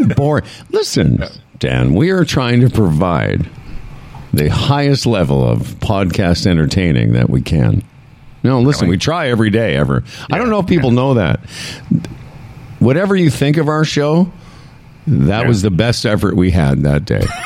[0.00, 0.44] boring?
[0.70, 1.22] Listen,
[1.58, 3.48] Dan, we are trying to provide
[4.32, 7.82] the highest level of podcast entertaining that we can.
[8.42, 10.02] No, listen, we try every day ever.
[10.30, 11.40] I don't know if people know that.
[12.80, 14.32] Whatever you think of our show,
[15.06, 17.24] that was the best effort we had that day.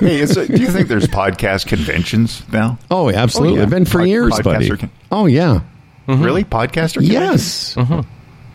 [0.00, 2.78] Hey, it, do you think there's podcast conventions now?
[2.90, 3.58] Oh, absolutely.
[3.58, 3.68] Oh, yeah.
[3.68, 4.70] Been for Pod- years, buddy.
[4.70, 5.60] con- Oh, yeah.
[6.08, 7.06] Really, podcaster?
[7.06, 7.76] conventions?
[7.76, 8.12] Yes.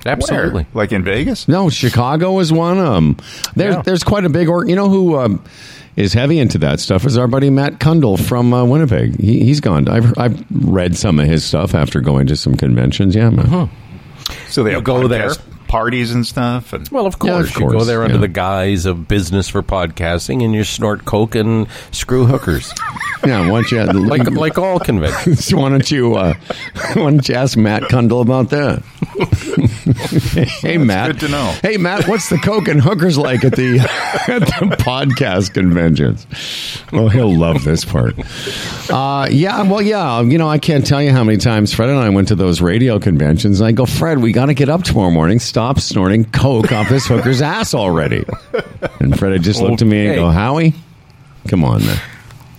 [0.08, 0.64] Absolutely.
[0.64, 0.68] Where?
[0.74, 1.48] Like in Vegas?
[1.48, 2.80] No, Chicago is one.
[2.80, 3.18] Um,
[3.56, 3.82] there's Yeah.
[3.82, 5.44] there's quite a big or you know who um,
[5.96, 9.20] is heavy into that stuff is our buddy Matt Kundle from uh, Winnipeg.
[9.20, 9.88] He, he's gone.
[9.88, 13.16] I've I've read some of his stuff after going to some conventions.
[13.16, 13.70] Yeah, man.
[14.50, 15.57] So they have go podcast there.
[15.68, 16.74] Parties and stuff.
[16.74, 17.50] And Well, of Yeah, course.
[17.56, 18.22] of You go there under yeah.
[18.22, 22.74] the guise of business for podcasting and you snort coke and screw hookers.
[23.26, 25.52] Yeah, why don't you like like all conventions.
[25.54, 26.36] why don't you uh,
[26.94, 28.84] why don't you ask Matt Kundle about that?
[30.62, 31.56] hey Matt, good to know.
[31.64, 33.80] Hey Matt, what's the coke and hookers like at the
[34.28, 36.28] at the podcast conventions?
[36.94, 38.16] Well, he'll love this part.
[38.90, 41.98] Uh, yeah, well, yeah, you know, I can't tell you how many times Fred and
[42.00, 43.60] I went to those radio conventions.
[43.60, 45.40] And I go, Fred, we got to get up tomorrow morning.
[45.40, 48.24] Stop snorting coke off this hooker's ass already.
[49.00, 50.74] And Fred just looked at me and go, Howie,
[51.48, 52.00] come on, man.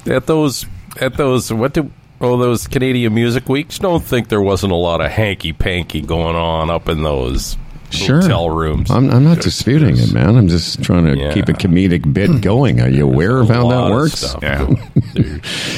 [0.07, 0.67] at those
[1.01, 1.91] at those what do
[2.21, 6.37] oh those Canadian music weeks, don't think there wasn't a lot of hanky panky going
[6.37, 7.57] on up in those
[7.91, 8.20] Sure.
[8.20, 8.91] hotel rooms.
[8.91, 10.36] I'm, I'm not disputing it, man.
[10.36, 11.33] I'm just trying to Yeah.
[11.33, 12.81] keep a comedic bit going.
[12.81, 14.19] Are you aware of how lot that of works?
[14.19, 14.42] stuff.
[14.42, 14.67] yeah.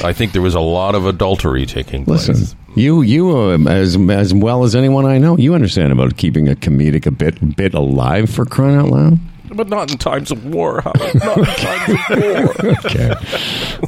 [0.07, 2.27] I think there was a lot of adultery taking place.
[2.27, 6.49] Listen, you you uh, as as well as anyone I know, you understand about keeping
[6.49, 9.17] a comedic a bit bit alive for crying out loud.
[9.53, 11.15] But not in times of war, Howard.
[11.15, 12.55] Not in times of war.
[12.85, 13.13] Okay,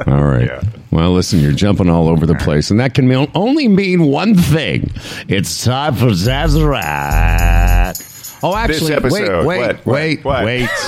[0.08, 0.48] all right.
[0.48, 0.62] Yeah.
[0.92, 4.36] Well, listen, you're jumping all over the place, and that can mean, only mean one
[4.36, 4.92] thing.
[5.30, 7.94] It's time for Zazarat.
[8.44, 10.46] Oh, actually, episode, wait, wait, what, wait, what?
[10.46, 10.70] wait.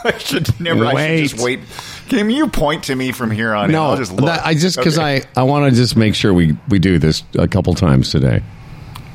[0.04, 0.84] I should never.
[0.86, 1.60] I should just wait.
[2.08, 3.66] Can you point to me from here on?
[3.66, 3.72] in?
[3.72, 4.26] No, I'll just look.
[4.26, 5.22] that- I just because Okay.
[5.36, 8.42] I I want to just make sure we we do this a couple times today.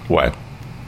[0.07, 0.35] what?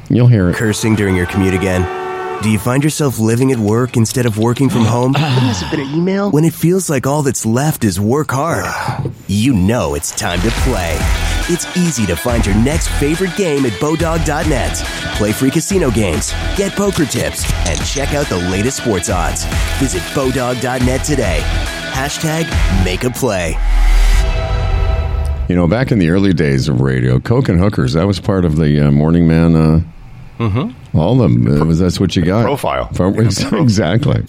[0.09, 0.55] You'll hear it.
[0.55, 2.06] Cursing during your commute again?
[2.43, 5.15] Do you find yourself living at work instead of working from home?
[5.15, 6.29] Has it been an email?
[6.31, 10.49] When it feels like all that's left is work hard, you know it's time to
[10.61, 10.97] play.
[11.49, 14.75] It's easy to find your next favorite game at Bodog.net.
[15.17, 19.45] Play free casino games, get poker tips, and check out the latest sports odds.
[19.79, 21.41] Visit Bodog.net today.
[21.91, 22.45] Hashtag
[22.85, 23.55] make a play.
[25.49, 28.45] You know, back in the early days of radio, Coke and Hookers, that was part
[28.45, 29.55] of the uh, Morning Man.
[29.55, 29.81] Uh,
[30.99, 31.47] All of them.
[31.47, 32.43] It was, that's what you got.
[32.43, 32.89] Profile.
[32.93, 34.21] Pro- exactly.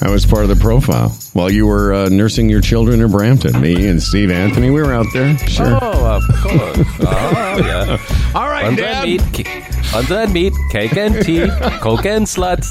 [0.00, 1.10] That was part of the profile.
[1.32, 4.92] While you were uh, nursing your children in Brampton, me and Steve Anthony, we were
[4.92, 5.36] out there.
[5.38, 5.78] Sure.
[5.80, 6.86] Oh, of course.
[7.52, 7.98] Oh, yeah.
[8.34, 9.60] All right, Undead meat, ca-
[9.98, 11.48] undead meat, cake and tea,
[11.80, 12.70] coke and sluts.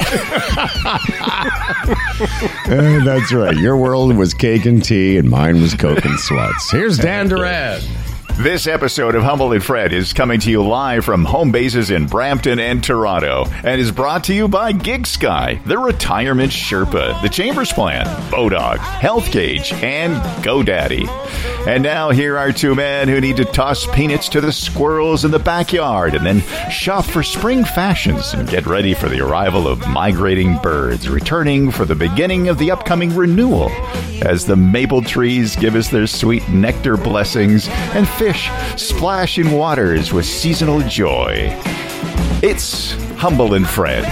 [2.68, 3.56] Uh, that's right.
[3.58, 6.72] Your world was cake and tea, and mine was Coke and sluts.
[6.72, 7.82] Here's Dan Duran.
[8.40, 12.06] This episode of Humble and Fred is coming to you live from home bases in
[12.06, 17.28] Brampton and Toronto and is brought to you by Gig Sky, the Retirement Sherpa, the
[17.28, 21.59] Chambers Plan, Bodog, Health Gauge, and GoDaddy.
[21.70, 25.30] And now here are two men who need to toss peanuts to the squirrels in
[25.30, 26.42] the backyard and then
[26.72, 31.86] shop for spring fashions and get ready for the arrival of migrating birds returning for
[31.86, 33.70] the beginning of the upcoming renewal
[34.24, 40.12] as the maple trees give us their sweet nectar blessings and fish splash in waters
[40.12, 41.50] with seasonal joy.
[42.42, 44.12] It's Humble and Fred.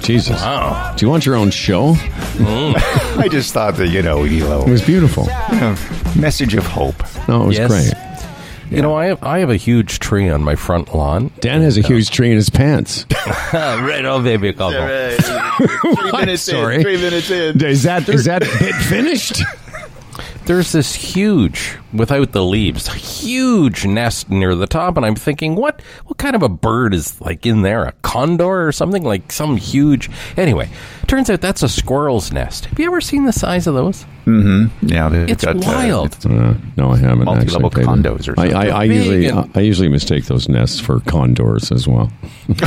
[0.00, 0.40] Jesus.
[0.40, 0.94] Wow.
[0.96, 1.96] Do you want your own show?
[1.98, 5.26] I just thought that, you know, you know, It was beautiful.
[6.16, 7.02] Message of hope.
[7.28, 7.70] No, it was Yes.
[7.70, 8.08] great.
[8.70, 11.30] You know, I have, I have a huge tree on my front lawn.
[11.40, 13.06] Dan has a uh, huge tree in his pants.
[13.54, 14.76] right oh, on, baby couple.
[16.14, 16.84] I'm sorry.
[16.84, 17.64] minutes in.
[17.64, 19.42] Is that is that bit finished?
[20.44, 25.80] There's this huge, without the leaves, huge nest near the top, and I'm thinking, what
[26.06, 27.84] what kind of a bird is like in there?
[27.84, 29.02] A condor or something?
[29.02, 30.10] Like some huge.
[30.36, 30.68] Anyway,
[31.06, 32.66] turns out that's a squirrel's nest.
[32.66, 34.04] Have you ever seen the size of those?
[34.82, 36.18] Yeah, they've It's got, uh, wild.
[36.26, 37.24] Uh, no, I haven't.
[37.24, 37.84] Multi-level actually.
[37.84, 41.88] condos or I, I, I usually and- I usually mistake those nests for condors as
[41.88, 42.12] well.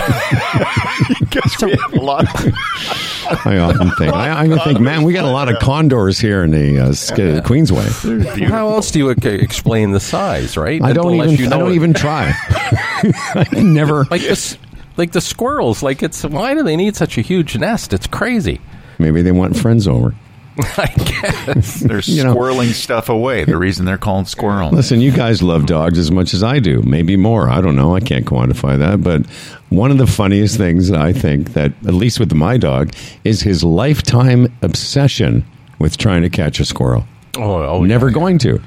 [1.20, 2.26] Because we have a lot.
[3.46, 4.14] I often think.
[4.14, 7.16] I, I think, man, we got a lot of condors here in the uh, Sk-
[7.46, 8.44] Queensway.
[8.50, 10.82] How else do you explain the size, right?
[10.82, 11.40] I don't Unless even.
[11.46, 11.76] you I don't it.
[11.76, 12.34] even try.
[12.50, 14.06] I never.
[14.12, 14.58] like this.
[14.98, 17.94] Like the squirrels, like it's why do they need such a huge nest?
[17.94, 18.60] It's crazy.
[19.00, 20.14] Maybe they want friends over.
[20.78, 21.80] I guess.
[21.80, 22.36] They're You know.
[22.36, 23.46] squirreling stuff away.
[23.46, 24.70] The reason they're called squirrel.
[24.70, 27.50] Listen, you guys love dogs as much as I do, maybe more.
[27.50, 27.96] I don't know.
[27.96, 29.02] I can't quantify that.
[29.02, 29.26] But
[29.70, 32.94] one of the funniest things I think that, at least with my dog,
[33.24, 35.46] is his lifetime obsession
[35.80, 37.06] with trying to catch a squirrel.
[37.38, 38.62] Oh, oh Never going to.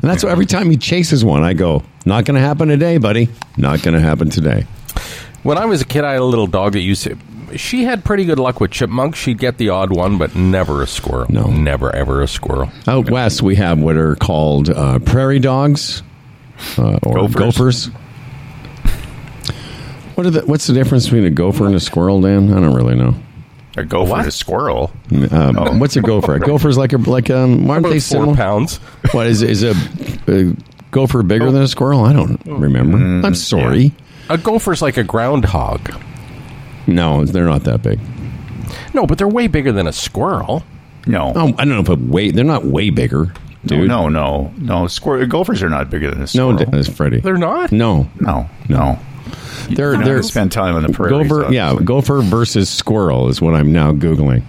[0.00, 2.98] And that's why every time he chases one, I go, not going to happen today,
[2.98, 3.28] buddy.
[3.56, 4.66] Not going to happen today.
[5.42, 7.16] When I was a kid, I had a little dog that used to.
[7.56, 9.18] She had pretty good luck with chipmunks.
[9.18, 11.26] She'd get the odd one, but never a squirrel.
[11.30, 11.46] No.
[11.46, 12.70] never ever a squirrel.
[12.86, 16.02] Out west, we have what are called uh, prairie dogs
[16.76, 17.86] uh, or Gophers.
[17.86, 17.86] gophers.
[20.14, 22.52] What are the, what's the difference between a gopher and a squirrel, Dan?
[22.52, 23.14] I don't really know.
[23.78, 24.20] A gopher What?
[24.20, 24.90] is a squirrel.
[25.30, 26.34] Um, What's a gopher?
[26.34, 27.70] A gopher's like a like um.
[27.70, 28.36] Aren't they four similar?
[28.36, 28.76] pounds.
[29.12, 29.74] What is is a,
[30.28, 30.54] a
[30.90, 32.04] gopher bigger than a squirrel?
[32.04, 32.96] I don't remember.
[33.26, 33.92] I'm sorry.
[34.30, 35.94] A gopher's like a groundhog.
[36.86, 37.98] No, they're not that big.
[38.94, 40.62] No, but they're way bigger than a squirrel.
[41.06, 41.32] No.
[41.34, 43.32] Oh, I don't know, but way they're not way bigger,
[43.64, 43.88] dude.
[43.88, 44.86] No, no, no.
[44.86, 46.26] Squir- gophers are not bigger than a no,
[46.56, 46.82] squirrel.
[46.82, 47.20] D- Freddie.
[47.20, 47.72] They're not.
[47.72, 48.98] No, no, no.
[49.70, 51.10] They're You're not they're gonna spend time on the prairie.
[51.28, 51.52] gopher.
[51.52, 54.42] Yeah, gopher versus squirrel is what I'm now googling.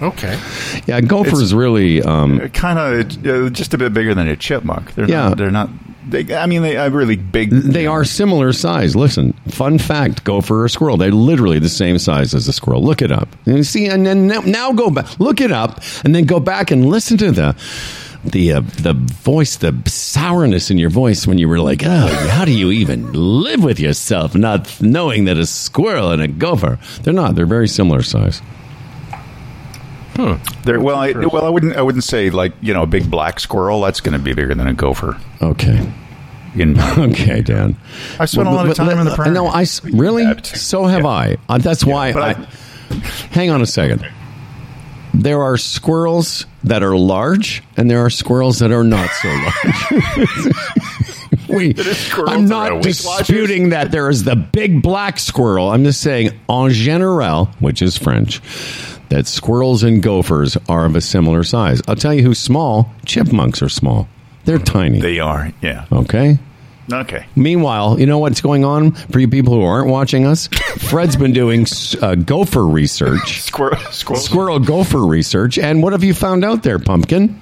[0.00, 0.36] Okay.
[0.86, 2.02] Yeah, gopher is really.
[2.02, 4.94] Um, kind of uh, just a bit bigger than a chipmunk.
[4.94, 5.28] They're Yeah.
[5.28, 5.70] not, they're not.
[6.08, 7.50] They, I mean, they are really big.
[7.50, 8.96] they are similar size.
[8.96, 12.82] Listen, fun fact: gopher or squirrel, they're literally the same size as a squirrel.
[12.82, 13.28] Look it up.
[13.46, 16.40] And you see, and then now, now go back, look it up, and then go
[16.40, 17.56] back and listen to the
[18.24, 22.44] the uh, the voice, the sourness in your voice when you were like, "Oh, how
[22.44, 26.78] do you even live with yourself, not knowing that a squirrel and a gopher?
[27.02, 27.34] They're not.
[27.34, 28.40] They're very similar size."
[30.64, 31.74] They're, well, I, well, I wouldn't.
[31.76, 33.80] I wouldn't say like you know a big black squirrel.
[33.80, 35.18] That's going to be bigger than a gopher.
[35.40, 35.90] Okay.
[36.54, 37.76] In Okay, Dan.
[38.20, 39.32] I spent a lot of But- time in the but- prairie.
[39.34, 40.26] No, I really.
[40.44, 41.38] So have I.
[41.48, 42.12] Uh, that's why.
[42.12, 42.94] but I, I-
[43.32, 44.06] hang on a second.
[45.14, 50.54] There are squirrels that are large, and there are squirrels that are not so large.
[51.48, 51.74] we,
[52.26, 55.70] I'm not disputing that there is the big black squirrel.
[55.70, 58.40] I'm just saying, en general, which is French,
[59.10, 61.82] that squirrels and gophers are of a similar size.
[61.86, 62.90] I'll tell you who's small.
[63.04, 64.08] Chipmunks are small.
[64.44, 65.00] They're tiny.
[65.00, 65.52] they are.
[65.60, 65.84] Yeah.
[65.92, 66.38] okay.
[66.90, 67.26] Okay.
[67.36, 70.46] Meanwhile, you know what's going on for you people who aren't watching us?
[70.90, 71.66] Fred's been doing
[72.00, 73.78] uh, gopher research, Squirrel.
[73.90, 74.20] Squirrel.
[74.20, 77.38] squirrel gopher research, and what have you found out there, Pumpkin?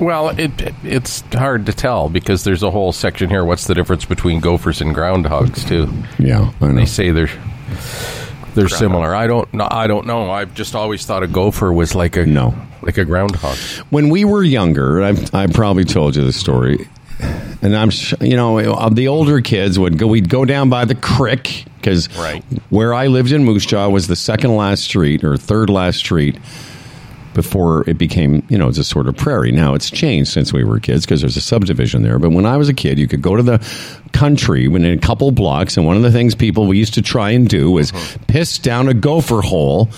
[0.00, 3.44] Well, it, it it's hard to tell because there's a whole section here.
[3.44, 5.66] What's the difference between gophers and groundhogs?
[5.66, 5.92] Too.
[6.22, 6.74] Yeah, I know.
[6.74, 7.30] They say they're
[8.54, 9.14] they're similar.
[9.14, 9.52] I don't.
[9.54, 10.30] know I don't know.
[10.30, 12.54] I've just always thought a gopher was like a No.
[12.82, 13.56] like a groundhog.
[13.90, 16.88] When we were younger, I, I probably told you the story,
[17.62, 20.06] and I'm, sh- you know, uh, the older kids would go.
[20.06, 22.44] We'd go down by the creek because Right.
[22.70, 26.36] where I lived in Moose Jaw was the second last street or third last street
[27.38, 29.52] before it became, you know, it's a sort of prairie.
[29.52, 32.18] Now it's changed since we were kids because there's a subdivision there.
[32.18, 33.64] But when I was a kid, you could go to the
[34.12, 37.30] country within a couple blocks, and one of the things people we used to try
[37.30, 38.18] and do was uh-huh.
[38.26, 39.88] piss down a gopher hole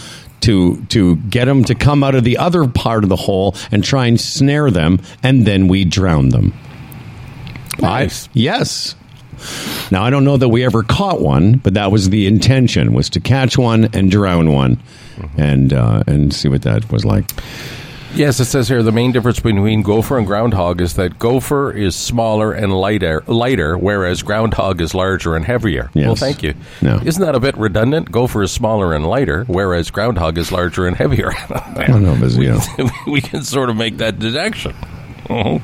[0.43, 3.83] to to get them to come out of the other part of the hole and
[3.83, 6.53] try and snare them, and then we drown them.
[7.81, 8.27] Nice.
[8.27, 8.95] I, yes.
[9.91, 13.11] Now I don't know that we ever caught one, but that was the intention: was
[13.11, 14.81] to catch one and drown one,
[15.37, 17.31] and uh, and see what that was like.
[18.15, 21.95] Yes, it says here the main difference between gopher and groundhog is that gopher is
[21.95, 25.91] smaller and lighter, lighter, whereas groundhog is larger and heavier.
[25.95, 26.07] Yes.
[26.07, 26.55] Well, thank you.
[26.83, 27.01] No.
[27.05, 28.11] Isn't that a bit redundant?
[28.11, 31.31] Gopher is smaller and lighter, whereas groundhog is larger and heavier.
[31.51, 32.61] I don't know, but, know,
[33.07, 34.75] we can sort of make that deduction.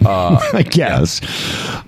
[0.02, 1.20] I guess.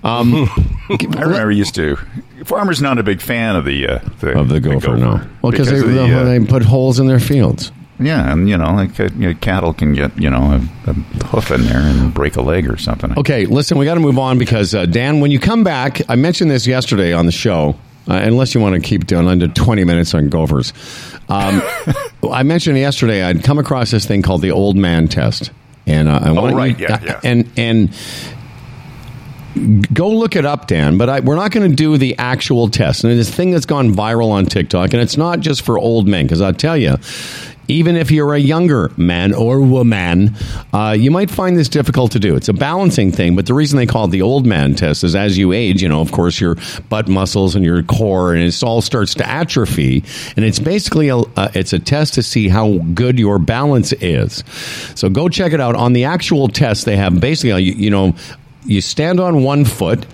[0.03, 0.33] Um,
[0.89, 1.97] I remember used to.
[2.45, 5.21] Farmers not a big fan of the uh, the, of the gopher, no.
[5.41, 7.71] Well, because they, the, uh, they put holes in their fields.
[7.99, 10.93] yeah, and you know, like uh, you know, cattle can get you know a, a
[11.25, 13.17] hoof in there and break a leg or something.
[13.17, 16.15] Okay, listen, we got to move on because uh, Dan, when you come back, I
[16.15, 17.75] mentioned this yesterday on the show.
[18.05, 20.73] Uh, unless you want to keep doing under 20 minutes on gophers.
[21.29, 21.61] Um,
[22.29, 25.51] I mentioned yesterday I'd come across this thing called the old man test.
[25.85, 27.19] And uh, I want Oh, right, you, yeah, yeah.
[27.23, 27.89] and and
[29.93, 30.97] go look it up, Dan.
[30.97, 33.03] But I, we're not going to do the actual test.
[33.03, 36.25] And this thing that's gone viral on TikTok, and it's not just for old men,
[36.25, 36.95] because I'll tell you,
[37.67, 40.35] even if you're a younger man or woman,
[40.73, 42.35] uh, you might find this difficult to do.
[42.35, 45.15] It's a balancing thing, but the reason they call it the old man test is
[45.15, 46.57] as you age, you know, of course, your
[46.89, 50.03] butt muscles and your core and it all starts to atrophy,
[50.35, 54.43] and it's basically a uh, it's a test to see how good your balance is.
[54.95, 55.75] So go check it out.
[55.75, 58.15] On the actual test, they have basically, you, you know,
[58.65, 60.05] you stand on one foot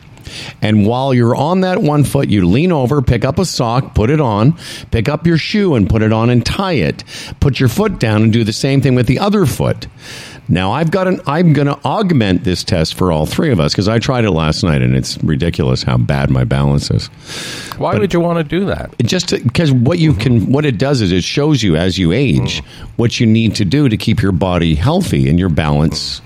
[0.61, 4.09] And while you're on that one foot, you lean over, pick up a sock, put
[4.09, 4.57] it on,
[4.91, 7.03] pick up your shoe and put it on and tie it.
[7.39, 9.87] Put your foot down and do the same thing with the other foot.
[10.49, 11.21] Now I've got an.
[11.27, 14.31] I'm going to augment this test for all three of us because I tried it
[14.31, 17.05] last night and it's ridiculous how bad my balance is.
[17.77, 18.97] Why would you want to do that?
[19.03, 22.63] Just because what you can, what it does is it shows you as you age
[22.63, 22.65] mm.
[22.95, 26.19] what you need to do to keep your body healthy and your balance.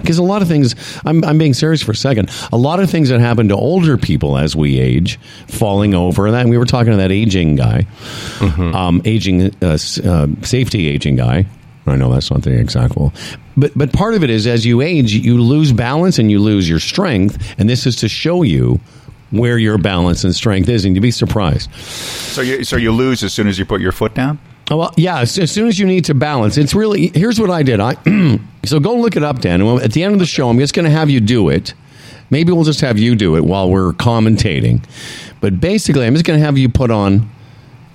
[0.00, 2.30] Because a lot of things, I'm, I'm being serious for a second.
[2.52, 6.34] A lot of things that happen to older people as we age, falling over, and
[6.34, 7.86] that we were talking to that aging guy,
[8.40, 11.46] um, aging uh, uh, safety aging guy.
[11.86, 13.12] I know that's not the exact one,
[13.56, 16.68] but but part of it is as you age, you lose balance and you lose
[16.68, 18.80] your strength, and this is to show you
[19.30, 21.72] where your balance and strength is, and you'd be surprised.
[21.74, 24.38] So you so you lose as soon as you put your foot down.
[24.70, 25.20] Oh, well, yeah.
[25.20, 27.08] As, as soon as you need to balance, it's really.
[27.08, 27.80] Here's what I did.
[27.80, 27.94] I
[28.64, 29.60] so go look it up, Dan.
[29.80, 31.74] At the end of the show, I'm just going to have you do it.
[32.30, 34.82] Maybe we'll just have you do it while we're commentating.
[35.40, 37.30] But basically, I'm just going to have you put on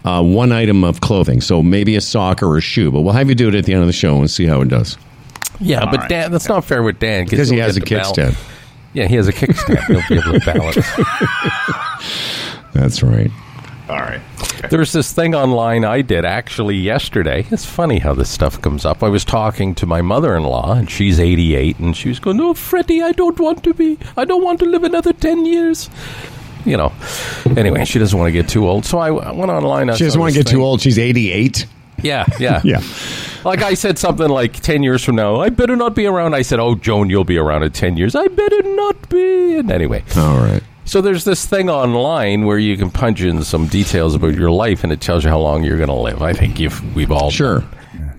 [0.06, 1.42] uh, one item of clothing.
[1.42, 2.92] So maybe a sock or a shoe.
[2.92, 4.62] But we'll have you do it at the end of the show and see how
[4.62, 4.98] it does.
[5.60, 6.10] Yeah, but right.
[6.10, 8.38] Dan, that's not fair with Dan Because he has a get bal- kickstand.
[8.94, 9.86] Yeah, he has a kickstand.
[9.88, 10.76] He'll be able to balance.
[12.74, 13.32] That's right.
[13.90, 14.22] All right.
[14.70, 17.46] There's this thing online I did actually yesterday.
[17.52, 19.02] It's funny how this stuff comes up.
[19.02, 23.02] I was talking to my mother-in-law, and she's 88, and she was going, "No, Freddie,
[23.02, 23.98] I don't want to be.
[24.18, 25.90] I don't want to live another 10 years."
[26.66, 26.92] You know.
[27.56, 29.90] Anyway, she doesn't want to get too old, so I I went online.
[29.90, 30.82] I She doesn't want to this get too old.
[30.82, 31.66] She's 88.
[32.04, 32.82] Yeah, yeah, Yeah.
[33.46, 36.34] Like I said something like 10 years from now, I better not be around.
[36.34, 39.58] I said, "Oh, Joan, you'll be around in 10 years." I better not be.
[39.58, 40.62] And anyway, All right.
[40.88, 44.84] So there's this thing online where you can punch in some details about your life,
[44.84, 46.22] and it tells you how long you're going to live.
[46.24, 47.64] I think you've, we've all Sure.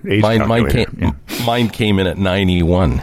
[0.07, 0.91] Age Mine, mine calculator.
[1.27, 1.45] came.
[1.45, 3.01] Mine came in at 91,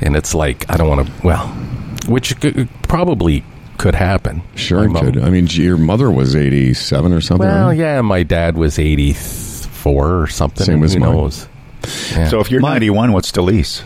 [0.00, 1.12] and it's like I don't want to.
[1.26, 1.48] Well,
[2.06, 3.42] which c- probably
[3.78, 4.42] could happen.
[4.54, 5.18] Sure, it could.
[5.18, 7.48] I mean, your mother was 87 or something.
[7.48, 7.76] Well, right?
[7.76, 10.64] yeah, my dad was 84 or something.
[10.64, 11.12] Same and as who mine.
[11.12, 11.48] knows?
[12.12, 12.28] Yeah.
[12.28, 13.82] So if you're 91, what's the lease?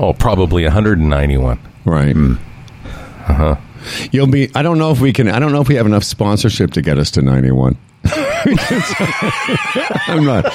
[0.00, 1.58] oh, probably 191.
[1.84, 2.12] Right.
[2.14, 2.34] Hmm.
[3.28, 3.56] Uh-huh.
[4.10, 4.50] You'll be.
[4.54, 5.28] I don't know if we can.
[5.28, 7.76] I don't know if we have enough sponsorship to get us to ninety-one.
[10.06, 10.52] I'm not.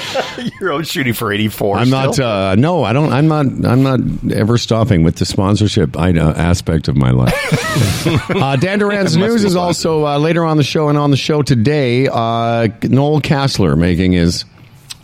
[0.60, 1.76] You're only shooting for 84.
[1.78, 2.18] I'm not.
[2.18, 3.12] Uh, no, I don't.
[3.12, 3.46] I'm not.
[3.46, 4.00] I'm not
[4.32, 7.32] ever stopping with the sponsorship I, uh, aspect of my life.
[8.30, 11.42] uh, Dan Duran's news is also uh, later on the show, and on the show
[11.42, 14.44] today, uh, Noel Casler making his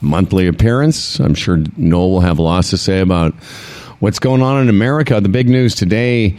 [0.01, 1.21] monthly appearance.
[1.21, 3.35] I'm sure Noel will have lots to say about
[4.01, 5.21] what's going on in America.
[5.21, 6.37] The big news today.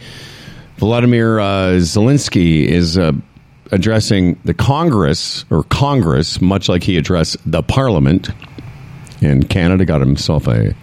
[0.82, 3.12] Vladimir uh, Zelensky is uh,
[3.70, 8.30] addressing the Congress, or Congress, much like he addressed the Parliament
[9.20, 9.84] in Canada.
[9.84, 10.74] Got himself a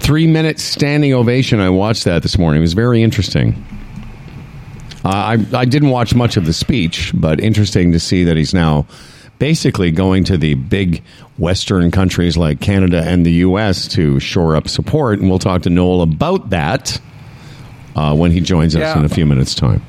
[0.00, 1.60] three minute standing ovation.
[1.60, 2.58] I watched that this morning.
[2.58, 3.54] It was very interesting.
[5.04, 8.52] Uh, I, I didn't watch much of the speech, but interesting to see that he's
[8.52, 8.84] now
[9.38, 11.04] basically going to the big
[11.38, 13.86] Western countries like Canada and the U.S.
[13.90, 15.20] to shore up support.
[15.20, 17.00] And we'll talk to Noel about that
[17.96, 18.98] uh, when he joins us Yeah.
[18.98, 19.82] in a few minutes' time.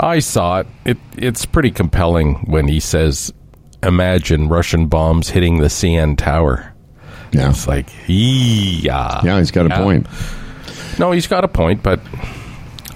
[0.00, 0.66] I saw it.
[0.84, 3.32] It it's pretty compelling when he says,
[3.82, 6.72] "Imagine Russian bombs hitting the CN Tower."
[7.32, 7.50] Yeah.
[7.50, 9.82] It's like, yeah, Yeah, he's got a Yeah.
[9.82, 10.06] point.
[10.98, 12.00] No, he's got a point, but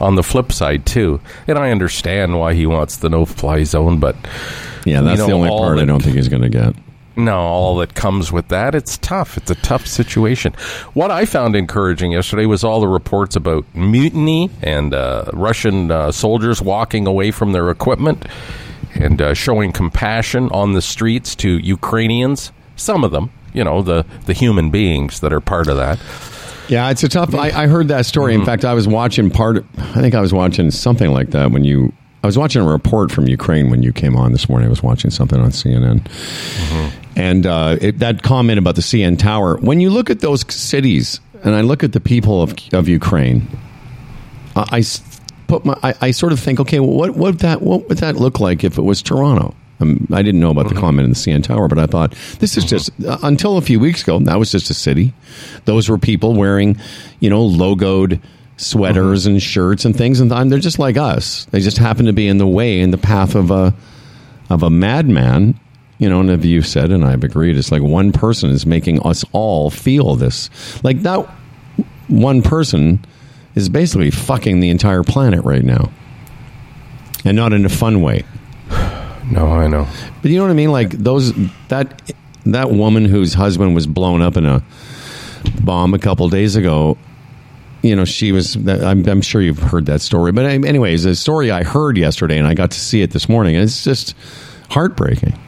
[0.01, 4.17] on the flip side too, and I understand why he wants the no-fly zone, but
[4.87, 6.75] Yeah, that's You the only part I don't think he's going to get.
[7.17, 9.37] No, all that comes with that, it's tough.
[9.37, 10.53] It's a tough situation.
[10.95, 16.13] What I found encouraging yesterday was all the reports about mutiny and uh, Russian uh,
[16.13, 18.27] soldiers walking away from their equipment
[18.95, 22.53] and uh, showing compassion on the streets to Ukrainians.
[22.77, 25.99] Some of them, you know, the the human beings that are part of that.
[26.69, 27.35] Yeah, it's a tough.
[27.35, 28.35] I, I heard that story.
[28.35, 29.65] In fact, I was watching part.
[29.79, 31.93] I think I was watching something like that when you.
[32.25, 34.67] I was watching a report from Ukraine when you came on this morning.
[34.67, 36.07] I was watching something on CNN,
[37.17, 39.57] and uh, it, that comment about the CN Tower.
[39.59, 43.47] When you look at those cities, and I look at the people of of Ukraine,
[44.57, 44.83] I, I
[45.49, 45.79] put my.
[45.83, 48.41] I, I sort of think, okay, well, what what would that what would that look
[48.41, 49.55] like if it was Toronto?
[49.81, 52.57] Um, I didn't know about the comment in the CN Tower, but I thought this
[52.57, 54.19] is just uh, until a few weeks ago.
[54.21, 55.13] That was just a city.
[55.65, 56.77] Those were people wearing,
[57.21, 58.21] you know, logoed
[58.57, 61.47] sweaters and shirts and things, and th- they're just like us.
[61.47, 63.75] They just happen to be in the way, in the path of a
[64.49, 65.59] of a madman.
[66.03, 69.01] You know, and as you said, and I've agreed, it's like one person is making
[69.07, 70.51] us all feel this.
[70.83, 71.21] Like that
[72.09, 73.05] one person
[73.55, 75.93] is basically fucking the entire planet right now,
[77.25, 78.25] and not in a fun way.
[79.31, 79.87] No, I know.
[80.21, 80.73] But you know what I mean?
[80.73, 81.33] Like those
[81.69, 82.13] that
[82.47, 84.65] that woman whose husband was blown up in a
[85.63, 86.99] bomb a couple days ago.
[87.83, 88.57] you know, she was.
[88.57, 92.49] I'm, I'm sure you've heard that story, but anyways, a story I heard yesterday, and
[92.49, 94.17] I got to see it this morning, and it's just
[94.69, 95.39] heartbreaking.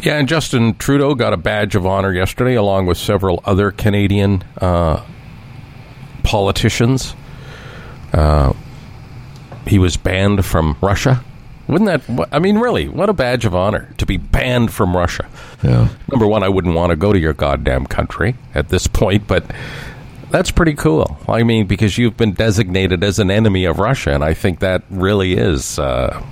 [0.00, 4.44] Yeah, and Justin Trudeau got a badge of honor yesterday, along with several other Canadian
[4.60, 5.04] uh,
[6.22, 7.16] politicians.
[8.12, 8.52] Uh,
[9.66, 11.24] he was banned from Russia.
[11.66, 12.28] Wouldn't that?
[12.32, 15.28] I mean, really, what a badge of honor to be banned from Russia.
[15.62, 15.88] Yeah.
[16.10, 19.44] Number one, I wouldn't want to go to your goddamn country at this point, but
[20.30, 21.18] that's pretty cool.
[21.28, 24.84] I mean, because you've been designated as an enemy of Russia, and I think that
[24.88, 25.78] really is.
[25.78, 26.22] Uh,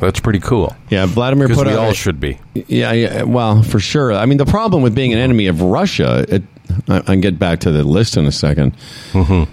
[0.00, 0.74] that's pretty cool.
[0.90, 2.38] Yeah, Vladimir Because put we all should be.
[2.54, 4.12] Yeah, yeah, well, for sure.
[4.12, 6.42] I mean, the problem with being an enemy of Russia, it,
[6.88, 8.72] I, I get back to the list in a 2nd
[9.12, 9.52] Mm-hmm.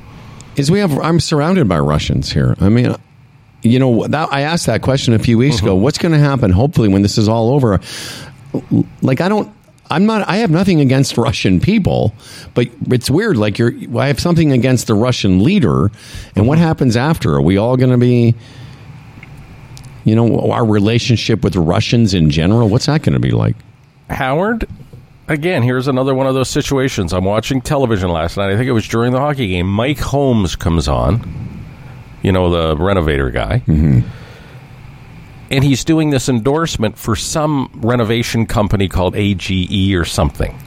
[0.57, 0.97] is we have.
[0.99, 2.55] I'm surrounded by Russians here.
[2.59, 2.95] I mean,
[3.63, 5.65] you know, that, I asked that question a few weeks Mm-hmm.
[5.65, 5.75] ago.
[5.75, 6.51] What's going to happen?
[6.51, 7.79] Hopefully, when this is all over,
[9.01, 9.51] like I don't.
[9.89, 10.27] I'm not.
[10.27, 12.13] I have nothing against Russian people,
[12.55, 13.37] but it's weird.
[13.37, 16.45] Like you're, I have something against the Russian leader, and Mm-hmm.
[16.45, 17.33] what happens after?
[17.35, 18.33] Are we all going to be?
[20.05, 22.69] You know, our relationship with Russians in general.
[22.69, 23.55] What's that going to be like?
[24.09, 24.67] Howard,
[25.27, 27.11] again, here's another one of those situations.
[27.11, 28.51] I'm watching television last night.
[28.51, 29.67] I think it was during the hockey game.
[29.67, 31.65] Mike Holmes comes on,
[32.21, 33.63] you know, the renovator guy.
[33.65, 34.07] Mm-hmm.
[35.51, 40.57] And he's doing this endorsement for some renovation company called AGE or something.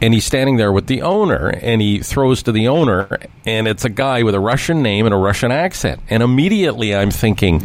[0.00, 3.84] And he's standing there with the owner, and he throws to the owner, and it's
[3.84, 6.00] a guy with a Russian name and a Russian accent.
[6.08, 7.64] And immediately I'm thinking,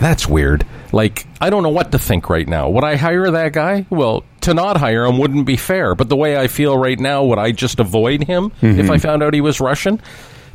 [0.00, 0.66] that's weird.
[0.92, 2.70] Like, I don't know what to think right now.
[2.70, 3.86] Would I hire that guy?
[3.90, 5.94] Well, to not hire him wouldn't be fair.
[5.94, 8.90] But the way I feel right now, would I just avoid him if mm-hmm.
[8.90, 10.00] I found out he was Russian?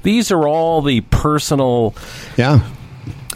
[0.03, 1.95] These are all the personal,
[2.37, 2.67] Yeah.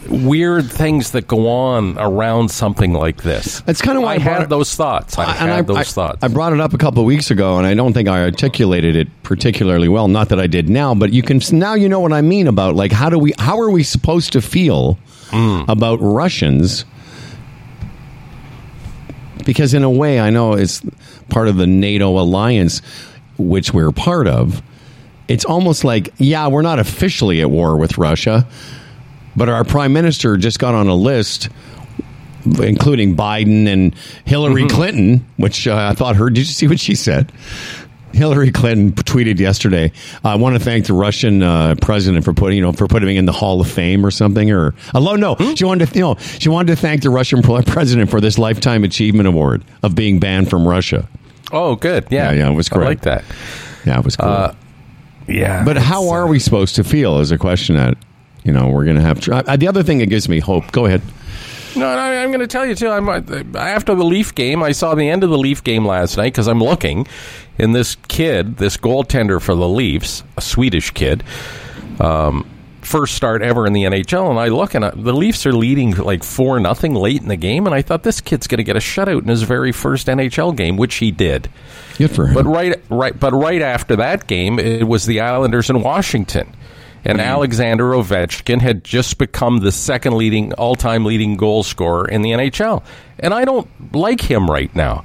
[0.08, 3.60] Weird things that go on around something like this.
[3.60, 5.18] That's kinda why I I had those thoughts.
[5.18, 6.18] I And had those I, thoughts.
[6.22, 8.96] I brought it up a couple of weeks ago, and I don't think I articulated
[8.96, 10.08] it particularly well.
[10.08, 12.74] Not that I did now, but you can now you know what I mean about
[12.76, 14.98] like how do we how are we supposed to feel
[15.30, 15.62] hmm.
[15.68, 16.84] about Russians?
[19.44, 20.82] Because in a way, I know it's
[21.28, 22.82] part of the NATO alliance,
[23.38, 24.62] which we're part of.
[25.28, 28.46] It's almost like, yeah, we're not officially at war with Russia,
[29.36, 31.48] but our prime minister just got on a list
[32.44, 33.94] including Biden and
[34.24, 36.30] Hillary Clinton, which uh, I thought her.
[36.30, 37.32] Did you see what she said?
[38.12, 39.92] Hillary Clinton tweeted yesterday.
[40.24, 43.16] I want to thank the Russian uh, president for putting, you know, for putting me
[43.16, 44.50] in the Hall of Fame or something.
[44.50, 48.10] Or hello, no, she wanted to, you know, she wanted to thank the Russian president
[48.10, 51.08] for this lifetime achievement award of being banned from Russia.
[51.52, 52.06] oh, good.
[52.10, 52.84] Yeah, Yeah, yeah, it was great.
[52.84, 53.24] I like that.
[53.84, 54.28] Yeah, it was cool.
[54.28, 54.54] Uh,
[55.28, 57.20] Yeah, but how are we supposed to feel?
[57.20, 57.96] Is a question that
[58.44, 59.20] you know we're going to have.
[59.20, 60.72] The other thing that gives me hope.
[60.72, 61.02] Go ahead.
[61.76, 62.88] No, no I'm going to tell you too.
[62.88, 64.62] I'm uh, after the Leaf game.
[64.62, 67.06] I saw the end of the Leaf game last night because I'm looking,
[67.58, 71.22] and this kid, this goaltender for the Leafs, a Swedish kid,
[72.00, 72.48] um,
[72.80, 75.92] first start ever in the NHL, and I look and uh, the Leafs are leading
[75.92, 78.76] like four nothing late in the game, and I thought this kid's going to get
[78.76, 81.48] a shutout in his very first NHL game, which he did.
[81.98, 82.34] Good for him.
[82.34, 86.52] But right, right, but right after that game, it was the Islanders in Washington,
[87.04, 92.30] and Alexander Ovechkin had just become the second leading, all-time leading goal scorer in the
[92.30, 92.82] NHL,
[93.18, 95.04] and I don't like him right now.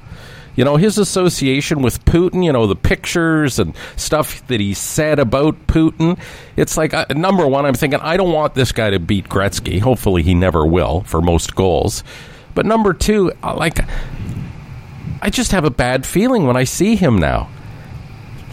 [0.56, 2.42] You know his association with Putin.
[2.42, 6.18] You know the pictures and stuff that he said about Putin.
[6.56, 9.80] It's like uh, number one, I'm thinking I don't want this guy to beat Gretzky.
[9.80, 12.02] Hopefully, he never will for most goals.
[12.54, 13.80] But number two, uh, like
[15.20, 17.50] I just have a bad feeling when I see him now.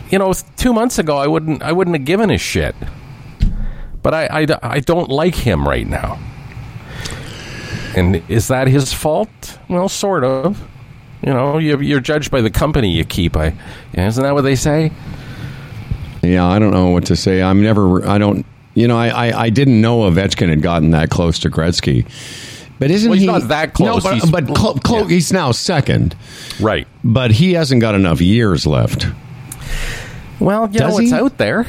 [0.10, 2.76] You know, two months ago I wouldn't I wouldn't have given a shit.
[4.04, 6.20] But I, I, I don't like him right now.
[7.96, 9.60] And is that his fault?
[9.70, 10.62] Well, sort of.
[11.26, 13.38] You know, you're, you're judged by the company you keep.
[13.38, 13.56] I,
[13.94, 14.92] isn't that what they say?
[16.22, 17.42] Yeah, I don't know what to say.
[17.42, 18.06] I'm never.
[18.08, 18.46] I don't.
[18.76, 22.06] You know, I I, I didn't know Ovechkin had gotten that close to Gretzky.
[22.80, 24.04] But isn't Well, he's he not that close.
[24.04, 25.08] No, but, He's- but clo- clo- yeah.
[25.08, 26.16] he's now second.
[26.60, 26.88] Right.
[27.04, 29.06] But he hasn't got enough years left.
[30.40, 31.66] Well, you Does know, it's out there.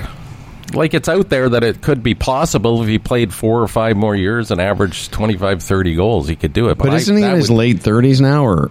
[0.75, 3.97] Like, it's out there that it could be possible if he played four or five
[3.97, 6.79] more years and averaged 25, 30 goals, he could do it.
[6.79, 8.45] But I- isn't he in his would- late thirties now?
[8.45, 8.71] Or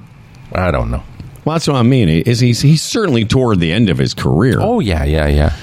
[0.54, 1.04] I don't know.
[1.46, 2.10] well, that's what I mean.
[2.10, 2.54] Is he?
[2.54, 4.58] He's certainly toward the end of his career.
[4.60, 5.54] Oh, yeah, yeah, yeah.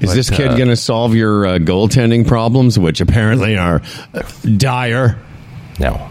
[0.00, 3.82] is this kid uh, going to solve your uh, goaltending problems, which apparently are
[4.14, 4.22] uh,
[4.56, 5.18] dire?
[5.78, 6.08] No.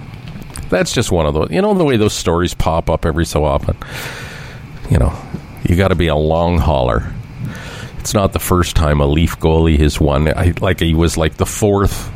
[0.70, 1.50] That's just one of those.
[1.52, 3.76] You know the way those stories pop up every so often.
[4.90, 5.14] You know,
[5.68, 7.12] you got to be a long hauler.
[8.02, 10.28] It's not the first time a Leaf goalie has won.
[10.28, 12.12] I, like he was like the fourth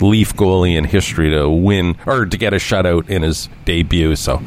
[0.00, 4.16] Leaf goalie in history to win or to get a shutout in his debut.
[4.16, 4.42] So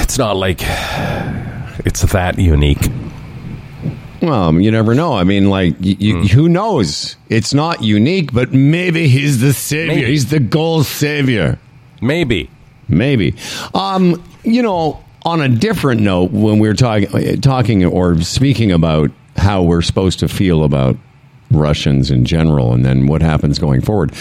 [0.00, 0.60] it's not like
[1.84, 2.88] it's that unique.
[4.22, 5.14] Well, you never know.
[5.14, 6.22] I mean, like, y y Hmm.
[6.28, 7.16] who knows?
[7.28, 9.94] It's not unique, but maybe he's the savior.
[9.96, 10.06] Maybe.
[10.12, 11.58] He's the gold savior.
[12.00, 12.48] Maybe.
[12.88, 13.34] Maybe.
[13.74, 19.10] Um, you know, on a different note, when we were talking, talking or speaking about
[19.36, 20.96] how we're supposed to feel about
[21.50, 24.14] Russians in general, and then what happens going forward.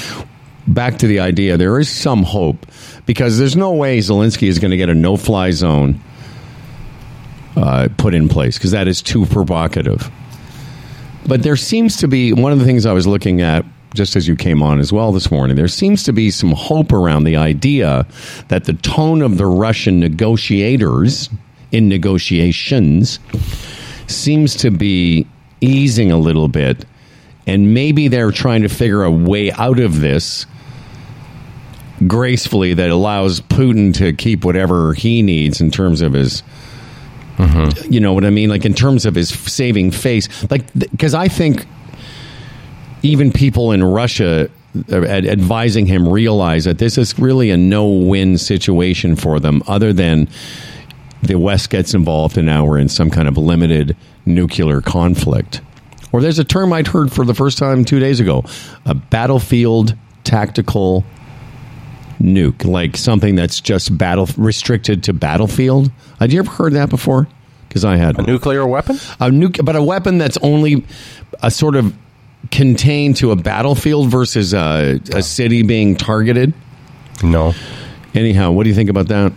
[0.68, 2.66] Back to the idea, there is some hope
[3.06, 6.02] because there's no way Zelensky is going to get a no-fly zone
[7.56, 10.10] uh, put in place because that is too provocative.
[11.28, 13.64] But there seems to be one of the things I was looking at
[13.96, 15.56] just as you came on as well this morning.
[15.56, 18.06] There seems to be some hope around the idea
[18.50, 21.30] that the tone of the Russian negotiators
[21.72, 23.20] in negotiations
[24.08, 25.28] seems to be
[25.62, 26.86] easing a little bit.
[27.48, 30.46] And maybe they're trying to figure a way out of this
[32.08, 36.44] gracefully that allows Putin to keep whatever he needs in terms of his
[37.38, 37.92] mm-hmm.
[37.92, 38.50] you know what I mean?
[38.50, 41.66] Like in terms of his saving face, like because I think
[43.06, 44.50] even people in Russia
[44.92, 49.94] uh, ad- advising him realize that this is really a no-win situation for them, other
[49.94, 50.28] than
[51.22, 55.62] the West gets involved and now we're in some kind of limited nuclear conflict.
[56.12, 58.44] Or there's a term I'd heard for the first time two days ago:
[58.86, 61.04] a battlefield tactical
[62.22, 65.92] nuke, like something that's just battle restricted to battlefield.
[66.20, 67.28] Had you ever heard that before?
[67.68, 68.96] Because I had A nuclear weapon?
[69.20, 70.86] a nuke, but a weapon that's only
[71.44, 71.94] a sort of
[72.52, 76.54] contained to a battlefield versus a, a city being targeted.
[77.24, 77.54] No.
[78.14, 79.34] Anyhow, what do you think about that?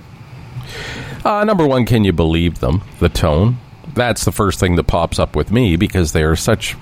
[1.25, 2.83] Uh, number one, can you believe them?
[3.01, 3.59] The tone.
[3.95, 6.77] That's the first thing that pops up with me because they are such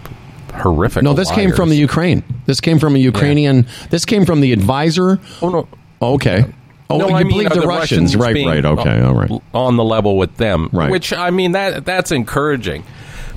[0.54, 1.02] horrific.
[1.02, 1.76] No, this came from the.
[1.76, 2.22] Ukraine.
[2.44, 3.66] This came from a Ukrainian.
[3.90, 5.18] This came from the advisor.
[5.40, 5.68] Oh no.
[6.02, 6.44] Okay.
[6.88, 8.46] Oh, no, you I mean, believe are the, Russians, right?
[8.46, 8.64] Right.
[8.64, 9.00] Okay.
[9.00, 9.30] All right.
[9.52, 10.90] On the level with them, Right.
[10.90, 12.84] Which I mean that that's encouraging,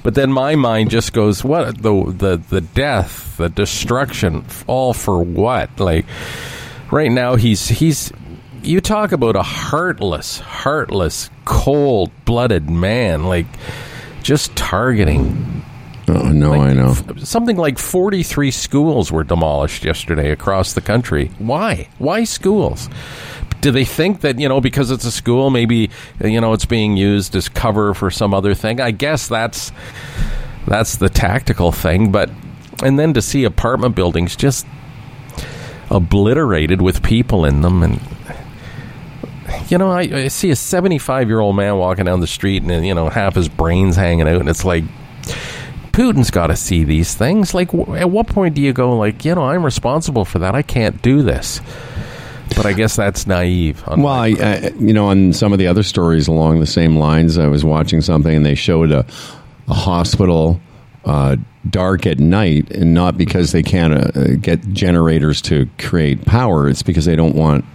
[0.04, 5.22] but then my mind just goes, what the the the death, the destruction, all for
[5.22, 5.80] what?
[5.80, 6.06] Like
[6.92, 8.12] right now, he's he's.
[8.62, 13.46] You talk about a heartless, heartless, cold-blooded man, like
[14.22, 15.64] just targeting
[16.10, 16.96] Oh no, I know.
[17.18, 21.30] something like 43 schools were demolished yesterday across the country.
[21.38, 21.88] Why?
[22.00, 22.90] Why schools?
[23.62, 25.90] Do they think that, you know, because it's a school, maybe,
[26.24, 28.80] you know, it's being used as cover for some other thing?
[28.80, 29.72] I guess that's
[30.68, 32.30] that's the tactical thing, but
[32.84, 34.66] and then to see apartment buildings just
[35.90, 38.00] obliterated with people in them and
[39.70, 42.86] you know, I, I see a 75 year old man walking down the street and,
[42.86, 44.84] you know, half his brains hanging out, and it's like,
[45.92, 47.54] Putin's got to see these things.
[47.54, 50.56] Like, w- at what point do you go, like, you know, I'm responsible for that.
[50.56, 51.62] I can't do this.
[52.56, 53.84] But I guess that's naive.
[53.88, 56.98] on Well, I, I, you know, on some of the other stories along the same
[56.98, 59.06] lines, I was watching something and they showed a,
[59.68, 60.60] a hospital
[61.06, 61.38] uh,
[61.70, 66.70] dark at night, and not because they can't uh, get generators to create power.
[66.70, 67.66] It's because they don't want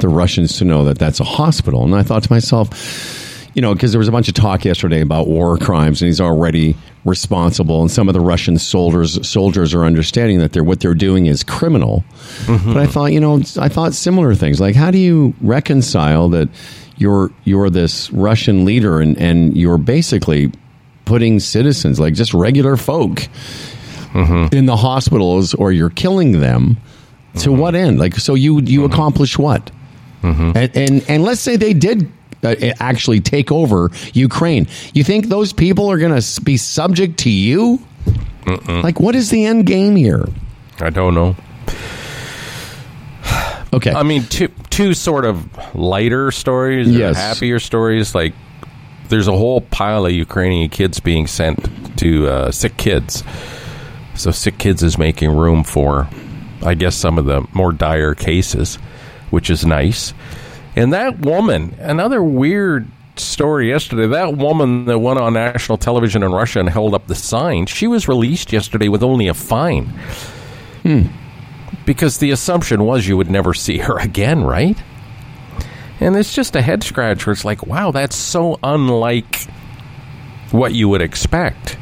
[0.00, 1.84] the Russians to know that that's a hospital.
[1.84, 5.00] And I thought to myself, you know, because there was a bunch of talk yesterday
[5.00, 7.80] about war crimes, and he's already responsible.
[7.80, 11.42] And some of the Russian soldiers soldiers are understanding that they're what they're doing is
[11.42, 12.04] criminal.
[12.46, 14.60] But I thought, you know, I thought similar things.
[14.60, 16.48] Like how do you reconcile that
[16.98, 20.52] you're you're this Russian leader and and you're basically
[21.04, 23.28] putting citizens like just regular folk
[24.12, 24.54] mm-hmm.
[24.54, 26.76] in the hospitals or you're killing them?
[27.34, 27.58] To mm-hmm.
[27.58, 27.98] what end?
[27.98, 28.92] Like so you you mm-hmm.
[28.92, 29.70] accomplish what?
[30.54, 32.12] And, and and let's say they did
[32.42, 37.80] actually take over Ukraine you think those people are going to be subject to you
[38.82, 40.26] like what is the end game here
[40.80, 41.36] I don't know.
[43.72, 47.16] okay I mean, two two sort of lighter stories, Yes.
[47.16, 48.14] happier stories.
[48.14, 48.34] Like,
[49.08, 53.22] there's a whole pile of Ukrainian kids being sent to uh, sick kids.
[54.14, 56.08] So, sick kids is making room for,
[56.64, 58.76] I guess, some of the more dire cases,
[59.30, 60.14] which is nice.
[60.76, 64.06] And that woman, another weird story yesterday.
[64.06, 67.86] That woman that went on national television in Russia and held up the sign, she
[67.86, 69.92] was released yesterday with only a fine
[71.84, 74.76] because the assumption was you would never see her again, right?
[76.00, 79.46] And it's just a head scratch where it's like, wow, that's so unlike
[80.50, 81.78] what you would expect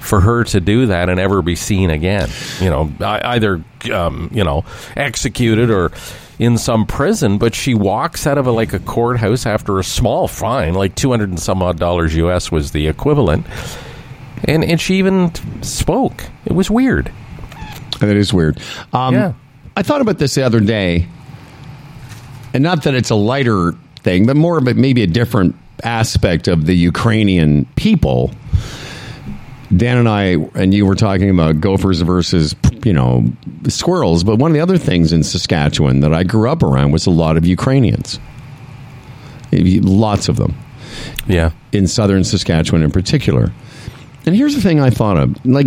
[0.00, 2.28] for her to do that and ever be seen again.
[2.60, 4.64] You know, either um, you know
[4.96, 5.92] executed or
[6.38, 7.38] in some prison.
[7.38, 11.10] But she walks out of a, like a courthouse after a small fine, like two
[11.10, 12.50] hundred and some odd dollars U.S.
[12.52, 13.46] was the equivalent,
[14.44, 16.24] and and she even spoke.
[16.44, 17.10] It was weird.
[18.00, 18.60] That is weird.
[18.92, 19.32] Um, Yeah.
[19.78, 21.06] I thought about this the other day,
[22.54, 26.48] and not that it's a lighter thing, but more of it maybe a different aspect
[26.48, 28.30] of the Ukrainian people.
[29.74, 33.24] Dan and I, and you were talking about gophers versus, you know,
[33.68, 34.22] squirrels.
[34.22, 37.10] But one of the other things in Saskatchewan that I grew up around was a
[37.10, 38.18] lot of Ukrainians.
[39.52, 40.54] Lots of them
[41.26, 41.50] Yeah.
[41.72, 43.52] in southern Saskatchewan in particular.
[44.24, 45.66] And here's the thing I thought of like,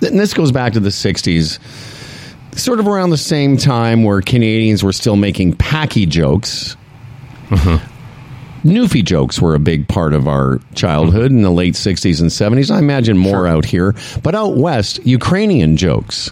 [0.00, 1.58] and this goes back to the 60s,
[2.56, 6.76] sort of around the same time where Canadians were still making packy jokes.
[7.48, 7.91] Mm-hmm.
[8.64, 12.70] Newfie jokes were a big part of our childhood in the late 60s and 70s.
[12.70, 16.30] I imagine more out here, but out west, Ukrainian jokes.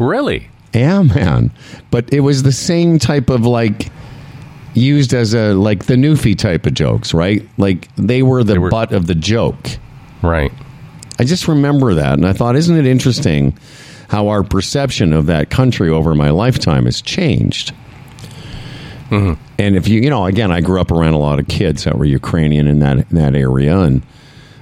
[0.00, 0.48] Really?
[0.72, 1.50] Yeah, man.
[1.90, 3.88] But it was the same type of like
[4.74, 7.46] used as a like the Newfie type of jokes, right?
[7.58, 9.68] Like they were the were- butt of the joke.
[10.22, 10.50] Right.
[11.18, 13.56] I just remember that and I thought, isn't it interesting
[14.08, 17.74] how our perception of that country over my lifetime has changed?
[19.58, 21.98] And if you, you know, again, I grew up around a lot of kids that
[21.98, 24.02] were Ukrainian in that in that area, and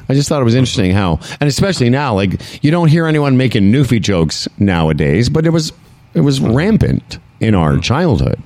[0.09, 3.37] I just thought it was interesting how, and especially now, like you don't hear anyone
[3.37, 5.73] making Newfie jokes nowadays, but it was
[6.15, 8.41] it was rampant in our childhood.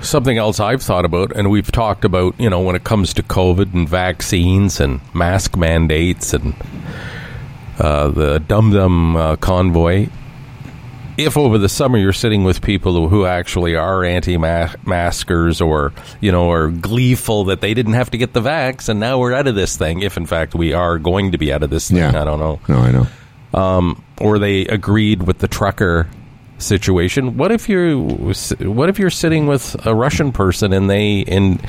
[0.00, 3.22] Something else I've thought about, and we've talked about, you know, when it comes to
[3.22, 6.54] COVID and vaccines and mask mandates and
[7.78, 10.08] uh, the Dum Dum uh, convoy.
[11.16, 16.32] If over the summer you're sitting with people who, who actually are anti-maskers or, you
[16.32, 19.46] know, are gleeful that they didn't have to get the vax and now we're out
[19.46, 21.98] of this thing, if in fact we are going to be out of this thing,
[21.98, 22.20] Yeah.
[22.20, 23.06] I don't know No, I know.
[23.52, 26.08] Um, or they agreed with the trucker
[26.58, 27.36] situation.
[27.36, 31.60] What if you what if you're sitting with a Russian person and they in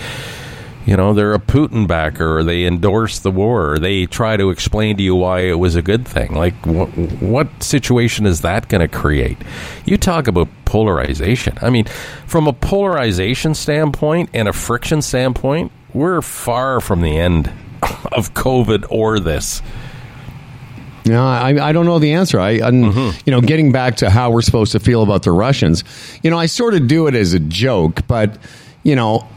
[0.85, 4.49] you know they're a Putin backer or they endorse the war or they try to
[4.49, 6.33] explain to you why it was a good thing.
[6.33, 6.87] Like what
[7.21, 9.37] what situation is that going to create?
[9.85, 11.57] You talk about polarization.
[11.61, 11.85] I mean,
[12.27, 17.47] from a polarization standpoint and a friction standpoint, we're far from the end
[18.11, 19.61] of COVID or this.
[21.07, 22.39] No, I, I don't know the answer.
[22.39, 23.19] I, I mm-hmm.
[23.25, 25.83] you know, getting back to how we're supposed to feel about the Russians,
[26.23, 28.37] you know, I sort of do it as a joke, but
[28.81, 29.27] you know,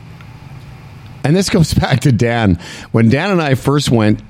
[1.25, 2.59] and this goes back to Dan
[2.93, 4.21] when Dan and I first went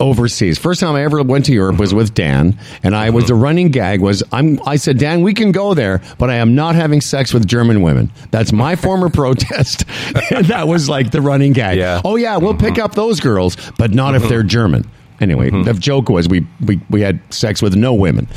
[0.00, 0.58] overseas.
[0.58, 3.28] First time I ever went to Europe was with Dan, and I was mm-hmm.
[3.28, 4.60] the running gag was I'm.
[4.66, 7.82] I said, Dan, we can go there, but I am not having sex with German
[7.82, 8.10] women.
[8.30, 9.84] That's my former protest.
[10.30, 11.78] and that was like the running gag.
[11.78, 12.00] Yeah.
[12.04, 12.82] Oh yeah, we'll pick mm-hmm.
[12.82, 14.28] up those girls, but not if mm-hmm.
[14.28, 14.90] they're German.
[15.18, 18.28] Anyway, the joke was we, we we had sex with no women.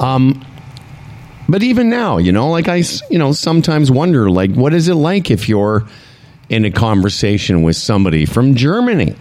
[0.00, 0.42] Um,
[1.46, 4.94] but even now, you know, like I, you know, sometimes wonder, like, what is it
[4.94, 5.86] like if you're
[6.48, 9.14] in a conversation with somebody from Germany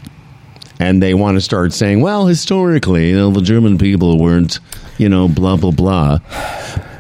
[0.79, 4.59] and they want to start saying, well, historically, you know, the German people weren't,
[4.97, 6.19] you know, blah, blah, blah.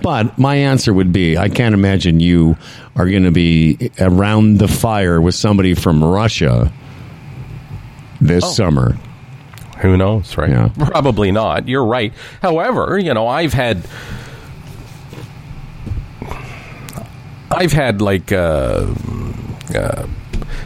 [0.01, 2.57] But my answer would be I can't imagine you
[2.95, 6.71] are going to be around the fire with somebody from Russia
[8.21, 8.97] this summer.
[9.79, 10.49] Who knows, right?
[10.49, 10.69] Yeah.
[10.77, 11.67] Probably not.
[11.67, 12.13] You're right.
[12.41, 13.85] However, you know, I've had
[17.51, 18.85] I've had like uh,
[19.73, 20.05] uh,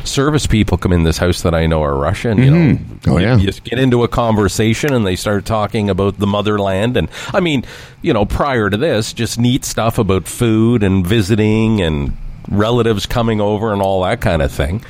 [0.04, 2.38] service people come in this house that I know are Russian.
[2.40, 3.38] You know, Oh, You- yeah.
[3.38, 7.40] you just get into a conversation and they start talking about the motherland, and I
[7.40, 7.64] mean,
[8.02, 12.18] you know, prior to this, just neat stuff about food and visiting and
[12.50, 14.82] relatives coming over and all that kind of thing.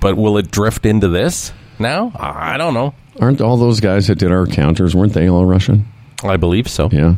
[0.00, 2.12] But will it drift into this now?
[2.16, 2.94] I don't know.
[3.20, 5.86] Aren't all those guys that did our counters, weren't they all Russian?
[6.24, 6.88] I believe so.
[6.90, 7.16] Yeah.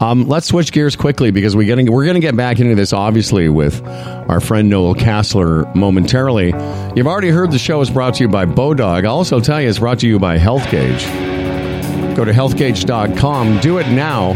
[0.00, 2.92] Um, let's switch gears quickly because we getting, we're going to get back into this,
[2.92, 6.52] obviously, with our friend Noel Casler momentarily.
[6.96, 9.04] You've already heard the show is brought to you by Bodog.
[9.04, 12.16] I'll also tell you it's brought to you by Health HealthGauge.
[12.16, 13.60] Go to healthgauge.com.
[13.60, 14.34] Do it now.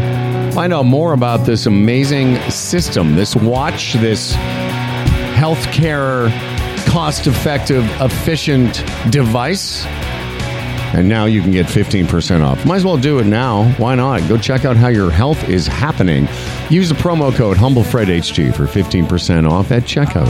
[0.51, 4.33] Find out more about this amazing system, this watch, this
[5.35, 6.29] healthcare
[6.87, 9.85] cost effective, efficient device.
[10.93, 12.65] And now you can get 15% off.
[12.65, 13.69] Might as well do it now.
[13.73, 14.27] Why not?
[14.29, 16.27] Go check out how your health is happening.
[16.69, 20.27] Use the promo code HumbleFredHG for 15% off at checkout.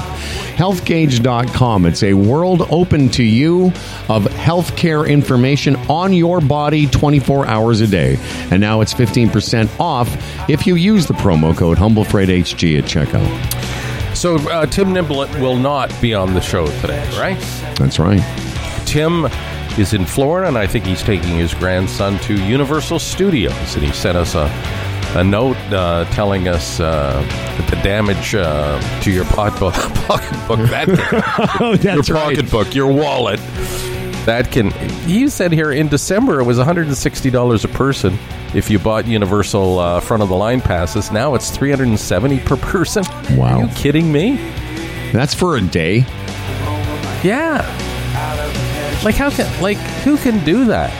[0.55, 1.85] Healthgauge.com.
[1.85, 3.67] It's a world open to you
[4.09, 8.17] of healthcare information on your body 24 hours a day.
[8.51, 10.09] And now it's 15% off
[10.49, 13.75] if you use the promo code HumbleFredHG at checkout.
[14.15, 17.37] So uh, Tim Niblett will not be on the show today, right?
[17.77, 18.21] That's right.
[18.85, 19.27] Tim
[19.77, 23.91] is in Florida, and I think he's taking his grandson to Universal Studios, and he
[23.91, 24.49] sent us a
[25.15, 27.21] a note uh, telling us uh,
[27.57, 29.73] that the damage uh, to your pocketbook,
[30.07, 33.39] pocketbook that Oh, that's your pocketbook, your wallet,
[34.25, 34.71] that can.
[35.07, 38.17] He said here in December it was 160 dollars a person
[38.53, 41.11] if you bought Universal uh, front of the line passes.
[41.11, 43.03] Now it's 370 per person.
[43.37, 43.59] Wow.
[43.59, 44.35] Are you kidding me?
[45.13, 46.05] That's for a day.
[47.23, 47.63] Yeah.
[49.03, 50.91] Like how can like who can do that?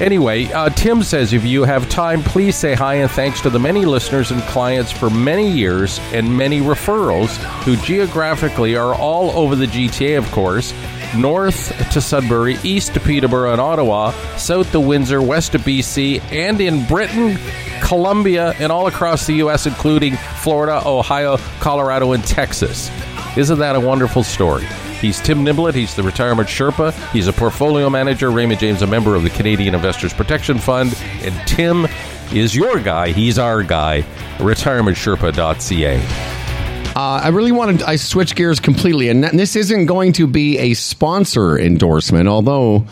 [0.00, 3.58] Anyway, uh, Tim says if you have time, please say hi and thanks to the
[3.58, 9.54] many listeners and clients for many years and many referrals who geographically are all over
[9.54, 10.72] the GTA, of course.
[11.14, 16.60] North to Sudbury, east to Peterborough and Ottawa, south to Windsor, west to BC, and
[16.62, 17.36] in Britain,
[17.82, 22.90] Colombia, and all across the U.S., including Florida, Ohio, Colorado, and Texas.
[23.36, 24.66] Isn't that a wonderful story?
[25.00, 25.74] He's Tim Niblett.
[25.74, 26.92] He's the retirement Sherpa.
[27.12, 28.30] He's a portfolio manager.
[28.30, 30.96] Raymond James, a member of the Canadian Investors Protection Fund.
[31.22, 31.86] And Tim
[32.32, 33.12] is your guy.
[33.12, 34.02] He's our guy.
[34.38, 36.90] RetirementSherpa.ca.
[36.96, 37.82] Uh, I really wanted.
[37.82, 42.28] I switch gears completely, and this isn't going to be a sponsor endorsement.
[42.28, 42.84] Although,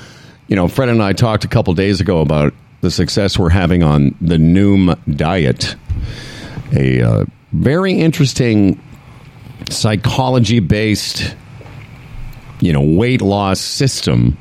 [0.47, 3.83] you know, Fred and I talked a couple days ago about the success we're having
[3.83, 5.75] on the Noom diet,
[6.73, 8.81] a uh, very interesting
[9.68, 11.35] psychology-based,
[12.61, 14.37] you know, weight loss system.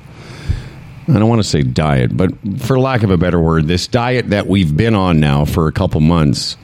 [1.07, 4.31] I don't want to say diet, but for lack of a better word, this diet
[4.31, 6.57] that we've been on now for a couple months.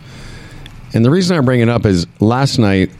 [0.94, 2.92] And the reason I bring it up is last night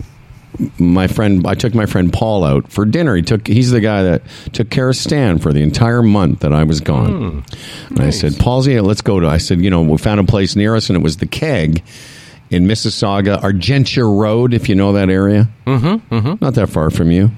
[0.78, 3.16] my friend I took my friend Paul out for dinner.
[3.16, 6.54] He took he's the guy that took care of Stan for the entire month that
[6.54, 7.44] I was gone.
[7.90, 10.56] and I said, Paul's let's go to I said, you know, we found a place
[10.56, 11.84] near us and it was the keg
[12.50, 15.50] in Mississauga, Argentia Road, if you know that area.
[15.66, 16.46] Mm-hmm, mm-hmm.
[16.46, 17.32] Not that far from you.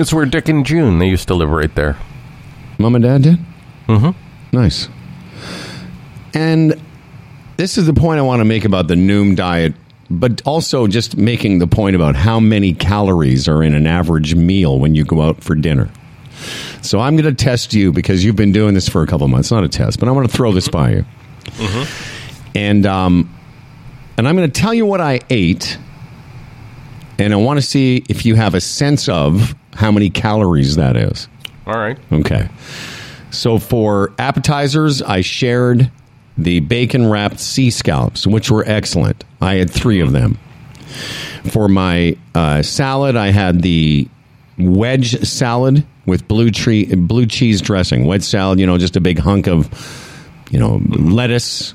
[0.00, 1.98] It's where Dick and June they used to live right there.
[2.78, 3.38] Mom and Dad did?
[3.86, 4.56] Mm-hmm.
[4.56, 4.88] Nice.
[6.32, 6.80] And
[7.58, 9.74] this is the point I want to make about the Noom diet,
[10.08, 14.78] but also just making the point about how many calories are in an average meal
[14.78, 15.90] when you go out for dinner.
[16.80, 19.50] So I'm going to test you because you've been doing this for a couple months.
[19.50, 21.04] Not a test, but I want to throw this by you.
[21.44, 22.56] Mm-hmm.
[22.56, 23.38] And um,
[24.16, 25.76] and I'm going to tell you what I ate,
[27.18, 30.96] and I want to see if you have a sense of how many calories that
[30.96, 31.28] is.
[31.66, 31.98] All right.
[32.12, 32.48] Okay.
[33.30, 35.90] So for appetizers, I shared
[36.36, 39.24] the bacon wrapped sea scallops, which were excellent.
[39.40, 40.38] I had three of them.
[41.50, 44.08] For my uh, salad, I had the
[44.58, 48.04] wedge salad with blue tree blue cheese dressing.
[48.04, 49.68] Wedge salad, you know, just a big hunk of
[50.50, 51.74] you know lettuce.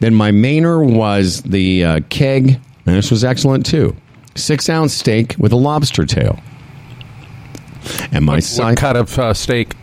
[0.00, 3.94] Then my mainer was the uh, keg, and this was excellent too.
[4.34, 6.40] Six ounce steak with a lobster tail.
[8.12, 9.74] And my What side, cut of uh, steak?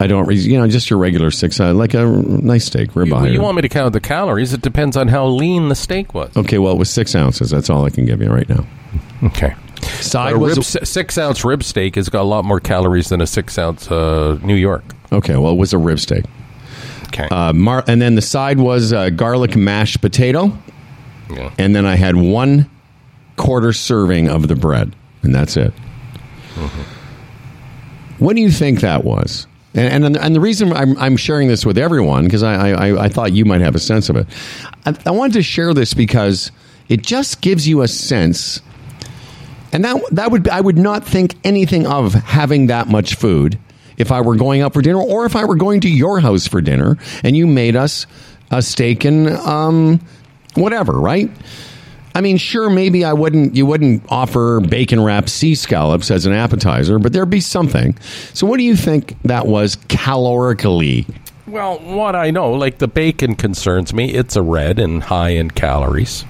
[0.00, 3.02] I don't, re- you know, just your regular six, uh, like a nice steak, You,
[3.02, 3.32] ribeye.
[3.32, 4.52] you want me to count the calories?
[4.52, 6.36] It depends on how lean the steak was.
[6.36, 7.50] okay, well, it was six ounces.
[7.50, 8.64] That's all I can give you right now.
[9.24, 9.54] Okay.
[10.00, 13.08] Side A was rib, si- six ounce rib steak has got a lot more calories
[13.08, 14.84] than a six ounce uh, New York.
[15.12, 15.36] okay.
[15.36, 16.24] Well, it was a rib steak,
[17.08, 17.26] Okay.
[17.28, 20.56] uh, mar- and then the side was uh, garlic mashed potato,
[21.30, 21.52] yeah.
[21.58, 22.70] and then I had one
[23.38, 25.72] quarter serving of the bread, and that's it.
[28.18, 29.46] What do you think that was?
[29.74, 33.08] And and, and the reason I'm, I'm sharing this with everyone because I, I I
[33.08, 34.26] thought you might have a sense of it.
[34.84, 36.50] I, I wanted to share this because
[36.88, 38.60] it just gives you a sense,
[39.72, 43.58] and that that would I would not think anything of having that much food
[43.98, 46.46] if I were going out for dinner or if I were going to your house
[46.46, 48.06] for dinner and you made us
[48.50, 50.00] a steak and um
[50.54, 51.30] whatever, right?
[52.18, 53.54] I mean, sure, maybe I wouldn't.
[53.54, 57.96] You wouldn't offer bacon wrapped sea scallops as an appetizer, but there'd be something.
[58.34, 61.06] So, what do you think that was calorically?
[61.46, 64.12] Well, what I know, like the bacon concerns me.
[64.12, 66.24] It's a red and high in calories.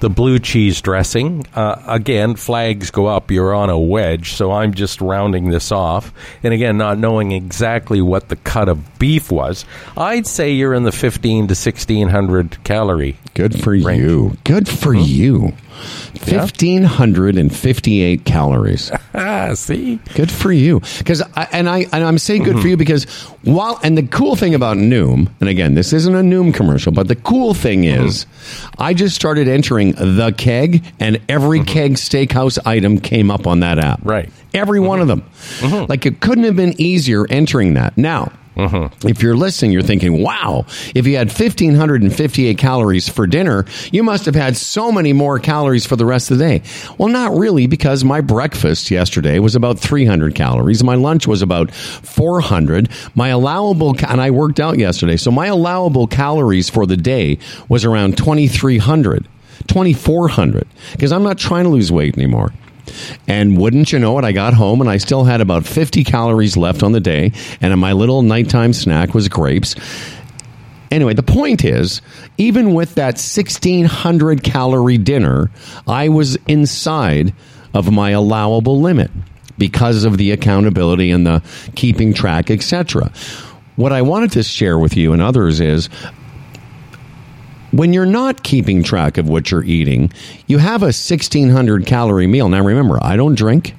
[0.00, 3.30] The blue cheese dressing, uh, again, flags go up.
[3.30, 6.12] You're on a wedge, so I'm just rounding this off.
[6.42, 9.64] And again, not knowing exactly what the cut of beef was,
[9.96, 13.16] I'd say you're in the 15 to 1600 calorie.
[13.32, 13.86] Good for Range.
[14.02, 14.36] you.
[14.44, 15.54] Good for you.
[16.14, 18.90] Fifteen hundred and fifty-eight calories.
[19.18, 19.98] Ah, see?
[20.14, 20.80] Good for you.
[20.98, 22.68] Because I, and I and I'm saying good for mm-hmm.
[22.68, 23.04] you because
[23.44, 27.08] while and the cool thing about Noom, and again, this isn't a Noom commercial, but
[27.08, 28.04] the cool thing mm-hmm.
[28.04, 28.26] is,
[28.78, 31.72] I just started entering the keg, and every mm-hmm.
[31.72, 34.00] keg steakhouse item came up on that app.
[34.02, 34.28] Right.
[34.52, 35.24] Every one of them.
[35.88, 37.96] Like it couldn't have been easier entering that.
[37.96, 38.32] Now.
[38.56, 39.06] Mm-hmm.
[39.06, 40.64] If you're listening, you're thinking, wow,
[40.94, 45.84] if you had 1,558 calories for dinner, you must have had so many more calories
[45.84, 46.62] for the rest of the day.
[46.96, 50.82] Well, not really, because my breakfast yesterday was about 300 calories.
[50.82, 52.88] My lunch was about 400.
[53.14, 57.38] My allowable, and I worked out yesterday, so my allowable calories for the day
[57.68, 59.28] was around 2,300,
[59.66, 62.52] 2,400, because I'm not trying to lose weight anymore.
[63.26, 66.56] And wouldn't you know it, I got home and I still had about 50 calories
[66.56, 67.32] left on the day.
[67.60, 69.74] And my little nighttime snack was grapes.
[70.90, 72.00] Anyway, the point is,
[72.38, 75.50] even with that 1600 calorie dinner,
[75.86, 77.34] I was inside
[77.74, 79.10] of my allowable limit
[79.58, 81.42] because of the accountability and the
[81.74, 83.10] keeping track, etc.
[83.76, 85.88] What I wanted to share with you and others is
[87.78, 90.12] when you're not keeping track of what you're eating,
[90.46, 92.48] you have a 1600 calorie meal.
[92.48, 93.74] Now remember, I don't drink.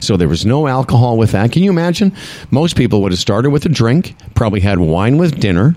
[0.00, 1.52] So there was no alcohol with that.
[1.52, 2.12] Can you imagine?
[2.50, 5.76] Most people would have started with a drink, probably had wine with dinner.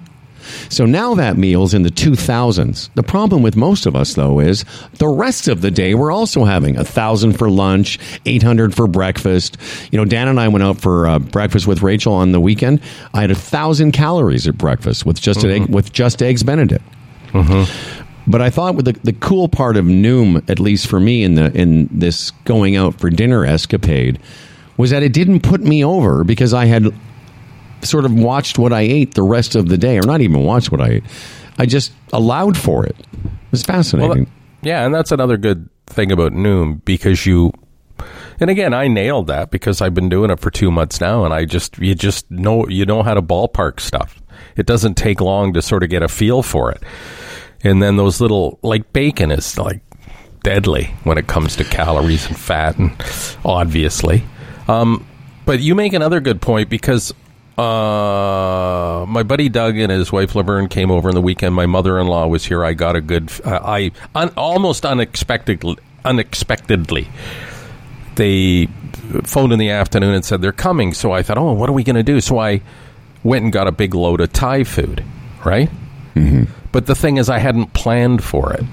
[0.70, 2.90] So now that meal's in the 2000s.
[2.96, 4.66] The problem with most of us, though, is
[4.98, 9.58] the rest of the day we're also having a thousand for lunch, 800 for breakfast.
[9.92, 12.82] You know, Dan and I went out for uh, breakfast with Rachel on the weekend.
[13.14, 16.84] I had a thousand calories at breakfast with just egg, with just eggs Benedict.
[18.26, 21.36] But I thought with the, the cool part of Noom, at least for me in
[21.36, 24.20] the in this going out for dinner escapade,
[24.78, 26.94] was that it didn't put me over because I had
[27.82, 30.72] sort of watched what I ate the rest of the day, or not even watched
[30.72, 31.04] what I ate.
[31.58, 32.96] I just allowed for it.
[32.98, 34.24] It was fascinating.
[34.24, 37.52] Well, yeah, and that's another good thing about Noom because you
[38.40, 41.34] and again, I nailed that because I've been doing it for 2 months now and
[41.34, 44.22] I just you just know you know how to ballpark stuff.
[44.56, 46.84] It doesn't take long to sort of get a feel for it.
[47.64, 49.82] And then those little like bacon is like
[50.44, 52.92] deadly when it comes to calories and fat and
[53.46, 54.24] obviously.
[54.68, 55.06] Um,
[55.46, 57.14] but you make another good point because
[57.58, 61.54] uh, my buddy Doug and his wife Laverne came over in the weekend.
[61.54, 62.66] My mother-in-law was here.
[62.66, 67.08] I got a good, uh, I un, almost unexpectedly, unexpectedly,
[68.16, 68.68] they
[69.24, 70.94] phoned in the afternoon and said they're coming.
[70.94, 72.22] So I thought, oh, what are we going to do?
[72.22, 72.62] So I
[73.24, 75.04] went and got a big load of Thai food,
[75.46, 75.70] right?
[76.16, 76.44] Mm-hmm.
[76.72, 78.64] But the thing is, I hadn't planned for it,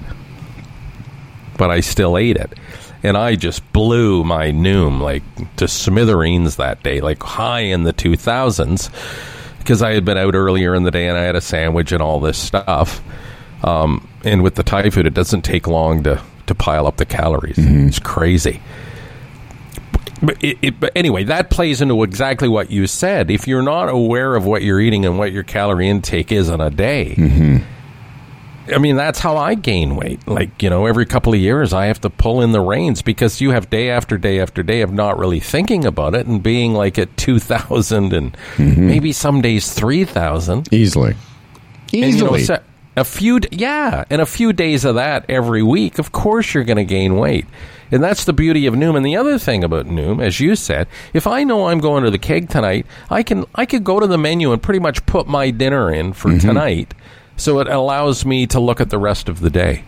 [1.57, 2.57] but I still ate it
[3.03, 5.23] and I just blew my Noom like
[5.57, 8.89] to smithereens that day, like high in the 2000s,
[9.57, 12.01] because I had been out earlier in the day and I had a sandwich and
[12.01, 13.01] all this stuff.
[13.63, 17.05] Um, and with the Thai food, it doesn't take long to, to pile up the
[17.05, 17.57] calories.
[17.57, 17.87] Mm-hmm.
[17.87, 18.61] It's crazy.
[20.21, 23.31] But, it, it, but anyway, that plays into exactly what you said.
[23.31, 26.61] If you're not aware of what you're eating and what your calorie intake is in
[26.61, 27.57] a day, mm-hmm
[28.67, 30.27] I mean, that's how I gain weight.
[30.27, 33.41] Like, you know, every couple of years I have to pull in the reins because
[33.41, 36.73] you have day after day after day of not really thinking about it and being
[36.73, 38.87] like at 2,000 and mm-hmm.
[38.87, 40.71] maybe some days 3,000.
[40.71, 41.15] Easily.
[41.91, 42.03] Easily.
[42.03, 42.59] And, you know, so
[42.95, 46.77] a few, yeah, and a few days of that every week, of course you're going
[46.77, 47.45] to gain weight.
[47.91, 48.95] And that's the beauty of Noom.
[48.95, 52.11] And the other thing about Noom, as you said, if I know I'm going to
[52.11, 55.27] the keg tonight, I can I could go to the menu and pretty much put
[55.27, 56.47] my dinner in for mm-hmm.
[56.47, 56.93] tonight
[57.41, 59.83] so it allows me to look at the rest of the day,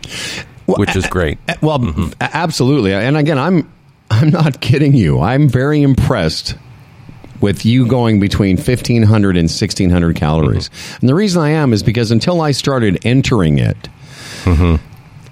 [0.66, 1.38] well, which is great.
[1.62, 2.10] Well, mm-hmm.
[2.20, 2.92] absolutely.
[2.92, 3.72] And again, I'm
[4.10, 5.20] I'm not kidding you.
[5.20, 6.56] I'm very impressed
[7.40, 10.68] with you going between 1500 and 1600 calories.
[10.68, 10.96] Mm-hmm.
[11.00, 13.76] And the reason I am is because until I started entering it,
[14.44, 14.76] mm-hmm.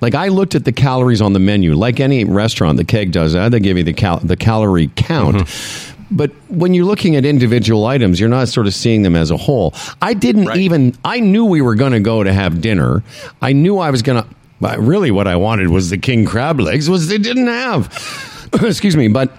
[0.02, 3.32] Like I looked at the calories on the menu, like any restaurant, the keg does
[3.32, 3.52] that.
[3.52, 5.36] They give you the cal- the calorie count.
[5.36, 6.14] Mm-hmm.
[6.14, 9.36] But when you're looking at individual items, you're not sort of seeing them as a
[9.36, 9.72] whole.
[10.02, 10.58] I didn't right.
[10.58, 13.02] even, I knew we were going to go to have dinner.
[13.40, 16.90] I knew I was going to, really what I wanted was the king crab legs,
[16.90, 18.48] was they didn't have.
[18.62, 19.08] Excuse me.
[19.08, 19.32] But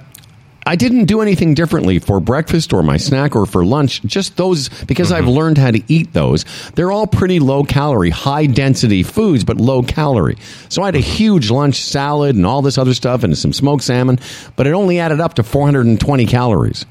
[0.66, 4.02] I didn't do anything differently for breakfast or my snack or for lunch.
[4.04, 5.18] Just those because mm-hmm.
[5.18, 6.46] I've learned how to eat those.
[6.76, 10.38] They're all pretty low calorie, high density foods, but low calorie.
[10.70, 13.84] So I had a huge lunch salad and all this other stuff and some smoked
[13.84, 14.20] salmon,
[14.56, 16.86] but it only added up to 420 calories.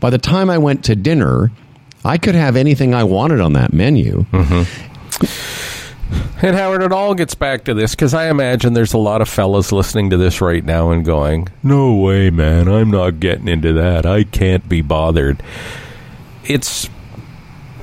[0.00, 1.50] By the time I went to dinner,
[2.04, 4.24] I could have anything I wanted on that menu.
[4.32, 5.75] Mm-hmm.
[6.42, 9.28] And Howard, it all gets back to this because I imagine there's a lot of
[9.28, 12.68] fellas listening to this right now and going, "No way, man!
[12.68, 14.04] I'm not getting into that.
[14.04, 15.42] I can't be bothered."
[16.44, 16.90] It's,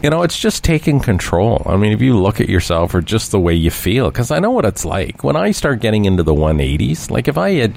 [0.04, 1.64] you know, it's just taking control.
[1.66, 4.40] I mean, if you look at yourself or just the way you feel, because I
[4.40, 7.10] know what it's like when I start getting into the 180s.
[7.10, 7.74] Like if I had,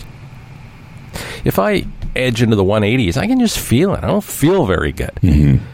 [1.45, 4.05] if I edge into the 180s, I can just feel it.
[4.05, 5.15] I don't feel very good.
[5.23, 5.65] Mm-hmm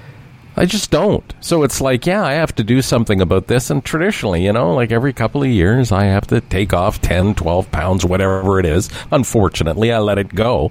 [0.56, 1.32] I just don't.
[1.40, 3.70] So it's like, yeah, I have to do something about this.
[3.70, 7.34] And traditionally, you know, like every couple of years, I have to take off 10,
[7.34, 8.90] 12 pounds, whatever it is.
[9.10, 10.70] Unfortunately, I let it go.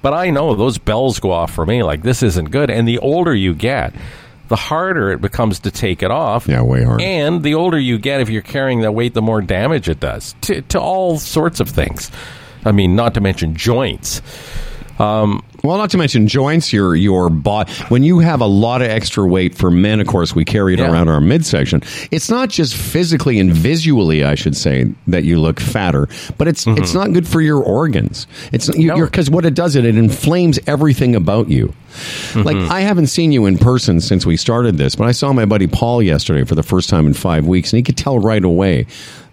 [0.00, 1.82] But I know those bells go off for me.
[1.82, 2.70] Like, this isn't good.
[2.70, 3.92] And the older you get,
[4.48, 6.46] the harder it becomes to take it off.
[6.46, 7.02] Yeah, way harder.
[7.02, 10.36] And the older you get, if you're carrying that weight, the more damage it does
[10.42, 12.12] to, to all sorts of things.
[12.64, 14.22] I mean, not to mention joints.
[14.98, 16.72] Well, not to mention joints.
[16.72, 17.72] Your your body.
[17.88, 20.78] When you have a lot of extra weight for men, of course, we carry it
[20.78, 20.90] Yeah.
[20.90, 21.82] around our midsection.
[22.10, 26.66] It's not just physically and visually, I should say, that you look fatter, but it's
[26.66, 28.26] it's not good for your organs.
[28.52, 28.86] It's Mm-hmm.
[28.86, 29.04] No.
[29.04, 31.72] because what it does it it inflames everything about you.
[32.34, 32.72] Like Mm-hmm.
[32.72, 35.66] I haven't seen you in person since we started this, but I saw my buddy
[35.66, 38.86] Paul yesterday for the first time in five weeks, and he could tell right away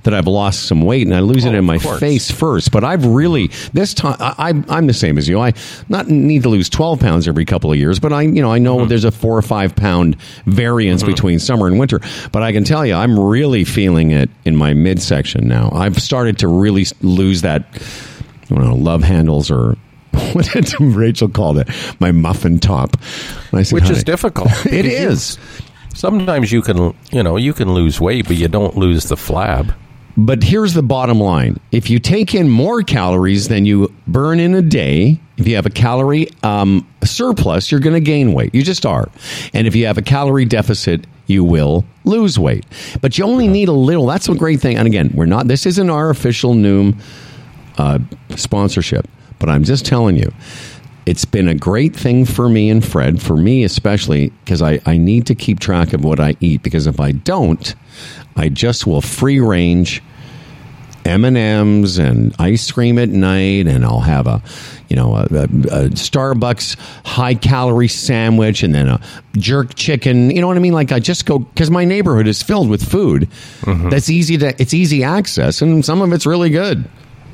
[0.04, 2.00] that I've lost some weight, and I lose it Oh, in my course.
[2.00, 2.72] face first.
[2.72, 5.40] But I've really this time I, I'm the same as you.
[5.40, 5.54] I
[5.90, 8.60] not need to lose 12 pounds every couple of years, but I you know I
[8.60, 8.88] know mm-hmm.
[8.88, 11.12] there's a four or five pound variance mm-hmm.
[11.12, 12.02] between summer and winter.
[12.32, 15.72] But I can tell you, I'm really feeling it in my midsection now.
[15.74, 17.66] I've started to really lose that.
[18.44, 19.78] I don't know, love handles or.
[20.34, 21.68] What did Rachel call it?
[22.00, 22.98] My muffin top.
[23.52, 24.50] Said, Which is difficult.
[24.66, 25.38] It is.
[25.94, 29.74] Sometimes you can, you know, you can lose weight, but you don't lose the flab.
[30.16, 31.60] But here's the bottom line.
[31.72, 35.66] If you take in more calories than you burn in a day, if you have
[35.66, 38.54] a calorie um, surplus, you're going to gain weight.
[38.54, 39.10] You just are.
[39.54, 42.66] And if you have a calorie deficit, you will lose weight.
[43.02, 44.06] But you only need a little.
[44.06, 44.78] That's a great thing.
[44.78, 47.00] And again, we're not, this isn't our official Noom
[47.80, 48.00] uh,
[48.36, 49.08] sponsorship,
[49.40, 50.32] but I'm just telling you,
[51.06, 54.98] it's been a great thing for me and Fred, for me especially, because I, I
[54.98, 56.62] need to keep track of what I eat.
[56.62, 57.74] Because if I don't,
[58.36, 60.02] I just will free range
[61.06, 64.42] M and M's and ice cream at night, and I'll have a,
[64.88, 69.02] you know, a, a, a Starbucks high calorie sandwich, and then a
[69.34, 70.32] jerk chicken.
[70.32, 70.74] You know what I mean?
[70.74, 73.30] Like I just go because my neighborhood is filled with food
[73.62, 73.90] mm-hmm.
[73.90, 76.90] that's easy to it's easy access, and some of it's really good.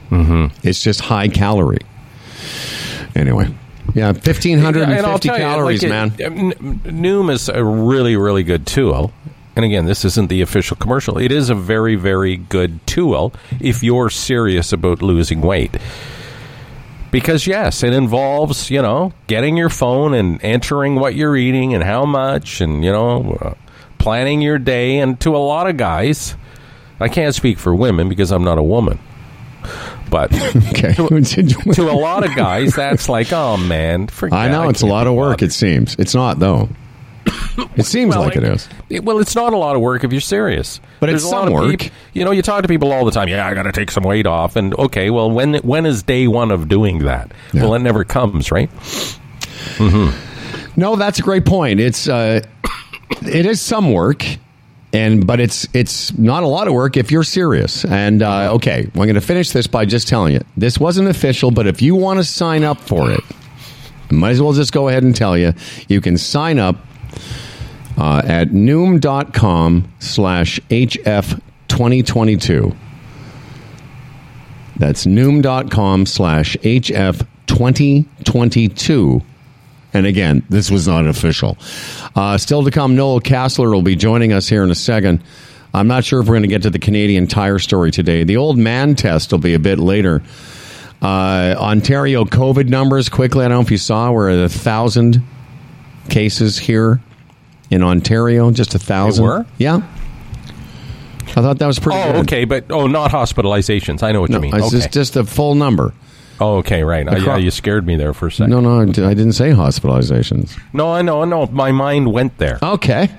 [0.09, 0.67] Mm-hmm.
[0.67, 1.85] It's just high calorie.
[3.15, 3.53] Anyway,
[3.93, 6.11] yeah, fifteen hundred and fifty tell you, calories, like, man.
[6.11, 9.11] Noom is a really, really good tool.
[9.55, 11.17] And again, this isn't the official commercial.
[11.17, 15.75] It is a very, very good tool if you're serious about losing weight.
[17.11, 21.83] Because yes, it involves you know getting your phone and entering what you're eating and
[21.83, 23.53] how much, and you know uh,
[23.97, 24.99] planning your day.
[24.99, 26.35] And to a lot of guys,
[26.99, 28.99] I can't speak for women because I'm not a woman,
[30.11, 30.31] but
[30.69, 34.37] okay, to a lot of guys, that's like, oh man, forget.
[34.37, 35.41] I know it's a lot of work.
[35.41, 36.69] It seems it's not though.
[37.75, 38.67] It seems Well, like it is.
[38.89, 40.79] it- well, it's not a lot of work if you're serious.
[40.99, 41.89] But There's it's a lot some of work.
[42.13, 43.27] you know, you talk to people all the time.
[43.29, 46.27] Yeah, I got to take some weight off, and okay, well, when when is day
[46.27, 47.31] one of doing that?
[47.53, 47.63] Yeah.
[47.63, 48.69] Well, it never comes, right?
[50.75, 51.79] No, that's a great point.
[51.79, 52.41] It's uh,
[53.25, 54.25] it is some work,
[54.93, 57.83] and but it's it's not a lot of work if you're serious.
[57.85, 61.51] And uh, okay, I'm going to finish this by just telling you this wasn't official,
[61.51, 63.21] but if you want to sign up for it,
[64.09, 65.53] I might as well just go ahead and tell you
[65.87, 66.77] you can sign up
[67.97, 72.75] uh, at noom.com slash hf 2022
[74.77, 79.21] that's noom.com slash hf 2022
[79.93, 81.57] and again, this was not official.
[82.15, 85.23] Uh, still to come, Noel Casler will be joining us here in a second.
[85.73, 88.23] I'm not sure if we're going to get to the Canadian Tire story today.
[88.23, 90.21] The old man test will be a bit later.
[91.01, 93.45] Uh, Ontario COVID numbers quickly.
[93.45, 95.23] I don't know if you saw, we're at thousand
[96.09, 97.01] cases here
[97.69, 98.51] in Ontario.
[98.51, 99.23] Just a thousand.
[99.25, 99.45] were?
[99.57, 99.81] Yeah.
[101.27, 102.21] I thought that was pretty Oh, good.
[102.21, 104.01] okay, but oh, not hospitalizations.
[104.03, 104.55] I know what No, you mean.
[104.55, 104.77] it's Okay.
[104.77, 105.93] just, just a full number.
[106.41, 107.05] oh, okay, right.
[107.05, 108.49] Yeah, you scared me there for a second.
[108.51, 110.57] No, no, I I didn't say hospitalizations.
[110.73, 111.45] no, I know, I know.
[111.47, 112.57] My mind went there.
[112.63, 113.09] Okay.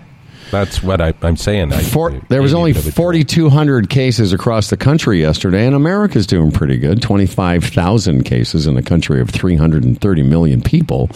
[0.50, 1.72] That's what I, I'm saying.
[1.72, 5.20] I, Four, I there was only a bit of a- 4,200 cases across the country
[5.20, 7.00] yesterday, and America's doing pretty good.
[7.00, 11.08] 25,000 cases in a country of 330 million people.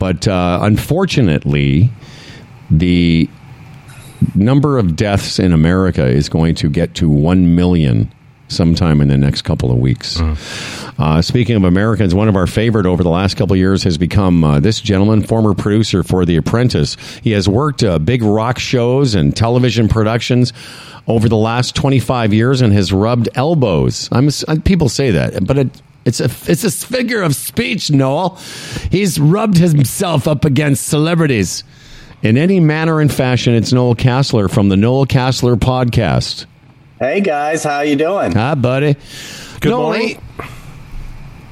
[0.00, 1.90] But uh, unfortunately,
[2.70, 3.28] the
[4.34, 8.10] number of deaths in America is going to get to 1 million
[8.48, 10.20] sometime in the next couple of weeks.
[10.98, 13.98] Uh, speaking of Americans, one of our favorite over the last couple of years has
[13.98, 16.96] become uh, this gentleman, former producer for The Apprentice.
[17.22, 20.52] He has worked uh, big rock shows and television productions
[21.08, 24.08] over the last 25 years and has rubbed elbows.
[24.12, 28.38] I'm, uh, people say that, but it, it's a it's a figure of speech, Noel.
[28.92, 31.64] He's rubbed himself up against celebrities
[32.26, 33.54] in any manner and fashion.
[33.54, 36.46] It's Noel Casler from the Noel Casler podcast.
[36.98, 38.32] Hey guys, how you doing?
[38.32, 38.96] Hi, buddy.
[39.60, 40.20] Good Noel, morning.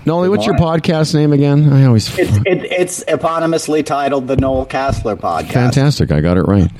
[0.06, 1.72] Noel, what's your podcast name again?
[1.72, 5.52] I always It's it, it's eponymously titled the Noel Casler Podcast.
[5.52, 6.12] fantastic.
[6.12, 6.70] I got it right.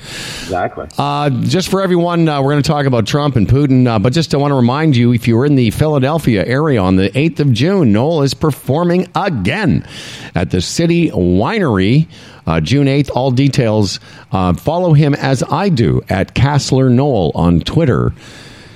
[0.42, 0.88] Exactly.
[0.98, 3.86] Uh, just for everyone, uh, we're going to talk about Trump and Putin.
[3.86, 6.80] Uh, but just I want to remind you, if you were in the Philadelphia area
[6.82, 9.86] on the 8th of June, Noel is performing again
[10.34, 12.06] at the City Winery.
[12.46, 14.00] Uh, June 8th, all details.
[14.32, 18.12] Uh, follow him as I do at Casler Noel on Twitter.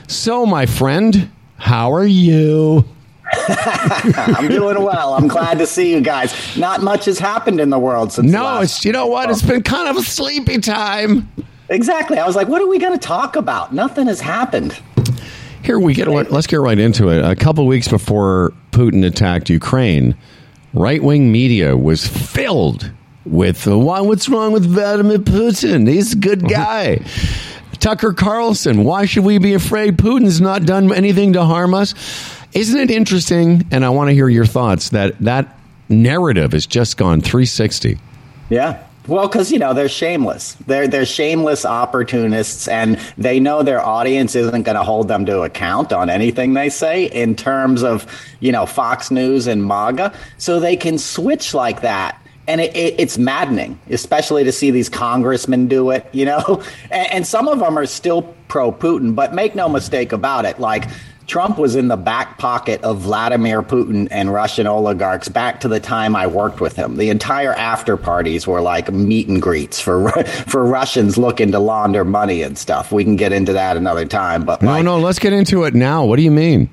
[0.07, 2.86] So, my friend, how are you?
[3.49, 5.14] I'm doing well.
[5.14, 6.57] I'm glad to see you guys.
[6.57, 8.31] Not much has happened in the world since.
[8.31, 9.31] No, last- it's you know what?
[9.31, 11.31] It's been kind of a sleepy time.
[11.68, 12.18] exactly.
[12.18, 13.74] I was like, what are we going to talk about?
[13.74, 14.79] Nothing has happened.
[15.62, 16.09] Here we get.
[16.09, 17.24] Let's get right into it.
[17.24, 20.16] A couple weeks before Putin attacked Ukraine,
[20.72, 22.91] right wing media was filled
[23.26, 24.01] with why.
[24.01, 25.87] What's wrong with Vladimir Putin?
[25.89, 26.49] He's a good mm-hmm.
[26.49, 27.05] guy.
[27.81, 28.85] Tucker Carlson.
[28.85, 29.99] Why should we be afraid?
[29.99, 31.95] Putin's not done anything to harm us.
[32.55, 33.66] Isn't it interesting?
[33.70, 37.99] And I want to hear your thoughts that that narrative has just gone 360.
[38.51, 38.82] Yeah.
[39.09, 40.53] Well, because you know they're shameless.
[40.66, 45.42] They're they're shameless opportunists, and they know their audience isn't going to hold them to
[45.42, 48.07] account on anything they say in terms of
[48.40, 50.12] you know Fox News and MAGA.
[50.36, 54.90] So they can switch like that, and it, it, it's maddening, especially to see these
[54.90, 56.07] congressmen do it.
[56.12, 60.12] You know, and, and some of them are still pro Putin, but make no mistake
[60.12, 60.84] about it, like.
[61.29, 65.79] Trump was in the back pocket of Vladimir Putin and Russian oligarchs back to the
[65.79, 66.97] time I worked with him.
[66.97, 70.11] The entire after parties were like meet and greets for
[70.49, 72.93] for Russians looking to launder money and stuff.
[72.93, 75.74] We can get into that another time, but No, like, no, let's get into it
[75.74, 76.07] now.
[76.07, 76.70] What do you mean?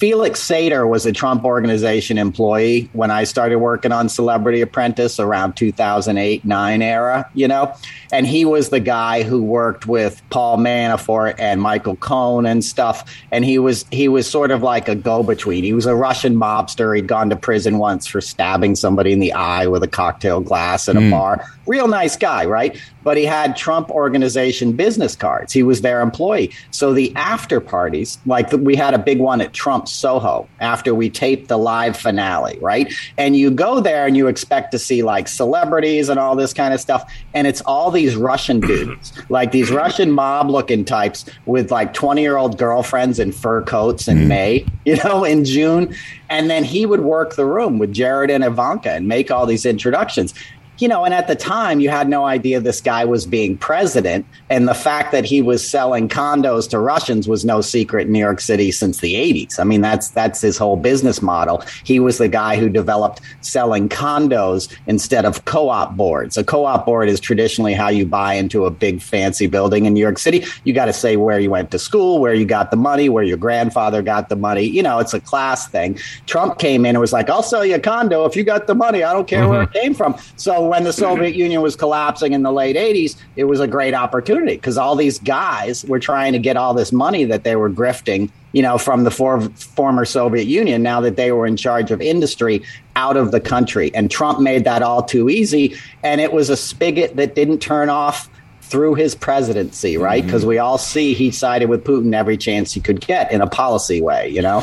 [0.00, 5.58] Felix Sater was a Trump organization employee when I started working on Celebrity Apprentice around
[5.58, 7.74] 2008 9 era, you know?
[8.10, 13.14] And he was the guy who worked with Paul Manafort and Michael Cohen and stuff.
[13.30, 15.64] And he was he was sort of like a go-between.
[15.64, 16.96] He was a Russian mobster.
[16.96, 20.88] He'd gone to prison once for stabbing somebody in the eye with a cocktail glass
[20.88, 21.10] in a hmm.
[21.10, 21.44] bar.
[21.66, 22.80] Real nice guy, right?
[23.02, 25.52] But he had Trump organization business cards.
[25.52, 26.52] He was their employee.
[26.70, 31.10] So the after parties, like we had a big one at Trump Soho after we
[31.10, 32.92] taped the live finale, right?
[33.16, 36.74] And you go there and you expect to see like celebrities and all this kind
[36.74, 37.10] of stuff.
[37.34, 42.20] And it's all these Russian dudes, like these Russian mob looking types with like 20
[42.20, 44.28] year old girlfriends in fur coats in mm-hmm.
[44.28, 45.94] May, you know, in June.
[46.28, 49.66] And then he would work the room with Jared and Ivanka and make all these
[49.66, 50.32] introductions
[50.80, 54.26] you know, and at the time you had no idea this guy was being president.
[54.48, 58.18] And the fact that he was selling condos to Russians was no secret in New
[58.18, 59.60] York City since the 80s.
[59.60, 61.62] I mean, that's that's his whole business model.
[61.84, 66.38] He was the guy who developed selling condos instead of co-op boards.
[66.38, 70.00] A co-op board is traditionally how you buy into a big fancy building in New
[70.00, 70.44] York City.
[70.64, 73.24] You got to say where you went to school, where you got the money, where
[73.24, 74.64] your grandfather got the money.
[74.64, 75.98] You know, it's a class thing.
[76.26, 78.74] Trump came in and was like, "I'll sell you a condo if you got the
[78.74, 79.02] money.
[79.04, 79.78] I don't care where it mm-hmm.
[79.78, 83.58] came from." So when the Soviet Union was collapsing in the late 80s, it was
[83.58, 87.42] a great opportunity because all these guys were trying to get all this money that
[87.42, 91.44] they were grifting, you know, from the for- former Soviet Union now that they were
[91.44, 92.62] in charge of industry
[92.94, 93.92] out of the country.
[93.96, 95.74] And Trump made that all too easy.
[96.04, 98.30] And it was a spigot that didn't turn off
[98.62, 100.20] through his presidency, right?
[100.20, 100.28] Mm-hmm.
[100.28, 103.48] Because we all see he sided with Putin every chance he could get in a
[103.48, 104.62] policy way, you know?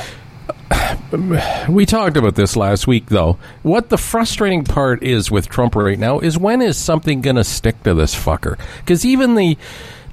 [1.69, 3.37] We talked about this last week, though.
[3.63, 7.43] What the frustrating part is with Trump right now is when is something going to
[7.43, 8.59] stick to this fucker?
[8.79, 9.57] Because even the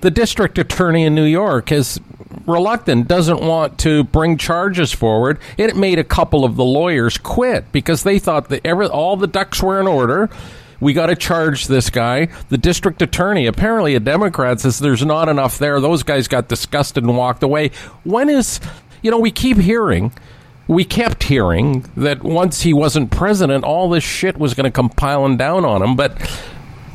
[0.01, 1.99] the district attorney in New York is
[2.47, 5.39] reluctant, doesn't want to bring charges forward.
[5.57, 9.26] It made a couple of the lawyers quit because they thought that every, all the
[9.26, 10.28] ducks were in order.
[10.78, 12.28] We got to charge this guy.
[12.51, 15.80] The district attorney, apparently a Democrat, says there's not enough there.
[15.80, 17.70] Those guys got disgusted and walked away.
[18.03, 18.61] When is,
[19.01, 20.12] you know, we keep hearing
[20.67, 24.89] we kept hearing that once he wasn't president, all this shit was going to come
[24.89, 26.17] piling down on him, but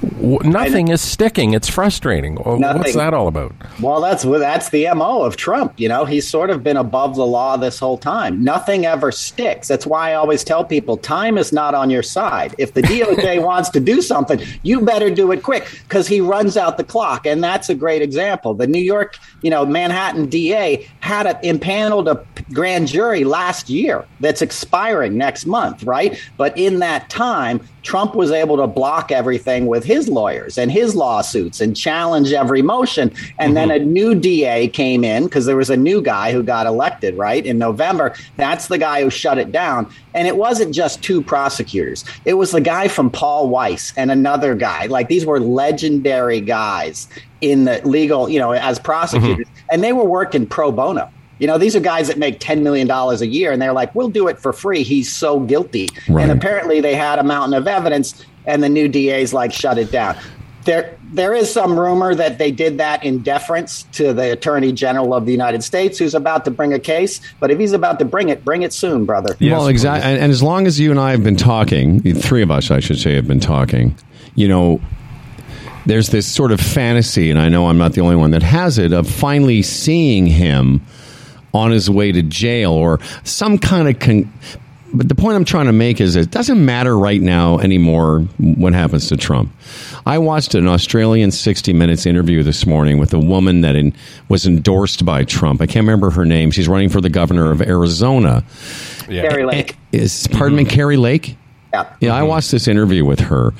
[0.01, 1.53] nothing is sticking.
[1.53, 2.35] It's frustrating.
[2.37, 3.53] What's that all about?
[3.81, 5.73] Well, that's that's the mo of Trump.
[5.77, 8.43] You know, he's sort of been above the law this whole time.
[8.43, 9.67] Nothing ever sticks.
[9.67, 12.55] That's why I always tell people time is not on your side.
[12.57, 16.57] If the DOJ wants to do something, you better do it quick because he runs
[16.57, 18.53] out the clock, and that's a great example.
[18.53, 24.05] The New York, you know, Manhattan DA had a, impaneled a grand jury last year
[24.19, 26.19] that's expiring next month, right?
[26.37, 30.93] But in that time, Trump was able to block everything with his lawyers and his
[30.93, 33.11] lawsuits and challenge every motion.
[33.39, 33.81] And then mm-hmm.
[33.81, 37.43] a new DA came in because there was a new guy who got elected, right,
[37.43, 38.13] in November.
[38.37, 39.91] That's the guy who shut it down.
[40.13, 44.53] And it wasn't just two prosecutors, it was the guy from Paul Weiss and another
[44.53, 44.85] guy.
[44.85, 47.07] Like these were legendary guys
[47.41, 49.67] in the legal, you know, as prosecutors, mm-hmm.
[49.71, 51.09] and they were working pro bono.
[51.39, 54.09] You know, these are guys that make $10 million a year, and they're like, we'll
[54.09, 54.83] do it for free.
[54.83, 55.87] He's so guilty.
[56.07, 56.23] Right.
[56.23, 59.91] And apparently they had a mountain of evidence, and the new DA's like, shut it
[59.91, 60.17] down.
[60.65, 65.13] There, there is some rumor that they did that in deference to the Attorney General
[65.13, 67.21] of the United States, who's about to bring a case.
[67.39, 69.35] But if he's about to bring it, bring it soon, brother.
[69.39, 70.11] well, exactly.
[70.11, 72.69] And, and as long as you and I have been talking, the three of us,
[72.69, 73.95] I should say, have been talking,
[74.35, 74.81] you know,
[75.85, 78.77] there's this sort of fantasy, and I know I'm not the only one that has
[78.77, 80.81] it, of finally seeing him
[81.53, 83.99] on his way to jail or some kind of.
[83.99, 84.31] Con-
[84.91, 88.73] but the point I'm trying to make is it doesn't matter right now anymore what
[88.73, 89.51] happens to Trump.
[90.05, 93.93] I watched an Australian 60 Minutes interview this morning with a woman that in,
[94.29, 95.61] was endorsed by Trump.
[95.61, 96.49] I can't remember her name.
[96.49, 98.43] She's running for the governor of Arizona.
[99.07, 99.29] Yeah.
[99.29, 99.71] Kari eh, Lake.
[99.93, 100.73] Eh, is pardon me, mm-hmm.
[100.73, 101.35] Kari Lake?
[101.71, 101.93] Yeah.
[101.99, 102.29] Yeah, I mm-hmm.
[102.29, 103.53] watched this interview with her,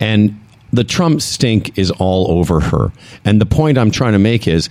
[0.00, 0.38] and
[0.72, 2.92] the Trump stink is all over her.
[3.24, 4.68] And the point I'm trying to make is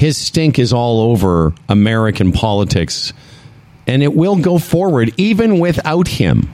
[0.00, 3.12] his stink is all over American politics,
[3.86, 6.48] and it will go forward even without him.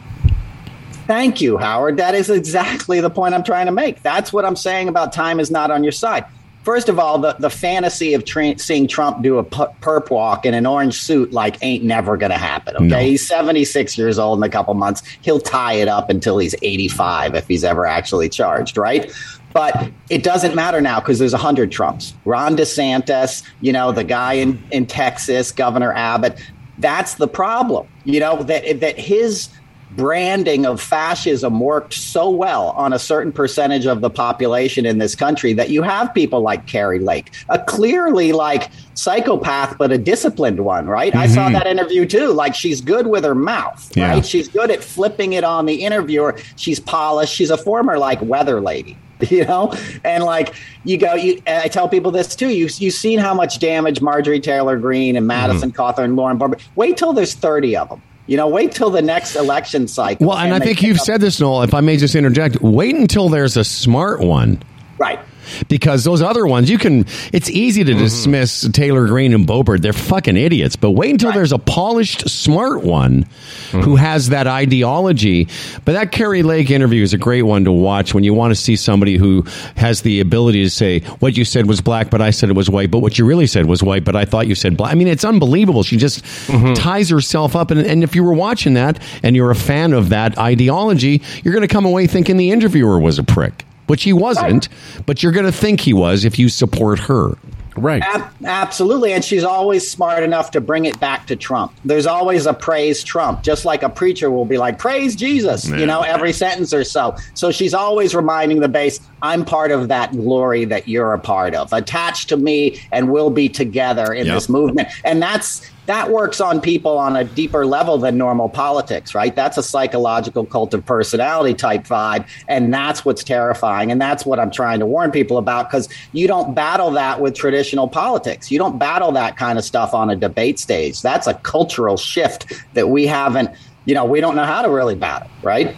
[1.06, 1.98] Thank you, Howard.
[1.98, 4.02] That is exactly the point I'm trying to make.
[4.02, 6.24] That's what I'm saying about time is not on your side.
[6.64, 10.44] First of all, the, the fantasy of tra- seeing Trump do a pu- perp walk
[10.44, 12.74] in an orange suit like ain't never going to happen.
[12.74, 12.98] Okay, No.
[12.98, 15.04] he's 76 years old in a couple months.
[15.22, 19.08] He'll tie it up until he's 85 if he's ever actually charged, right?
[19.56, 22.12] But it doesn't matter now because there's 100 Trumps.
[22.26, 26.38] Ron DeSantis, you know, the guy in, in Texas, Governor Abbott.
[26.76, 29.48] That's the problem, you know, that, that his
[29.92, 35.14] branding of fascism worked so well on a certain percentage of the population in this
[35.14, 40.60] country that you have people like Kari Lake, a clearly like psychopath, but a disciplined
[40.60, 41.14] one, right?
[41.16, 41.54] I saw mm-hmm.
[41.54, 42.34] that interview too.
[42.34, 44.10] Like she's good with her mouth, Yeah.
[44.10, 44.26] right?
[44.26, 46.38] She's good at flipping it on the interviewer.
[46.56, 47.34] She's polished.
[47.34, 48.98] She's a former like weather lady.
[49.30, 49.72] You know,
[50.04, 50.54] and like
[50.84, 51.40] you go, you.
[51.46, 52.50] I tell people this too.
[52.50, 55.28] You you've seen how much damage Marjorie Taylor Greene and mm-hmm.
[55.28, 56.60] Madison Cawthorn, Lauren Boebert.
[56.76, 58.02] Wait till there's thirty of them.
[58.26, 60.26] You know, wait till the next election cycle.
[60.26, 61.62] Well, and I think you've up- said this, Noel.
[61.62, 64.62] If I may just interject, wait until there's a smart one.
[64.98, 65.18] right.
[65.68, 68.00] Because those other ones you can it's easy to mm-hmm.
[68.00, 70.76] dismiss Taylor Greene and Boebert they're fucking idiots.
[70.76, 73.80] But wait until there's a polished smart one mm-hmm.
[73.80, 75.48] who has that ideology.
[75.84, 78.56] But that Kari Lake interview is a great one to watch when you want to
[78.56, 79.44] see somebody who
[79.76, 82.70] has the ability to say what you said was black but i said it was
[82.70, 84.92] white but what you really said was white but i thought you said black.
[84.92, 85.82] I mean it's unbelievable.
[85.82, 86.74] She just mm-hmm.
[86.74, 87.70] ties herself up.
[87.70, 91.52] And, and if you were watching that and you're a fan of that ideology you're
[91.52, 94.68] going to come away thinking the interviewer was a prick which he wasn't,
[95.06, 97.32] but you're going to think he was if you support her.
[97.78, 98.02] Right.
[98.02, 99.12] Ab- absolutely.
[99.12, 101.74] And she's always smart enough to bring it back to Trump.
[101.84, 105.84] There's always a praise Trump, just like a preacher will be like, praise Jesus, you
[105.84, 107.14] know, every sentence or so.
[107.34, 111.54] So she's always reminding the base, I'm part of that glory that you're a part
[111.54, 114.34] of, attached to me, and we'll be together in Yep.
[114.34, 114.88] this movement.
[115.04, 119.34] And that's that works on people on a deeper level than normal politics, right?
[119.34, 122.26] That's a psychological cult of personality type vibe.
[122.48, 123.90] And that's what's terrifying.
[123.90, 127.34] And that's what I'm trying to warn people about because you don't battle that with
[127.34, 128.50] traditional politics.
[128.50, 131.02] You don't battle that kind of stuff on a debate stage.
[131.02, 133.50] That's a cultural shift that we haven't,
[133.84, 135.74] you know, we don't know how to really battle, right?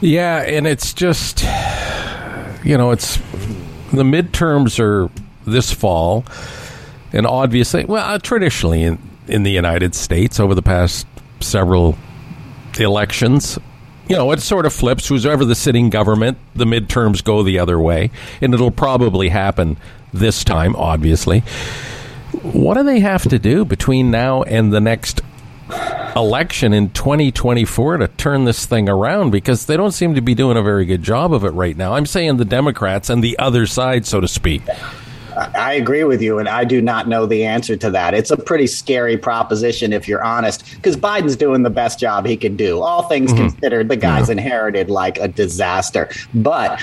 [0.00, 1.44] Yeah, and it's just,
[2.64, 3.18] you know, it's
[3.92, 5.10] the midterms are
[5.46, 6.24] this fall,
[7.12, 8.98] and obviously, well, uh, traditionally in
[9.28, 11.06] in the United States over the past
[11.40, 11.96] several
[12.78, 13.58] elections.
[14.08, 15.08] You know, it sort of flips.
[15.08, 18.10] Who's ever the sitting government, the midterms go the other way,
[18.40, 19.76] and it'll probably happen
[20.12, 20.74] this time.
[20.76, 21.40] Obviously,
[22.42, 25.20] what do they have to do between now and the next
[26.14, 30.56] election in 2024 to turn this thing around because they don't seem to be doing
[30.56, 31.94] a very good job of it right now.
[31.94, 34.62] I'm saying the Democrats and the other side, so to speak.
[35.36, 38.14] I agree with you, and I do not know the answer to that.
[38.14, 42.36] It's a pretty scary proposition, if you're honest, because Biden's doing the best job he
[42.36, 42.80] can do.
[42.80, 43.48] All things mm-hmm.
[43.48, 46.10] considered, the guy's inherited like a disaster.
[46.34, 46.80] But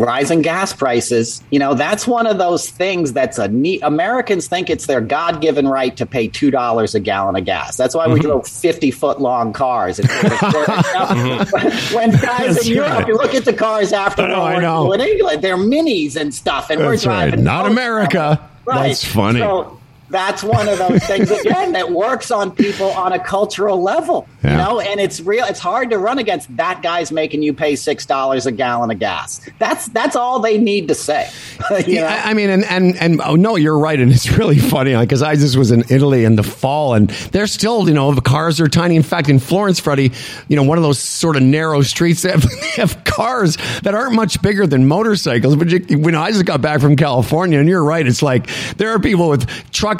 [0.00, 3.80] rising gas prices, you know, that's one of those things that's a neat.
[3.82, 7.76] Americans think it's their God given right to pay $2 a gallon of gas.
[7.76, 8.22] That's why we mm-hmm.
[8.22, 9.98] drove 50 foot long cars.
[9.98, 11.94] And mm-hmm.
[11.94, 13.08] when guys That's in Europe, right.
[13.08, 14.96] you look at the cars after World War.
[14.96, 16.70] II in England, they're minis and stuff.
[16.70, 17.28] And we're That's right.
[17.30, 17.44] driving.
[17.44, 17.72] Not boats.
[17.72, 18.50] America.
[18.66, 19.40] That's funny.
[19.40, 19.79] So
[20.10, 24.50] that's one of those things again that works on people on a cultural level, Yeah.
[24.52, 24.80] you know.
[24.80, 25.44] And it's real.
[25.44, 28.98] It's hard to run against that guy's making you pay six dollars a gallon of
[28.98, 29.40] gas.
[29.58, 31.30] That's that's all they need to say.
[31.86, 32.06] you know?
[32.06, 35.34] I mean, and and and oh no, you're right, and it's really funny because I
[35.36, 38.68] just was in Italy in the fall, and they're still, you know, the cars are
[38.68, 38.96] tiny.
[38.96, 40.12] In fact, in Florence, Freddie,
[40.48, 42.44] you know, one of those sort of narrow streets, that have,
[42.74, 45.56] have cars that aren't much bigger than motorcycles.
[45.56, 48.90] But you, when I just got back from California, and you're right, it's like there
[48.90, 49.48] are people with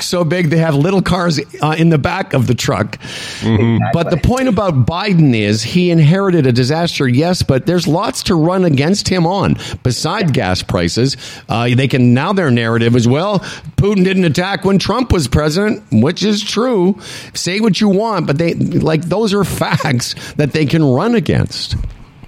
[0.01, 2.99] trucks so big they have little cars uh, in the back of the truck.
[3.93, 8.35] But the point about Biden is he inherited a disaster, yes, but there's lots to
[8.35, 9.57] run against him on.
[9.83, 11.17] Beside gas prices,
[11.49, 13.41] uh, they can now their narrative as well,
[13.77, 16.99] Putin didn't attack when Trump was president, which is true.
[17.35, 21.77] Say what you want, but they like those are facts that they can run against.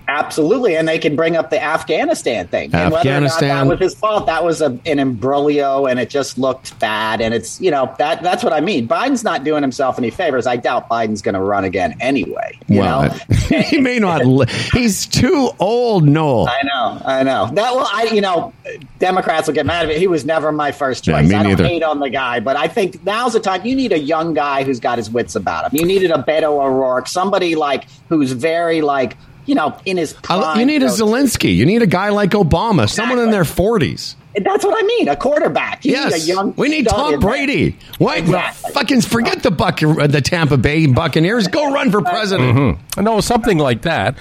[0.09, 2.75] Absolutely, and they can bring up the Afghanistan thing.
[2.75, 3.69] And whether or not Afghanistan.
[3.69, 7.21] that was his fault, that was a, an imbroglio, and it just looked bad.
[7.21, 8.89] And it's you know that that's what I mean.
[8.89, 10.47] Biden's not doing himself any favors.
[10.47, 12.59] I doubt Biden's going to run again anyway.
[12.69, 13.59] You well, know?
[13.63, 14.25] he may not.
[14.27, 16.49] Li- he's too old, Noel.
[16.49, 17.47] I know, I know.
[17.53, 18.53] That well, I you know,
[18.99, 19.99] Democrats will get mad at it.
[19.99, 21.29] He was never my first Yeah, choice.
[21.31, 21.67] me I don't neither.
[21.67, 23.65] hate on the guy, but I think now's the time.
[23.65, 25.79] You need a young guy who's got his wits about him.
[25.79, 29.17] You needed a Beto O'Rourke, somebody like who's very like
[29.47, 30.61] you know in his I prime.
[30.61, 31.55] you need a so- Zelensky.
[31.55, 34.17] You need a guy like Obama, someone in their forties.
[34.35, 35.09] That's what I mean.
[35.09, 35.85] A quarterback.
[35.85, 36.55] You Yes, need a young.
[36.57, 37.21] we need Tom.
[37.21, 37.77] Brady.
[37.99, 38.17] Why?
[38.17, 38.71] Exactly.
[38.73, 41.49] Fucking forget the Buck, the Tampa Bay Buccaneers.
[41.49, 42.79] Go run for president.
[42.97, 44.17] No, something like that.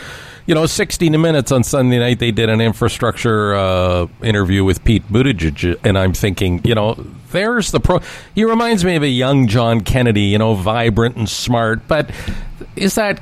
[0.47, 5.07] You know, 60 Minutes on Sunday night, they did an infrastructure uh, interview with Pete
[5.07, 6.95] Buttigieg, and I'm thinking, you know,
[7.31, 7.99] there's the pro.
[8.35, 12.09] He reminds me of a young John Kennedy, you know, vibrant and smart, but
[12.75, 13.21] is that.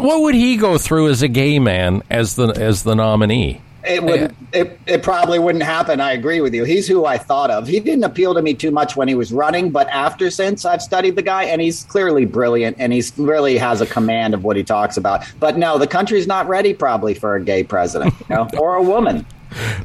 [0.00, 3.60] What would he go through as a gay man as the as the nominee?
[3.82, 4.34] It would.
[4.52, 6.00] It, it probably wouldn't happen.
[6.00, 6.64] I agree with you.
[6.64, 7.66] He's who I thought of.
[7.66, 10.82] He didn't appeal to me too much when he was running, but after since I've
[10.82, 14.56] studied the guy, and he's clearly brilliant, and he's really has a command of what
[14.56, 15.24] he talks about.
[15.40, 18.82] But no, the country's not ready probably for a gay president, you know, or a
[18.82, 19.24] woman.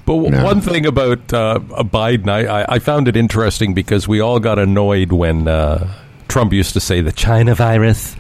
[0.06, 0.44] But No.
[0.44, 4.60] one thing about uh, Biden, I, I, I found it interesting because we all got
[4.60, 5.92] annoyed when uh,
[6.28, 8.16] Trump used to say the China virus.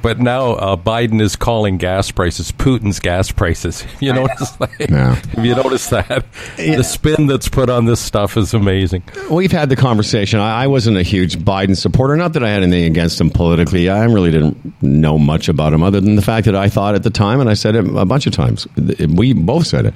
[0.00, 3.84] But now uh, Biden is calling gas prices Putin's gas prices.
[4.00, 4.90] You notice that?
[4.90, 5.14] No.
[5.14, 6.24] Have you noticed that?
[6.56, 9.02] The spin that's put on this stuff is amazing.
[9.28, 10.38] We've had the conversation.
[10.38, 12.16] I, I wasn't a huge Biden supporter.
[12.16, 13.88] Not that I had anything against him politically.
[13.90, 17.02] I really didn't know much about him, other than the fact that I thought at
[17.02, 18.68] the time, and I said it a bunch of times.
[18.76, 19.94] We both said it.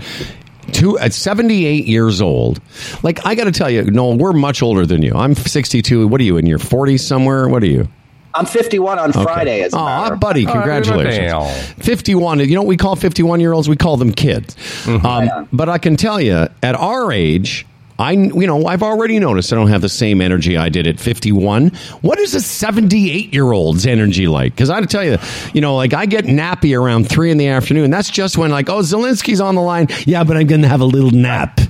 [0.72, 2.60] Two at seventy eight years old.
[3.02, 5.12] Like I got to tell you, Noel, we're much older than you.
[5.14, 6.06] I'm sixty two.
[6.08, 7.48] What are you in your forties somewhere?
[7.48, 7.88] What are you?
[8.34, 9.62] I'm 51 on Friday.
[9.62, 11.18] As a Oh, of buddy, Oh, congratulations.
[11.32, 11.48] Riverdale.
[11.80, 12.40] 51.
[12.40, 13.68] You know what we call 51 year olds?
[13.68, 14.54] We call them kids.
[14.84, 15.04] Mm-hmm.
[15.06, 17.66] Um, but I can tell you, at our age,
[17.98, 20.98] I, you know, I've already noticed I don't have the same energy I did at
[20.98, 21.68] 51.
[22.00, 24.54] What is a 78 year old's energy like?
[24.54, 25.18] Because I got to tell you,
[25.52, 27.90] you know, like I get nappy around three in the afternoon.
[27.90, 29.88] That's just when, like, oh, Zelensky's on the line.
[30.06, 31.60] Yeah, but I'm going to have a little nap.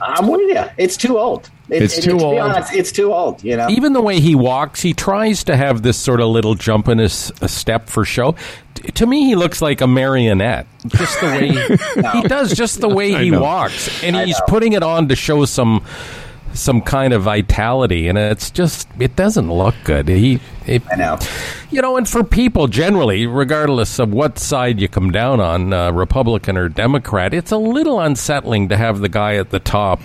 [0.00, 0.64] I'm with you.
[0.78, 1.50] It's too old.
[1.70, 2.38] It- It's it- too to old.
[2.38, 3.42] Honest, it's too old.
[3.44, 3.68] You know.
[3.68, 6.98] Even the way he walks, he tries to have this sort of little jump in
[6.98, 8.34] his uh, step for show.
[8.74, 10.66] T- to me, he looks like a marionette.
[10.86, 14.44] Just the way he does, just the way he walks, and I he's know.
[14.48, 15.84] putting it on to show some
[16.52, 20.08] some kind of vitality, and it's just it doesn't look good.
[20.08, 21.16] He, it, I know.
[21.70, 25.92] you know, and for people generally, regardless of what side you come down on, uh,
[25.92, 30.00] Republican or Democrat, it's a little unsettling to have the guy at the top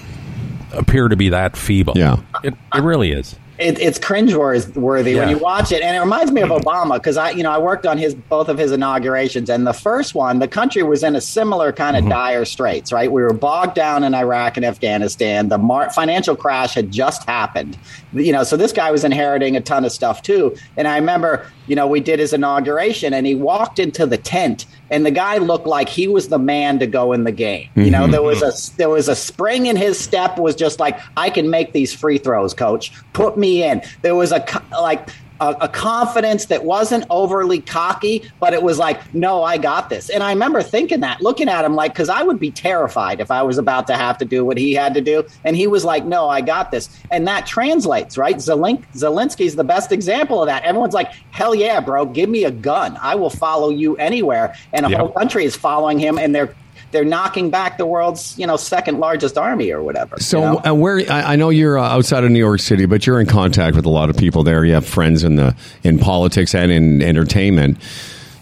[0.74, 1.94] appear to be that feeble.
[1.96, 2.18] Yeah.
[2.44, 3.36] it, it really is.
[3.58, 5.20] It, it's cringeworthy worthy Yeah.
[5.20, 6.68] when you watch it, and it reminds me of mm-hmm.
[6.68, 9.74] Obama because I, you know, I worked on his both of his inaugurations, and the
[9.74, 12.10] first one, the country was in a similar kind of Mm-hmm.
[12.12, 13.12] dire straits, right?
[13.12, 15.50] We were bogged down in Iraq and Afghanistan.
[15.50, 17.78] The mar- financial crash had just happened,
[18.14, 20.56] you know, so this guy was inheriting a ton of stuff too.
[20.78, 24.66] And I remember, you know, we did his inauguration, and he walked into the tent,
[24.92, 27.70] and the guy looked like he was the man to go in the game.
[27.76, 28.12] You know, mm-hmm.
[28.12, 28.74] there was mm-hmm.
[28.74, 30.38] a there was a spring in his step.
[30.38, 32.92] Was just like I can make these free throws, coach.
[33.14, 33.82] Put me in.
[34.02, 35.10] There was a like.
[35.42, 40.10] A, a confidence that wasn't overly cocky, but it was like, no, I got this.
[40.10, 43.30] And I remember thinking that, looking at him like, because I would be terrified if
[43.30, 45.26] I was about to have to do what he had to do.
[45.44, 46.88] And he was like, no, I got this.
[47.12, 48.38] And that translates, right?
[48.38, 50.64] Zelink- Zelensky's the best example of that.
[50.64, 52.98] Everyone's like, hell yeah, bro, give me a gun.
[53.02, 54.56] I will follow you anywhere.
[54.72, 55.00] And a Yeah.
[55.00, 56.56] whole country is following him, and they're
[56.96, 60.20] they're knocking back the world's you know second largest army or whatever.
[60.20, 60.62] So, you know?
[60.66, 63.28] uh, where I, I know you're uh, outside of New York City, but you're in
[63.28, 64.64] contact with a lot of people there.
[64.66, 67.78] You have friends in the in politics and in entertainment.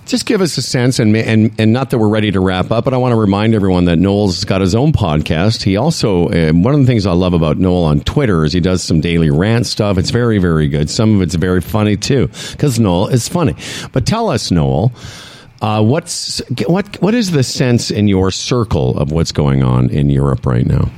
[0.06, 2.84] Just give us a sense, and and and not that we're ready to wrap up,
[2.84, 5.64] but I want to remind everyone that Noel's got his own podcast.
[5.64, 8.60] He also uh, one of the things I love about Noel on Twitter is he
[8.60, 9.98] does some daily rant stuff.
[9.98, 10.90] It's very very good.
[10.90, 13.56] Some of it's very funny too, because Noel is funny.
[13.94, 14.92] But tell us, Noel.
[15.64, 17.02] Uh, what's what?
[17.02, 20.92] What is the sense in your circle of what's going on in Europe right now?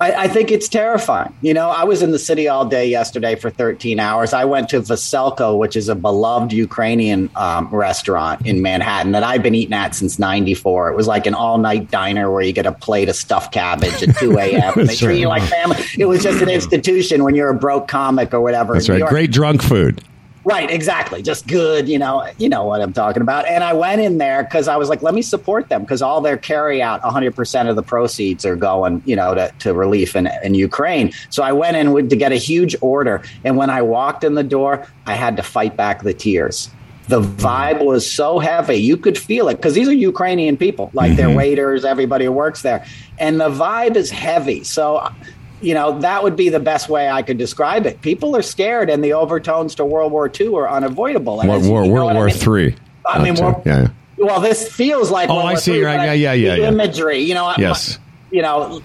[0.00, 1.34] I, I think it's terrifying.
[1.42, 4.32] You know, I was in the city all day yesterday for 13 hours.
[4.32, 9.42] I went to Veselka, which is a beloved Ukrainian um, restaurant in Manhattan that I've
[9.42, 10.92] been eating at since 94.
[10.92, 14.02] It was like an all night diner where you get a plate of stuffed cabbage
[14.02, 14.86] at 2 a.m.
[14.86, 15.76] they treat you like family.
[15.98, 18.74] It was just an institution when you're a broke comic or whatever.
[18.74, 19.04] That's right.
[19.04, 20.02] Great drunk food.
[20.48, 21.20] Right, exactly.
[21.20, 23.46] Just good, you know, you know what I'm talking about.
[23.46, 26.22] And I went in there because I was like, let me support them because all
[26.22, 30.26] their carry out, 100% of the proceeds are going, you know, to, to relief in,
[30.42, 31.12] in Ukraine.
[31.28, 33.22] So I went in with, to get a huge order.
[33.44, 36.70] And when I walked in the door, I had to fight back the tears.
[37.08, 38.76] the vibe was so heavy.
[38.76, 41.36] You could feel it because these are Ukrainian people, like they're mm-hmm.
[41.36, 42.86] waiters, everybody who works there.
[43.18, 44.62] And the vibe is heavy.
[44.62, 45.10] So,
[45.60, 48.00] you know, that would be the best way I could describe it.
[48.00, 51.40] People are scared, and the overtones to World War II are unavoidable.
[51.40, 52.34] And World War, you know World what I mean?
[52.34, 52.76] Three.
[53.06, 53.88] I mean, yeah.
[54.18, 55.30] Well, this feels like.
[55.30, 56.68] Oh, World I War see, III, right, yeah, yeah, yeah, the yeah.
[56.68, 57.54] Imagery, you know.
[57.56, 57.98] Yes.
[58.30, 58.82] You know,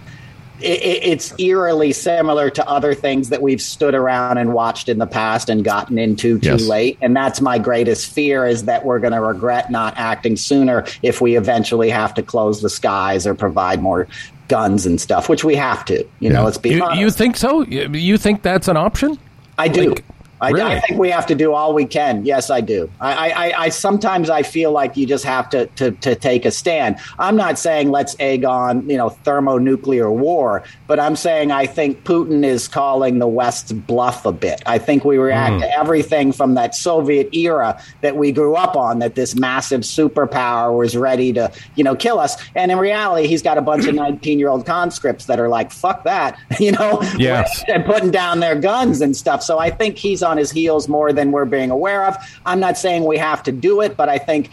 [0.62, 4.98] it, it, it's eerily similar to other things that we've stood around and watched in
[5.00, 6.68] the past and gotten into too Yes.
[6.68, 6.98] late.
[7.02, 11.20] And that's my greatest fear is that we're going to regret not acting sooner if
[11.20, 14.08] we eventually have to close the skies or provide more
[14.54, 16.06] guns and stuff, which we have to.
[16.20, 17.02] You know, let's be You, honest.
[17.02, 17.64] you think so?
[17.64, 19.18] You you think that's an option?
[19.58, 19.90] I do.
[19.90, 20.06] Like,
[20.44, 20.76] I, really?
[20.76, 22.26] I think we have to do all we can.
[22.26, 22.90] Yes, I do.
[23.00, 26.52] I, I, I, sometimes I feel like you just have to, to to take a
[26.52, 26.98] stand.
[27.20, 32.04] I'm not saying let's egg on you know thermonuclear war, but I'm saying I think
[32.04, 34.62] Putin is calling the West's bluff a bit.
[34.66, 35.60] I think we react hmm.
[35.62, 40.78] to everything from that Soviet era that we grew up on, that this massive superpower
[40.78, 43.96] was ready to you know kill us, and in reality, he's got a bunch of
[44.04, 47.64] 19 year old conscripts that are like fuck that, you know, Yes.
[47.68, 49.44] and putting down their guns and stuff.
[49.44, 52.18] So I think he's on his heels more than we're being aware of.
[52.46, 54.50] I'm not saying we have to do it, but I think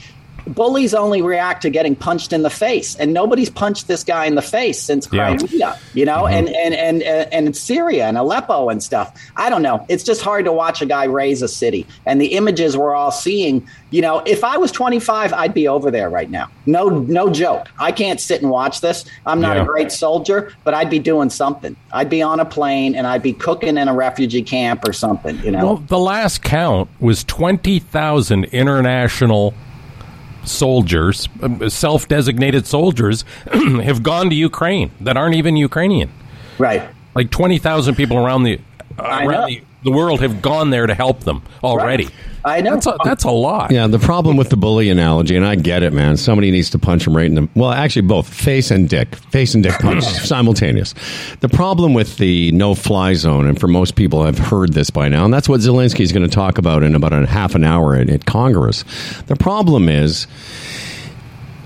[0.46, 4.34] bullies only react to getting punched in the face, and nobody's punched this guy in
[4.34, 5.36] the face since Yeah.
[5.36, 6.34] Crimea, you know, mm-hmm.
[6.34, 9.12] and, and and and and Syria and Aleppo and stuff.
[9.36, 9.84] I don't know.
[9.88, 13.10] It's just hard to watch a guy raze a city, and the images we're all
[13.12, 13.66] seeing.
[13.92, 16.48] You know, if I was 25, I'd be over there right now.
[16.64, 17.66] No, no joke.
[17.80, 19.04] I can't sit and watch this.
[19.26, 19.64] I'm not Yeah.
[19.64, 21.74] a great soldier, but I'd be doing something.
[21.92, 25.40] I'd be on a plane and I'd be cooking in a refugee camp or something.
[25.42, 25.64] You know.
[25.64, 29.54] Well, the last count was 20,000 international
[30.44, 36.10] soldiers, um, self designated soldiers, have gone to Ukraine that aren't even Ukrainian.
[36.58, 36.88] Right.
[37.14, 38.60] Like 20,000 people around the.
[38.98, 42.04] Around the, the world have gone there to help them already.
[42.04, 42.14] Right.
[42.42, 42.72] I know.
[42.72, 43.70] That's a, that's a lot.
[43.70, 46.16] Yeah, the problem with the bully analogy, and I get it, man.
[46.16, 49.54] Somebody needs to punch him right in the well, actually both face and dick, face
[49.54, 50.94] and dick punch simultaneous.
[51.40, 55.24] The problem with the no-fly zone, and for most people, I've heard this by now,
[55.24, 57.94] and that's what Zelensky is going to talk about in about a half an hour
[57.94, 58.84] at, at Congress.
[59.26, 60.26] The problem is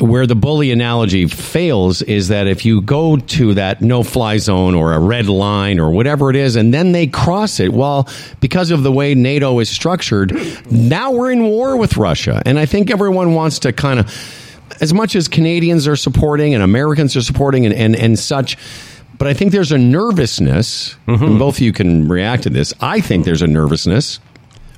[0.00, 4.74] where the bully analogy fails is that if you go to that no fly zone
[4.74, 8.08] or a red line or whatever it is and then they cross it well
[8.40, 10.32] because of the way NATO is structured
[10.70, 12.42] now we're in war with Russia.
[12.44, 14.12] And I think everyone wants to kind of
[14.80, 18.56] as much as Canadians are supporting and Americans are supporting and, and, and such
[19.16, 21.24] but I think there's a nervousness mm-hmm.
[21.24, 24.18] and both of you can react to this I think there's a nervousness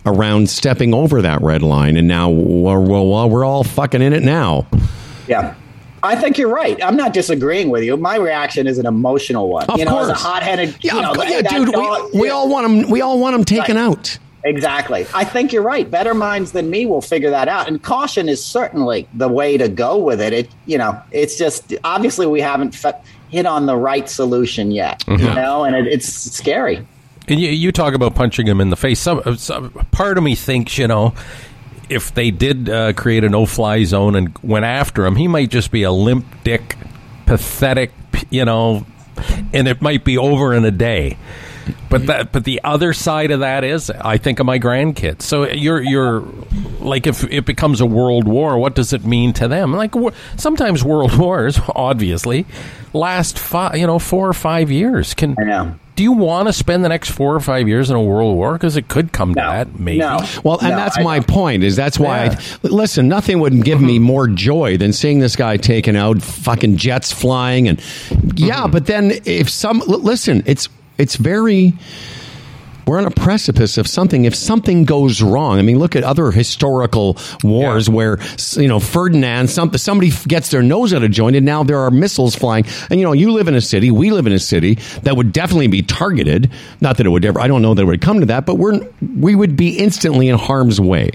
[0.05, 4.12] around stepping over that red line and now well, well, well we're all fucking in
[4.12, 4.67] it now
[5.27, 5.55] Yeah.
[6.03, 6.83] I think you're right.
[6.85, 7.97] I'm not disagreeing with you.
[7.97, 9.64] My reaction is an emotional one.
[9.64, 11.72] Of you know, course, as a hot-headed, Yeah, you know, of that- yeah, that dude.
[11.72, 12.33] dog- we, we yeah.
[12.35, 12.91] all want them.
[12.91, 13.83] We all want them taken Right.
[13.83, 14.18] out.
[14.45, 15.05] Exactly.
[15.12, 15.91] I think you're right.
[15.91, 17.66] Better minds than me will figure that out.
[17.66, 20.33] And caution is certainly the way to go with it.
[20.33, 25.03] It, you know, it's just obviously we haven't f- hit on the right solution yet.
[25.09, 25.35] You mm-hmm.
[25.35, 26.87] know, and it, it's scary.
[27.27, 29.01] And you, you talk about punching him in the face.
[29.01, 31.12] Some, some part of me thinks, you know,
[31.89, 35.70] if they did uh, create a no-fly zone and went after him, he might just
[35.70, 36.76] be a limp dick,
[37.26, 37.93] pathetic,
[38.30, 38.87] you know,
[39.53, 41.16] and it might be over in a day.
[41.89, 45.22] But that, but the other side of that is, I think of my grandkids.
[45.22, 46.20] So you're, you're
[46.80, 49.72] like, if it becomes a world war, what does it mean to them?
[49.72, 49.95] Like,
[50.37, 52.47] sometimes world wars, obviously,
[52.93, 55.14] last five, you know, four or five years.
[55.14, 55.74] Can I know.
[55.95, 58.55] do you want to spend the next four or five years in a world war?
[58.55, 59.51] Because it could come to No.
[59.51, 59.99] that, maybe.
[59.99, 60.20] No.
[60.45, 61.28] Well, and No, that's I my don't.
[61.28, 61.62] point.
[61.64, 62.24] Is that's why?
[62.24, 62.41] Yeah.
[62.64, 66.76] I, listen, nothing would give me more joy than seeing this guy taken out, fucking
[66.78, 67.78] jets flying, and
[68.34, 68.62] yeah.
[68.62, 68.70] Mm-hmm.
[68.72, 70.68] But then if some listen, it's
[70.99, 71.74] it's very.
[72.86, 74.26] We're on a precipice of something.
[74.26, 77.94] If something goes wrong, I mean, look at other historical wars Yeah.
[77.94, 78.18] where
[78.53, 81.90] you know Ferdinand, some, somebody gets their nose out of joint, and now there are
[81.90, 82.64] missiles flying.
[82.88, 85.32] And you know, you live in a city, we live in a city that would
[85.32, 86.49] definitely be targeted.
[86.80, 87.40] Not that it would ever.
[87.40, 88.78] I don't know that it would come to that, but we're
[89.18, 91.11] we would be instantly in harm's way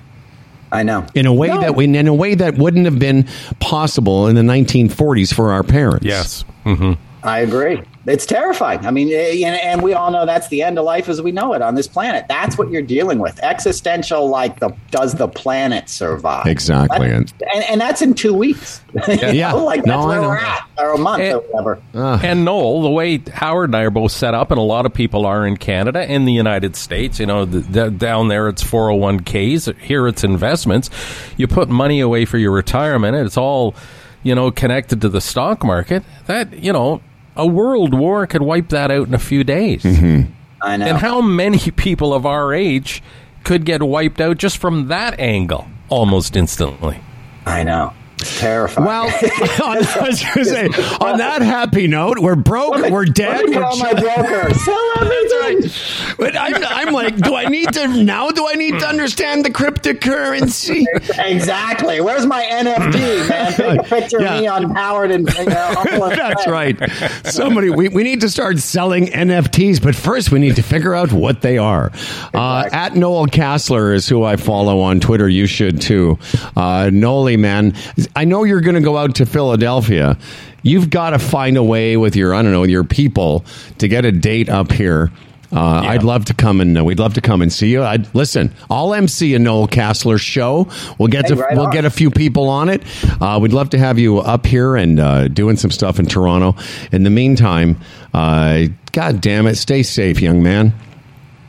[0.73, 1.05] I know.
[1.15, 1.61] in a way No.
[1.61, 3.27] that we in a way that wouldn't have been
[3.61, 6.05] possible in the 1940s for our parents.
[6.05, 6.43] Yes.
[6.65, 7.81] hmm I agree.
[8.07, 8.83] It's terrifying.
[8.83, 11.31] I mean, eh, and, and we all know that's the end of life as we
[11.31, 12.25] know it on this planet.
[12.27, 13.39] That's what you're dealing with.
[13.43, 16.47] Existential, like the does the planet survive?
[16.47, 17.09] Exactly.
[17.09, 18.81] That- and, and that's in two weeks.
[19.07, 19.51] You Yeah.
[19.51, 20.27] know, like No, that's I where know.
[20.29, 21.81] we're at, or a month And- or whatever.
[22.25, 24.93] And Noel, the way Howard and I are both set up, and a lot of
[24.93, 28.63] people are in Canada and the United States, you know, the, the, down there it's
[28.63, 30.89] 401ks, here it's investments.
[31.37, 33.75] You put money away for your retirement, and it's all,
[34.23, 36.03] you know, connected to the stock market.
[36.25, 37.01] That, you know,
[37.35, 39.83] a world war could wipe that out in a few days.
[39.83, 40.31] Mm-hmm.
[40.61, 40.85] I know.
[40.85, 43.01] And how many people of our age
[43.43, 46.99] could get wiped out just from that angle almost instantly.
[47.45, 47.93] I know.
[48.21, 48.85] Terrifying.
[48.87, 49.05] Well,
[49.63, 50.65] on, I was gonna say,
[51.01, 53.45] on that happy note, we're broke, me- we're dead.
[53.47, 54.53] We're call my broker.
[54.53, 56.15] Sell everything.
[56.17, 58.29] But I'm, I'm like, do I need to now?
[58.31, 60.85] Do I need to understand the cryptocurrency?
[61.19, 62.01] Exactly.
[62.01, 63.53] Where's my NFT, man?
[63.53, 64.39] Take a picture Yeah.
[64.41, 66.77] me on Howard and you know, That's right.
[67.25, 71.11] Somebody, we, we need to start selling NFTs, but first we need to figure out
[71.11, 71.91] what they are.
[72.33, 75.27] Uh, at Noel Casler is who I follow on Twitter.
[75.27, 76.19] You should too.
[76.55, 77.73] Uh, Noli, man,
[78.15, 80.17] I know you're going to go out to Philadelphia.
[80.63, 83.45] You've got to find a way with your, I don't know, your people
[83.79, 85.11] to get a date up here.
[85.53, 87.83] Uh, I'd love to come and uh, we'd love to come and see you.
[87.83, 88.53] I'd listen.
[88.69, 90.69] I'll MC a Noel Casler show.
[90.97, 91.71] We'll get Hey, to right we'll on.
[91.73, 92.83] get a few people on it.
[93.21, 96.55] Uh, we'd love to have you up here and uh, doing some stuff in Toronto.
[96.93, 97.77] In the meantime,
[98.13, 100.73] uh, God damn it, stay safe, young man.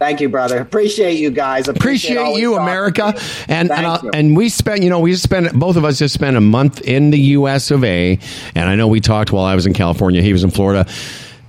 [0.03, 0.59] Thank you, brother.
[0.59, 1.69] Appreciate you guys.
[1.69, 3.15] Appreciate always you, America,
[3.47, 4.11] and and, uh, you.
[4.13, 6.81] and we spent, you know, we just spent both of us just spent a month
[6.81, 7.71] in the U.S.
[7.71, 8.19] of A.
[8.57, 10.91] And I know we talked while I was in California, he was in Florida.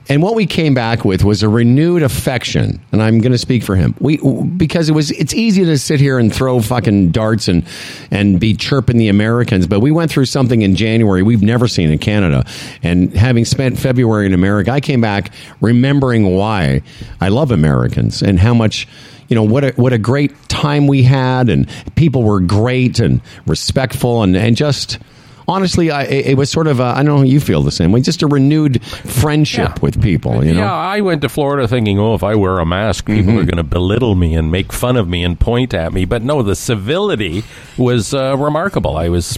[0.10, 3.64] And what we came back with was a renewed affection, and I'm going to speak
[3.64, 3.96] for him.
[4.00, 7.66] We because it was it's easy to sit here and throw fucking darts and
[8.12, 11.90] and be chirping the Americans, but we went through something in January we've never seen
[11.90, 12.44] in Canada.
[12.82, 15.32] And having spent February in America, I came back
[15.62, 16.82] remembering why
[17.22, 18.88] I love Americans and how much
[19.30, 23.22] you know what a what a great time we had, and people were great and
[23.48, 25.00] respectful, and and just
[25.48, 27.72] honestly, I it it was sort of I I don't know how you feel the
[27.72, 29.76] same way, just a renewed friendship Yeah.
[29.82, 30.44] with people.
[30.46, 33.24] You know, Yeah, I went to Florida thinking, oh, if I wear a mask, people
[33.34, 33.38] Mm-hmm.
[33.40, 36.06] are going to belittle me and make fun of me and point at me.
[36.06, 37.44] But no, the civility
[37.78, 38.98] was uh, remarkable.
[38.98, 39.38] I was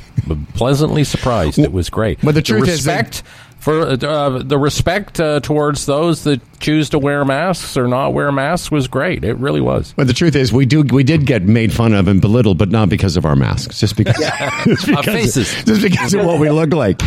[0.55, 1.59] pleasantly surprised.
[1.59, 2.19] It was great.
[2.23, 3.23] But the truth is that- respect
[3.65, 8.31] for uh, the respect uh, towards those that choose to wear masks or not wear
[8.31, 9.23] masks was great.
[9.23, 9.91] It really was.
[9.97, 12.69] But the truth is, we do we did get made fun of and belittled, but
[12.69, 14.17] not because of our masks, just because,
[14.65, 15.63] just because, faces.
[15.63, 17.01] just because of what we look like.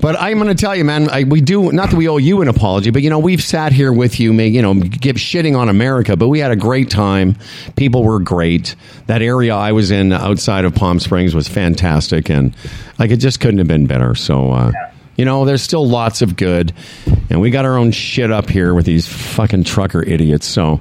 [0.00, 2.40] But I'm going to tell you, man, I, we do not that we owe you
[2.40, 5.58] an apology, but you know, we've sat here with you, make you know, give shitting
[5.58, 7.36] on America, but we had a great time.
[7.74, 8.76] People were great.
[9.08, 12.54] That area I was in outside of Palm Springs was fantastic, and
[12.96, 14.14] like it just couldn't have been better.
[14.14, 14.52] So.
[14.52, 14.70] uh
[15.16, 16.72] you know, there's still lots of good,
[17.30, 20.46] and we got our own shit up here with these fucking trucker idiots.
[20.46, 20.80] So,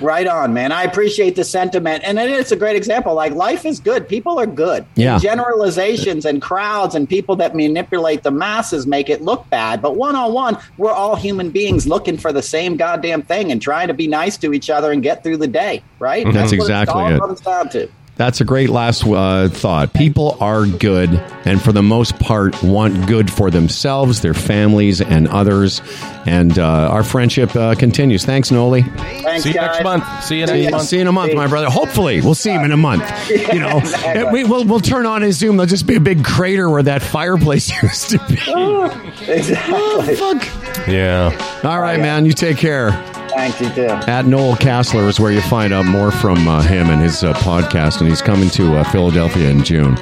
[0.00, 0.70] Right on, man.
[0.70, 2.04] I appreciate the sentiment.
[2.04, 3.14] And it is a great example.
[3.14, 4.08] Like, life is good.
[4.08, 4.86] People are good.
[4.94, 5.18] Yeah.
[5.18, 9.82] Generalizations and crowds and people that manipulate the masses make it look bad.
[9.82, 13.60] But one on one, we're all human beings looking for the same goddamn thing and
[13.60, 16.24] trying to be nice to each other and get through the day, right?
[16.26, 16.32] Mhm.
[16.34, 17.18] That's what exactly all it.
[17.18, 17.88] comes down to.
[18.16, 19.92] That's a great last uh, thought.
[19.92, 21.10] People are good,
[21.44, 25.82] and for the most part, want good for themselves, their families, and others.
[26.24, 28.24] And uh, our friendship uh, continues.
[28.24, 28.82] Thanks, Noli.
[28.82, 29.66] Thanks, See you guys.
[29.72, 30.24] next month.
[30.24, 30.70] See you See next ya.
[30.70, 30.82] month.
[30.88, 31.68] See you in a month, my brother.
[31.68, 33.04] Hopefully, we'll see him in a month.
[33.30, 34.32] You know, exactly.
[34.32, 35.58] We, we'll we'll turn on his Zoom.
[35.58, 38.36] There'll just be a big crater where that fireplace used to be.
[39.28, 40.14] Exactly.
[40.14, 40.86] Fuck.
[40.88, 41.60] Yeah.
[41.64, 42.26] All right, man.
[42.26, 42.90] You take care.
[43.36, 43.86] Thanks, you too.
[43.86, 47.34] At Noel Casler is where you find out more from uh, him and his uh,
[47.34, 49.96] podcast, and he's coming to uh, Philadelphia in June.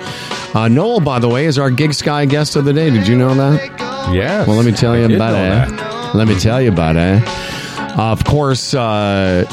[0.54, 2.90] Uh, Noel, by the way, is our GigSky guest of the day.
[2.90, 3.60] Did you know that?
[4.12, 4.46] Yeah.
[4.46, 6.14] Well, let me tell you I about it.
[6.14, 7.22] Let me tell you about it.
[7.98, 9.44] of course, uh,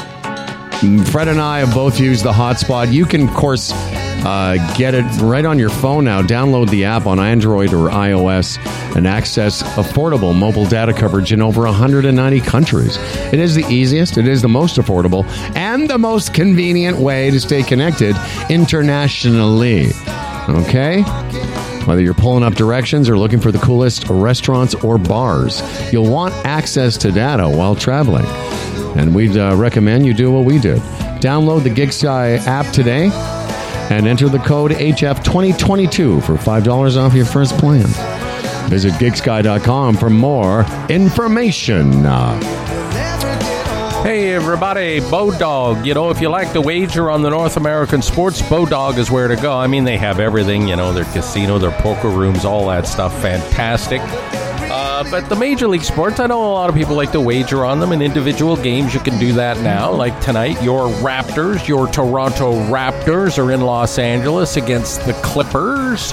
[0.82, 2.92] Fred and I have both used the hotspot.
[2.92, 6.22] You can, of course, uh, get it right on your phone now.
[6.22, 8.58] Download the app on Android or iOS
[8.96, 12.96] and access affordable mobile data coverage in over 190 countries.
[13.32, 15.24] It is the easiest, it is the most affordable,
[15.54, 18.16] and the most convenient way to stay connected
[18.50, 19.92] internationally.
[20.48, 21.02] Okay?
[21.84, 25.62] Whether you're pulling up directions or looking for the coolest restaurants or bars,
[25.92, 28.26] you'll want access to data while traveling.
[28.96, 30.78] And we'd uh, recommend you do what we did.
[31.20, 33.10] Download the GigSky app today
[33.90, 37.86] and enter the code HF2022 for $5 off your first plan.
[38.68, 42.04] Visit gigsky.com for more information.
[44.02, 45.84] Hey everybody, Bodog.
[45.84, 49.28] You know, if you like to wager on the North American sports, Bodog is where
[49.28, 49.56] to go.
[49.56, 50.66] I mean, they have everything.
[50.66, 53.12] You know, their casino, their poker rooms, all that stuff.
[53.22, 54.00] Fantastic.
[55.02, 57.64] Uh, but the Major League Sports, I know a lot of people like to wager
[57.64, 58.94] on them in individual games.
[58.94, 59.90] You can do that now.
[59.90, 66.12] Like tonight, your Raptors, your Toronto Raptors, are in Los Angeles against the Clippers.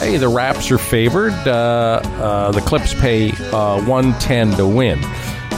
[0.00, 1.34] Hey, the Raps are favored.
[1.46, 4.98] Uh, uh, the Clips pay uh, 110 to win.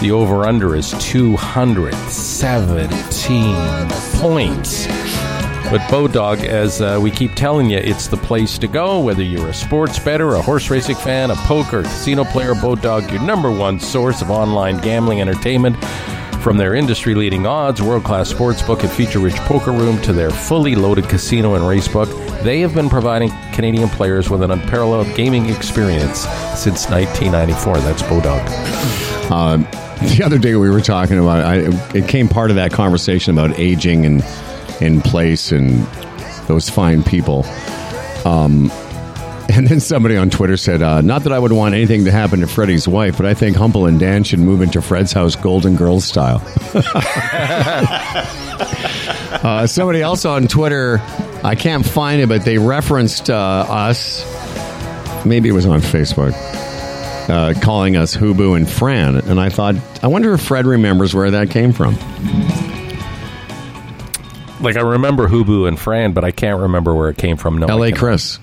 [0.01, 3.89] The over under is 217
[4.21, 4.89] points.
[5.71, 9.01] But Bodog, as uh, we keep telling you, it's the place to go.
[9.01, 13.23] Whether you're a sports bettor, a horse racing fan, a poker, casino player, Bodog, your
[13.23, 15.77] number one source of online gambling entertainment
[16.43, 20.31] From their industry leading odds, world class sportsbook, and feature rich poker room to their
[20.31, 22.09] fully loaded casino and racebook,
[22.43, 27.79] they have been providing Canadian players with an unparalleled gaming experience since 1994.
[27.79, 28.45] That's Bodog.
[29.31, 29.57] Uh,
[30.15, 31.61] the other day we were talking about I,
[31.97, 34.23] it came part of that conversation about aging and
[34.81, 35.87] in place and
[36.47, 37.45] those fine people.
[38.25, 38.71] Um,
[39.51, 42.41] and then somebody on Twitter said, uh, "Not that I would want anything to happen
[42.41, 45.77] to Freddie's wife, but I think Humble and Dan should move into Fred's house, Golden
[45.77, 46.43] Girls style."
[49.43, 51.01] uh, somebody else on Twitter,
[51.45, 54.25] I can't find it, but they referenced uh, us.
[55.27, 56.33] Maybe it was on Facebook
[57.29, 61.31] uh, calling us Hubu and Fran, and I thought, I wonder if Fred remembers where
[61.31, 61.97] that came from.
[64.65, 67.59] Like I remember Hubu and Fran, but I can't remember where it came from.
[67.59, 67.93] No, L.A.
[67.93, 68.39] Chris.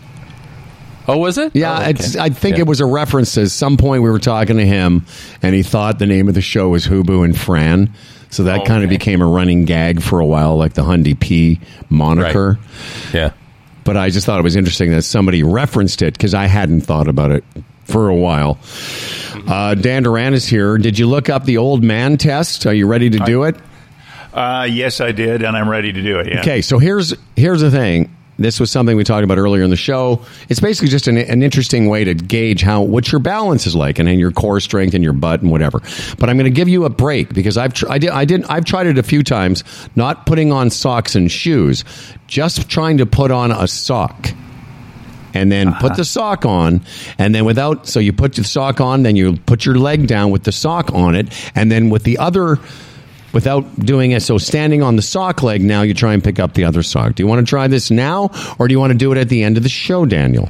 [1.08, 1.56] Oh, was it?
[1.56, 1.90] Yeah, Oh, okay.
[1.92, 2.62] it's, I think Yeah.
[2.62, 5.06] it was a reference to some point we were talking to him,
[5.42, 7.90] and he thought the name of the show was Hubu and Fran.
[8.30, 8.98] So that Oh, kind of okay.
[8.98, 12.60] became a running gag for a while, like the Hundy P moniker.
[13.14, 13.32] Yeah.
[13.84, 17.08] But I just thought it was interesting that somebody referenced it because I hadn't thought
[17.08, 17.44] about it
[17.86, 18.60] for a while.
[19.48, 20.78] Uh, Dan Duran is here.
[20.78, 22.66] Did you look up the old man test?
[22.68, 23.56] Are you ready to do it?
[24.34, 26.28] Uh, yes, I did, and I'm ready to do it.
[26.28, 26.40] Yeah.
[26.40, 28.16] Okay, so here's here's the thing.
[28.40, 30.22] This was something we talked about earlier in the show.
[30.50, 34.00] It's basically just an, an interesting way to gauge how what your balance is like
[34.00, 35.80] and, and your core strength and your butt and whatever.
[36.18, 38.50] But I'm going to give you a break because I've tr- I did I didn't
[38.50, 39.64] I've tried it a few times,
[39.96, 41.84] not putting on socks and shoes,
[42.28, 44.30] just trying to put on a sock
[45.34, 46.82] and then put the sock on
[47.18, 50.30] and then without so you put the sock on then you put your leg down
[50.30, 52.58] with the sock on it and then with the other
[53.34, 54.22] without doing it.
[54.22, 57.16] So standing on the sock leg now you try and pick up the other sock.
[57.16, 58.30] Do you want to try this now
[58.60, 60.50] or do you want to do it at the end of the show daniel?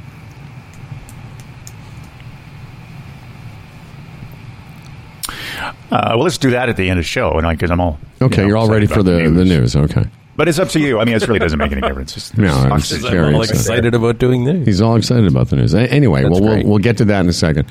[5.90, 7.98] Uh, well, let's do that at the end of the show, and because I'm all
[8.20, 9.76] okay you know, you're all ready for about the, the news.
[9.76, 10.04] okay.
[10.34, 10.98] But it's up to you.
[10.98, 12.16] I mean, it really doesn't make any difference.
[12.32, 13.60] It's- No, I'm just I'm very all excited.
[13.60, 14.64] excited about doing this.
[14.66, 15.74] he's all excited about the news.
[15.74, 17.66] Anyway That's well we'll, we'll get to that in a second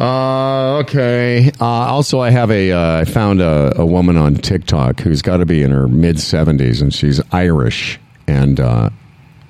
[0.00, 1.50] uh, okay.
[1.60, 2.72] Uh, also, I have a.
[2.72, 6.18] Uh, I found a, a woman on TikTok who's got to be in her mid
[6.18, 8.90] seventies, and she's Irish, and uh,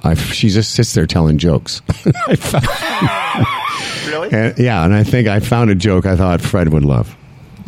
[0.03, 1.81] I, she just sits there telling jokes.
[4.07, 4.31] Really?
[4.33, 7.17] and, yeah, and I think I found a joke I thought Fred would love,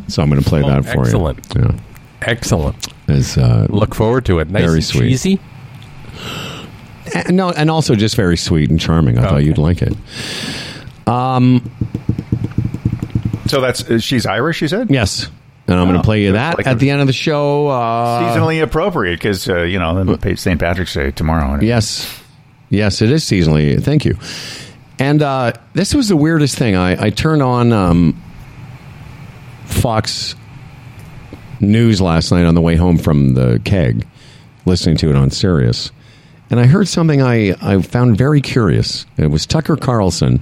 [0.09, 1.55] so I'm going to play Oh, that for excellent.
[1.55, 1.63] you.
[1.63, 1.79] Yeah,
[2.23, 2.89] Excellent.
[3.07, 4.51] it's, uh, Look forward to it.
[4.51, 5.01] Nice Very and sweet.
[5.11, 5.41] cheesy.
[7.15, 9.19] and, no, and also just very sweet and charming.
[9.19, 9.93] I thought you'd like it.
[13.47, 14.63] So that's uh, she's Irish.
[14.63, 15.29] You said Yes,
[15.67, 17.07] and I'm going Oh, to play you that's that like at a- the end of
[17.07, 17.69] the show.
[17.69, 20.59] Uh, seasonally appropriate because uh, you know then St.
[20.61, 21.61] Patrick's Day tomorrow.
[21.61, 22.21] Yes.
[22.71, 23.83] Yes, it is seasonally.
[23.83, 24.17] Thank you.
[24.99, 26.75] And uh, this was the weirdest thing.
[26.77, 28.23] I, I turned on um,
[29.67, 30.35] Fox
[31.61, 34.07] News last night on the way home from the keg,
[34.67, 35.91] listening to it on Sirius.
[36.51, 39.07] And I heard something I, I found very curious.
[39.17, 40.41] It was Tucker Carlson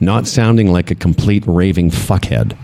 [0.00, 2.56] not sounding like a complete raving fuckhead.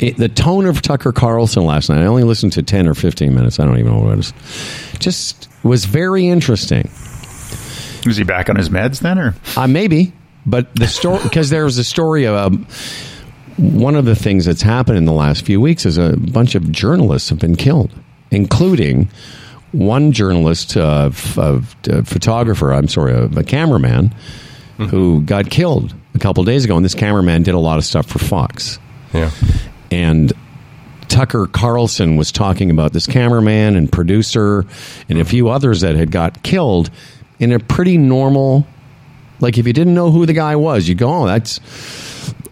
[0.00, 3.34] It, the tone of Tucker Carlson last night, I only listened to 10 or 15
[3.34, 3.60] minutes.
[3.60, 4.32] I don't even know what it was.
[4.98, 6.88] Just was very interesting.
[8.06, 10.14] Is he back on his meds then, or Uh, maybe,
[10.46, 12.66] but the story because there was a story of um,
[13.58, 16.72] one of the things that's happened in the last few weeks is a bunch of
[16.72, 17.90] journalists have been killed,
[18.30, 19.10] including
[19.72, 21.60] one journalist, uh, f- uh,
[22.04, 22.72] photographer.
[22.72, 24.14] I'm sorry, a, a cameraman
[24.88, 28.06] who got killed a couple days ago, and this cameraman did a lot of stuff
[28.06, 28.78] for Fox
[29.12, 29.30] Yeah.
[29.90, 30.32] and
[31.08, 34.64] Tucker Carlson was talking about this cameraman and producer
[35.08, 36.88] and a few others that had got killed
[37.40, 38.66] in a pretty normal
[39.40, 41.58] like if you didn't know who the guy was you go oh that's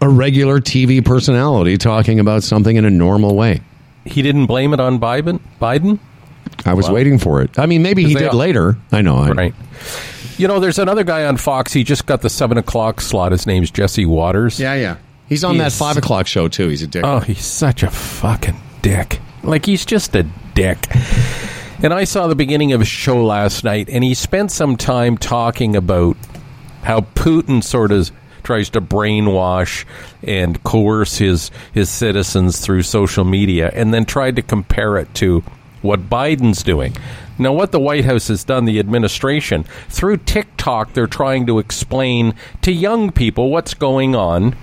[0.01, 3.61] a regular TV personality talking about something in a normal way
[4.05, 5.39] He didn't blame it on Biden.
[5.61, 5.99] Biden.
[6.65, 9.29] I was waiting for it I mean maybe he did all- later I know I,
[9.31, 9.53] Right.
[10.39, 11.73] You know, there's another guy on Fox.
[11.73, 13.31] He just got the seven o'clock slot.
[13.33, 14.59] His name's Jesse Watters.
[14.59, 14.95] yeah yeah
[15.27, 18.55] he's on that five o'clock show too he's a dick Oh, he's such a fucking
[18.81, 19.19] dick.
[19.43, 20.23] Like he's just a
[20.55, 20.87] dick.
[21.83, 25.17] And I saw the beginning of his show last night, and he spent some time
[25.17, 26.17] talking about
[26.83, 28.11] how Putin sort of
[28.43, 29.85] tries to brainwash
[30.23, 35.43] and coerce his his citizens through social media, and then tried to compare it to
[35.81, 36.95] what Biden's doing.
[37.37, 42.35] Now, what the White House has done, the administration, through TikTok, they're trying to explain
[42.63, 44.55] to young people what's going on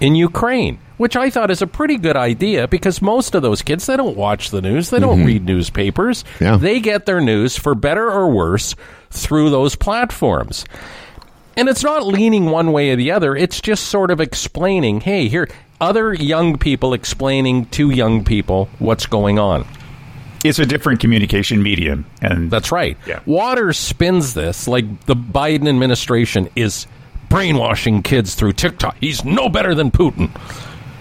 [0.00, 3.86] in Ukraine, which I thought is a pretty good idea because most of those kids
[3.86, 5.26] they don't watch the news, they don't mm-hmm.
[5.26, 6.24] read newspapers.
[6.40, 6.56] Yeah.
[6.56, 8.74] They get their news for better or worse
[9.10, 10.64] through those platforms.
[11.56, 13.36] And it's not leaning one way or the other.
[13.36, 15.48] It's just sort of explaining, hey, here,
[15.80, 19.66] other young people explaining to young people what's going on.
[20.44, 22.96] It's a different communication medium, and That's right.
[23.06, 23.20] Yeah.
[23.26, 26.86] Watters spins this like the Biden administration is
[27.28, 28.96] brainwashing kids through TikTok.
[29.00, 30.30] He's no better than Putin.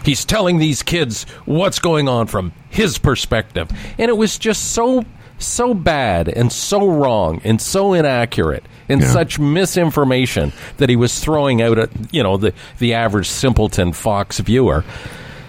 [0.05, 3.69] He's telling these kids what's going on from his perspective.
[3.99, 5.05] And it was just so
[5.37, 9.07] so bad and so wrong and so inaccurate and Yeah.
[9.07, 14.39] such misinformation that he was throwing out at you know the the average simpleton Fox
[14.39, 14.83] viewer.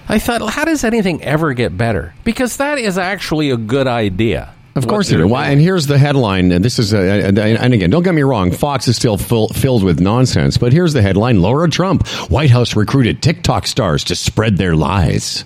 [0.09, 2.12] I thought, how does anything ever get better?
[2.24, 4.53] Because that is actually a good idea.
[4.74, 5.27] Of course it they're.
[5.27, 6.51] Why, and here's the headline.
[6.51, 8.51] And this is, uh, uh, a, and and again, don't get me wrong.
[8.51, 10.57] Fox is still full, filled with nonsense.
[10.57, 15.45] But here's the headline: Laura Trump, White House recruited TikTok stars to spread their lies.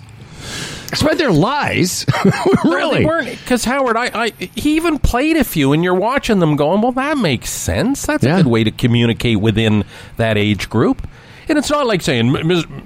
[0.95, 2.07] Spread their lies,
[2.65, 3.01] really?
[3.01, 3.97] They weren't because Howard.
[3.97, 7.51] I, I he even played a few, and you're watching them going, "Well, that makes
[7.51, 8.07] sense.
[8.07, 8.35] That's Yeah.
[8.35, 9.85] a good way to communicate within
[10.19, 11.05] that age group."
[11.49, 12.35] And it's not like saying,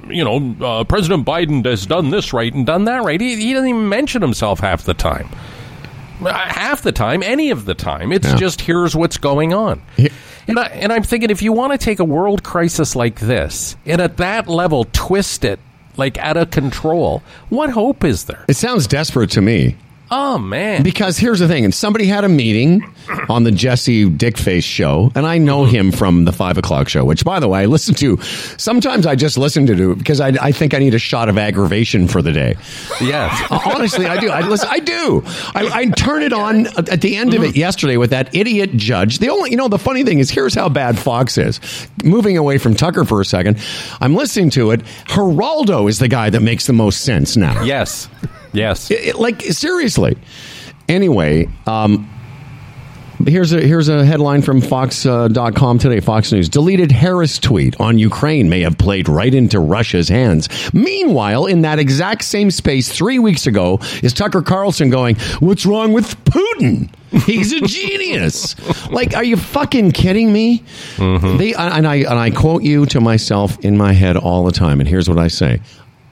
[0.09, 3.20] you know, uh, President Biden has done this right and done that right.
[3.20, 5.28] He, he doesn't even mention himself half the time.
[6.23, 8.37] Uh, Half the time, any of the time, it's Yeah.
[8.37, 9.81] just here's what's going on.
[10.47, 13.74] And, I, and I'm thinking, if you want to take a world crisis like this
[13.87, 15.59] and at that level twist it
[15.97, 18.45] like out of control, what hope is there?
[18.49, 19.77] It sounds desperate to me.
[20.12, 20.82] Oh man!
[20.82, 22.82] Because here's the thing, and somebody had a meeting
[23.28, 27.24] on the Jesse Dickface show, and I know him from the five o'clock show, which,
[27.24, 28.20] by the way, I listen to.
[28.57, 31.39] Sometimes I just listen to it because I, I think I need a shot of
[31.39, 32.57] aggravation for the day.
[33.01, 33.47] Yes.
[33.51, 34.31] Honestly, I do.
[34.31, 34.69] I listen.
[34.70, 35.23] I do.
[35.55, 39.20] I, I turn it on at the end of it yesterday with that idiot judge.
[39.20, 41.61] The only, you know, the funny thing is, here's how bad Fox is.
[42.03, 43.59] Moving away from Tucker for a second,
[44.01, 44.81] I'm listening to it.
[45.07, 47.62] Geraldo is the guy that makes the most sense now.
[47.62, 48.09] Yes.
[48.53, 48.91] Yes.
[48.91, 50.17] It- it- like seriously.
[50.89, 52.09] Anyway, um,
[53.27, 56.01] here's a here's a headline from Fox.com today.
[56.01, 60.49] Fox News deleted Harris tweet on Ukraine may have played right into Russia's hands.
[60.73, 65.93] Meanwhile, in that exact same space three weeks ago, is Tucker Carlson going, "What's wrong
[65.93, 66.89] with Putin?"
[67.27, 68.55] He's a genius.
[68.91, 70.63] like, are you fucking kidding me?
[70.99, 74.81] They and I and I quote you to myself in my head all the time.
[74.81, 75.61] And here's what I say: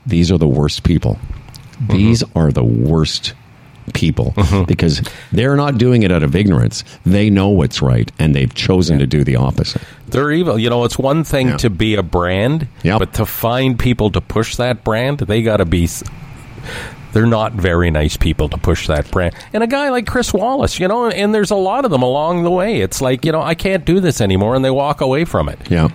[0.06, 1.19] These are the worst people.
[1.88, 3.34] These are the worst
[3.94, 4.64] people mm-hmm.
[4.64, 5.00] because
[5.32, 6.84] they're not doing it out of ignorance.
[7.06, 9.80] They know what's right and they've chosen to do the opposite.
[10.09, 10.59] They're evil.
[10.59, 11.56] You know, it's one thing Yeah.
[11.59, 12.98] to be a brand, Yep.
[12.98, 15.84] but to find people to push that brand, they got to be.
[15.84, 16.05] s-
[17.14, 19.34] They're not very nice people to push that brand.
[19.55, 22.42] And a guy like Chris Wallace, you know, and there's a lot of them along
[22.42, 22.82] the way.
[22.82, 25.59] It's like, you know, I can't do this anymore, and they walk away from it.
[25.70, 25.88] Yeah.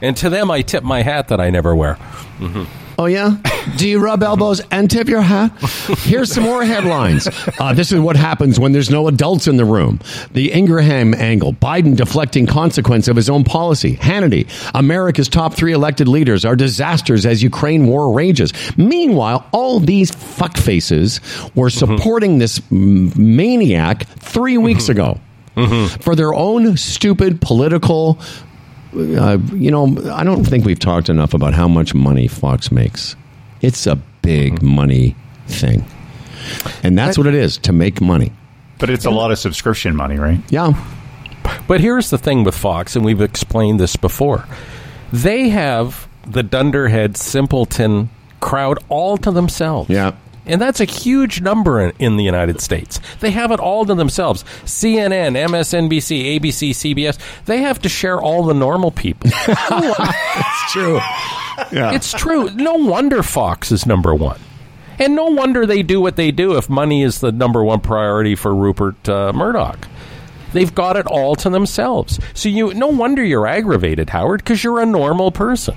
[0.00, 1.98] And to them, I tip my hat that I never wear.
[2.38, 2.64] Mm-hmm.
[2.98, 3.36] Oh yeah.
[3.76, 5.52] Do you rub elbows and tip your hat?
[5.98, 7.28] Here's some more headlines.
[7.58, 10.00] Uh, this is what happens when there's no adults in the room.
[10.32, 11.52] The Ingraham angle.
[11.52, 13.96] Biden deflecting consequence of his own policy.
[13.96, 14.48] Hannity.
[14.74, 18.52] America's top three elected leaders are disasters as Ukraine war rages.
[18.76, 21.20] Meanwhile, all these fuckfaces
[21.54, 21.96] were mm-hmm.
[21.96, 24.92] supporting this m- maniac three weeks mm-hmm.
[24.92, 25.20] ago
[25.56, 26.00] mm-hmm.
[26.00, 28.18] for their own stupid political
[28.96, 33.16] uh, you know, I don't think we've talked enough about how much money Fox makes.
[33.60, 35.14] It's a big money
[35.46, 35.84] thing.
[36.82, 38.32] And that's what it is to make money.
[38.78, 40.38] but it's a lot of subscription money, right?
[40.50, 40.72] Yeah.
[41.66, 44.46] But here's the thing with Fox, and we've explained this before.
[45.12, 48.10] They have the dunderhead simpleton
[48.40, 49.88] crowd all to themselves.
[49.90, 50.12] Yeah.
[50.46, 53.00] And that's a huge number in, in the United States.
[53.20, 54.44] They have it all to themselves.
[54.64, 59.30] CNN, MSNBC, ABC, CBS, they have to share all the normal people.
[60.38, 60.96] It's true.
[61.72, 61.92] Yeah.
[61.94, 62.50] it's true.
[62.50, 64.38] No wonder Fox is number one.
[64.98, 68.34] And no wonder they do what they do if money is the number one priority
[68.34, 69.88] for Rupert uh, Murdoch.
[70.52, 72.18] They've got it all to themselves.
[72.34, 75.76] So you no wonder you're aggravated, Howard, because you're a normal person.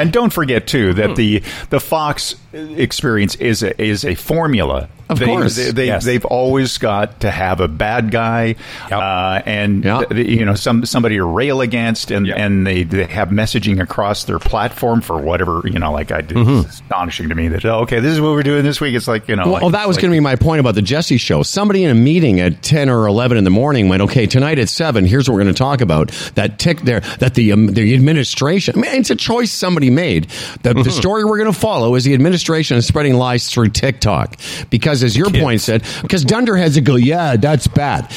[0.00, 1.14] And don't forget too that hmm.
[1.14, 4.88] the the Fox experience is a, is a formula.
[5.10, 5.56] Of they, course.
[5.56, 6.04] they, they Yes.
[6.04, 8.54] they've always got to have a bad guy,
[8.90, 8.92] Yep.
[8.92, 10.10] uh, and Yep.
[10.10, 14.24] th- you know some somebody to rail against, and and they, they have messaging across
[14.24, 15.92] their platform for whatever you know.
[15.92, 18.62] Like I did, it's astonishing to me that oh, okay, this is what we're doing
[18.64, 18.94] this week.
[18.94, 20.60] It's like you know, Well, like, oh, that was like- going to be my point
[20.60, 21.42] about the Jesse show.
[21.42, 24.68] Somebody in a meeting at ten or eleven in the morning went, "Okay, tonight at
[24.68, 27.92] seven, here's what we're going to talk about." That tick there, that the um, the
[27.94, 28.74] administration.
[28.76, 30.28] I mean, it's a choice somebody made.
[30.62, 34.36] The, the story we're going to follow is the administration is spreading lies through TikTok
[34.70, 38.10] because, as your point said, because dunderheads would go, "Yeah, that's bad,"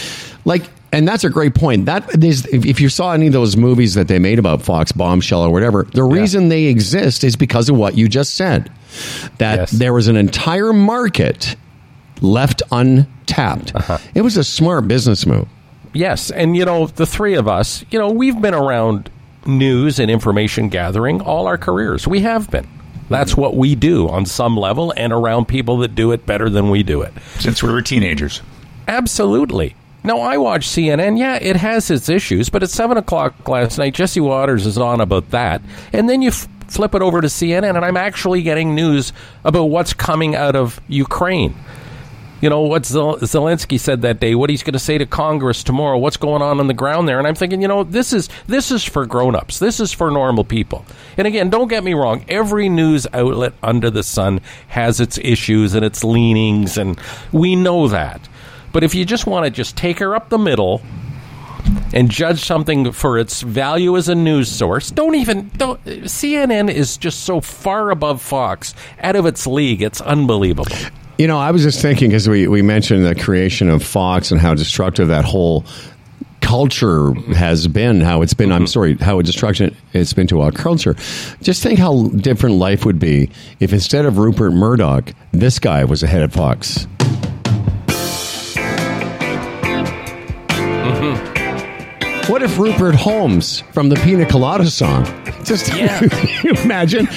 [0.45, 0.63] like.
[0.95, 1.87] And that's a great point.
[1.87, 5.41] That is, if you saw any of those movies that they made about Fox Bombshell
[5.41, 8.71] or whatever, the reason they exist is because of what you just said.
[9.39, 9.71] That Yes.
[9.71, 11.55] there was an entire market
[12.21, 13.73] left untapped.
[13.73, 13.97] Uh-huh.
[14.13, 15.47] It was a smart business move.
[15.93, 19.09] Yes, and you know, the three of us, you know, we've been around
[19.47, 22.07] news and information gathering all our careers.
[22.07, 22.67] We have been.
[23.09, 23.41] That's mm-hmm.
[23.41, 26.83] what we do on some level and around people that do it better than we
[26.83, 27.13] do it.
[27.39, 28.41] Since we were teenagers.
[28.87, 29.75] Absolutely.
[30.03, 31.17] No, I watch CNN.
[31.17, 34.99] Yeah, it has its issues, but at 7 o'clock last night, Jesse Watters is on
[34.99, 35.61] about that.
[35.93, 39.13] And then you f- flip it over to CNN, and I'm actually getting news
[39.45, 41.55] about what's coming out of Ukraine.
[42.43, 45.63] You know, what Zel- Zelensky said that day, what he's going to say to Congress
[45.63, 47.17] tomorrow, what's going on on the ground there.
[47.17, 49.59] And I'm thinking, you know, this is, this is for grown ups.
[49.59, 50.85] This is for normal people.
[51.15, 52.25] And again, don't get me wrong.
[52.27, 56.99] Every news outlet under the sun has its issues and its leanings, and
[57.31, 58.27] we know that.
[58.73, 60.81] But if you just want to just take her up the middle
[61.93, 66.97] and judge something for its value as a news source, don't even don't CNN is
[66.97, 69.81] just so far above Fox, out of its league.
[69.81, 70.75] It's unbelievable.
[71.17, 74.41] You know, I was just thinking because we, we mentioned the creation of Fox and
[74.41, 75.63] how destructive that whole
[76.41, 78.67] culture has been, how it's been, I'm mm-hmm.
[78.67, 80.95] sorry, how destruction it's been to our culture.
[81.41, 83.29] Just think how different life would be
[83.59, 86.87] if instead of Rupert Murdoch, this guy was ahead of Fox.
[90.87, 92.31] Mm-hmm.
[92.31, 95.05] What if Rupert Holmes from the Pina Colada song?
[95.43, 96.01] Just Yeah.
[96.43, 97.07] you imagine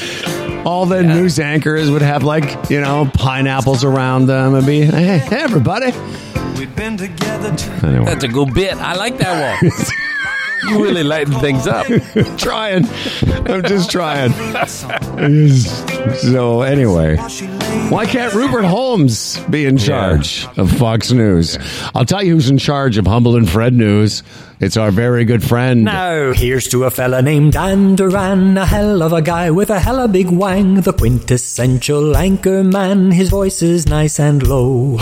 [0.66, 5.18] all the news anchors would have like you know pineapples around them and be hey,
[5.18, 5.92] hey everybody.
[7.84, 8.74] Anyway, That's a good bit.
[8.76, 9.70] I like that one.
[10.70, 11.86] you really lighten things up.
[12.38, 12.86] trying.
[13.46, 14.32] I'm just trying.
[16.14, 17.16] So anyway,
[17.90, 21.58] why can't Rupert Holmes be in charge of Fox News?
[21.94, 24.22] I'll tell you who's in charge of Humble and Fred News.
[24.58, 25.84] It's our very good friend.
[25.84, 29.78] Now, here's to a fella named Dan Duran, a hell of a guy with a
[29.80, 33.10] hella big wang, the quintessential anchor man.
[33.10, 34.96] His voice is nice and low.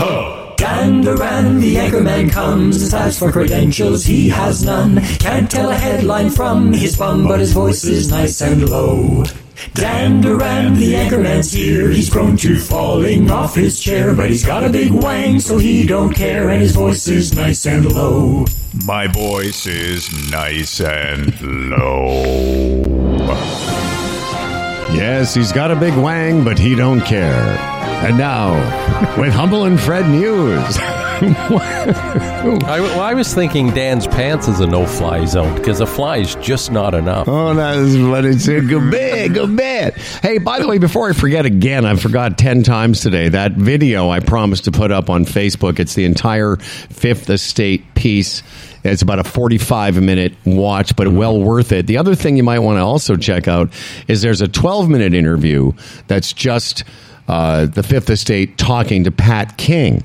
[0.57, 2.93] Dan Duran, the anchorman comes.
[2.93, 5.01] As for credentials, he has none.
[5.19, 9.23] Can't tell a headline from his bum, but his voice is nice and low.
[9.73, 11.89] Dan Duran, the anchorman's here.
[11.89, 15.85] He's prone to falling off his chair, but he's got a big wang, so he
[15.85, 18.45] don't care, and his voice is nice and low.
[18.85, 22.83] My voice is nice and low.
[24.93, 27.57] Yes, he's got a big wang, but he don't care.
[28.05, 28.53] And now,
[29.19, 30.77] with Humble and Fred News.
[31.21, 36.35] I, well, I was thinking Dan's pants is a no-fly zone because a fly is
[36.35, 37.29] just not enough.
[37.29, 38.67] Oh, that's what it said.
[38.67, 39.93] Go bad, go bad.
[39.93, 44.09] Hey, by the way, before I forget again, I forgot 10 times today that video
[44.09, 45.79] I promised to put up on Facebook.
[45.79, 48.43] It's the entire Fifth Estate piece.
[48.83, 51.87] It's about a 45 minute watch, but well worth it.
[51.87, 53.71] The other thing you might want to also check out
[54.09, 55.71] is there's a 12 minute interview
[56.07, 56.83] that's just
[57.29, 60.03] uh, the Fifth Estate talking to Pat King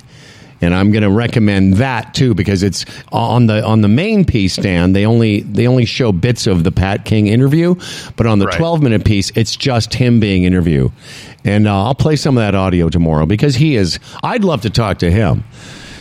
[0.61, 4.57] and I'm going to recommend that too because it's on the on the main piece.
[4.57, 7.75] Dan, they only they only show bits of the Pat King interview,
[8.17, 8.57] but on the Right.
[8.59, 10.93] 12 minute piece, it's just him being interviewed.
[11.45, 13.99] And uh, I'll play some of that audio tomorrow because he is.
[14.23, 15.45] I'd love to talk to him.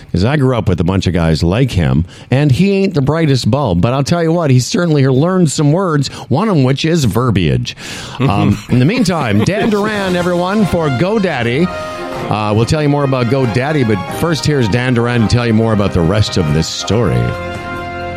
[0.05, 3.01] Because I grew up with a bunch of guys like him, and he ain't the
[3.03, 3.79] brightest bulb.
[3.79, 7.75] But I'll tell you what, he certainly learned some words, one of which is verbiage.
[8.19, 11.98] Um, in the meantime, Dan Duran, everyone, for GoDaddy.
[12.29, 15.53] Uh, we'll tell you more about GoDaddy, but first here's Dan Duran to tell you
[15.53, 17.15] more about the rest of this story.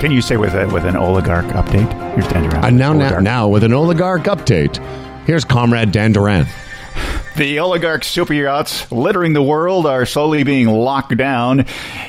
[0.01, 1.91] Can you say with a, with an oligarch update?
[2.15, 2.65] Here's Dan Duran.
[2.65, 4.77] And now, now, now, with an oligarch update,
[5.27, 6.47] here's Comrade Dan Duran.
[7.37, 11.65] The oligarch super yachts littering the world are slowly being locked down.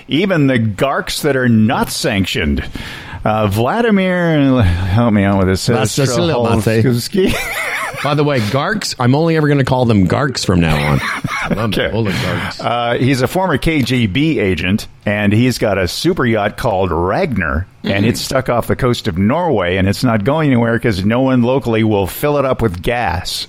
[0.10, 2.68] Even the garks that are not sanctioned.
[3.26, 5.68] Uh, Vladimir, help me out with this.
[8.04, 11.00] By the way, Garks, I'm only ever going to call them Garks from now on.
[11.02, 11.90] I love Okay.
[11.90, 12.60] oligarchs.
[12.60, 18.06] Uh, he's a former KGB agent, and he's got a super yacht called Ragnar, and
[18.06, 21.44] it's stuck off the coast of Norway, and it's not going anywhere because no one
[21.44, 23.48] locally will fill it up with gas.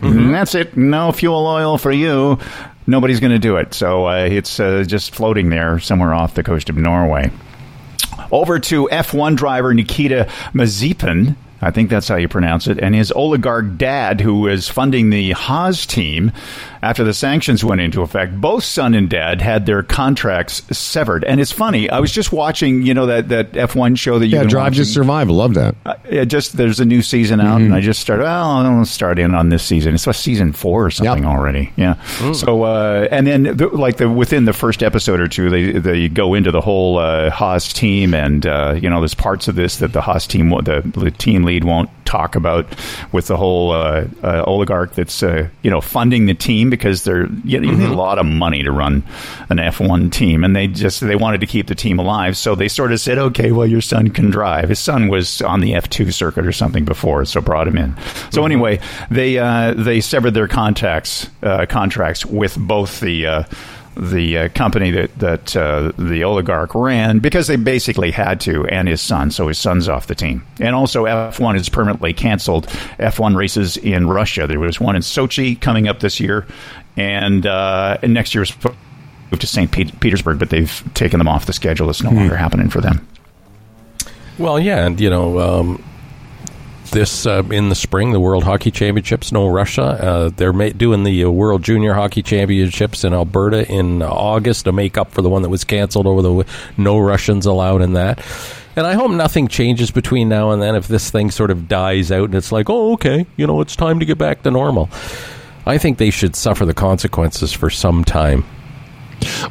[0.00, 0.78] And that's it.
[0.78, 2.38] No fuel oil for you.
[2.86, 3.74] Nobody's going to do it.
[3.74, 7.30] So uh, it's uh, just floating there somewhere off the coast of Norway.
[8.30, 11.36] Over to F1 driver Nikita Mazepin.
[11.62, 12.78] I think that's how you pronounce it.
[12.78, 16.32] And his oligarch dad, who is funding the Haas team
[16.82, 18.40] after the sanctions went into effect.
[18.40, 21.24] Both son and dad had their contracts severed.
[21.24, 21.90] And it's funny.
[21.90, 24.84] I was just watching, you know, that, that F1 show that you yeah, Drive to
[24.84, 25.28] Survive.
[25.28, 25.74] I love that.
[25.84, 28.22] uh, yeah, just there's a new season out, and I just started.
[28.24, 29.94] Well, I'll start in on this season.
[29.94, 31.32] It's like season four or something Yep.
[31.32, 31.72] already.
[31.76, 32.00] Yeah.
[32.32, 36.08] So, uh, and then the, like the within the first episode or two, they they
[36.08, 39.76] go into the whole uh, Haas team, and uh, you know, there's parts of this
[39.78, 42.66] that the Haas team, the, the team lead won't talk about
[43.12, 47.26] with the whole uh, uh, oligarch that's uh, you know funding the team because they're
[47.44, 49.02] you, you need a lot of money to run
[49.48, 52.68] an F1 team, and they just they wanted to keep the team alive, so they
[52.68, 54.68] sort of said, okay, well your son can drive.
[54.68, 57.96] His son was on the F2 circuit or something before, so brought him in.
[58.30, 58.80] So anyway,
[59.10, 63.42] they uh, they severed their contacts uh, contracts with both the uh,
[63.96, 68.88] the uh, company that that uh, the oligarch ran because they basically had to, and
[68.88, 69.30] his son.
[69.30, 72.66] So his son's off the team, and also F1 is permanently canceled.
[72.98, 74.46] F1 races in Russia.
[74.46, 76.46] There was one in Sochi coming up this year,
[76.96, 78.54] and, uh, and next year's
[79.30, 79.70] moved to St.
[79.70, 81.90] Pete- Petersburg, but they've taken them off the schedule.
[81.90, 83.06] It's no longer happening for them.
[84.38, 85.84] Well, yeah, and you know, um,
[86.90, 89.82] this uh, in the spring, the World Hockey Championships, no Russia.
[89.82, 94.72] Uh, they're ma- doing the uh, World Junior Hockey Championships in Alberta in August to
[94.72, 96.46] make up for the one that was canceled over the
[96.76, 98.24] no Russians allowed in that.
[98.76, 100.74] And I hope nothing changes between now and then.
[100.76, 103.76] If this thing sort of dies out and it's like, oh, okay, you know, it's
[103.76, 104.88] time to get back to normal.
[105.66, 108.44] I think they should suffer the consequences for some time.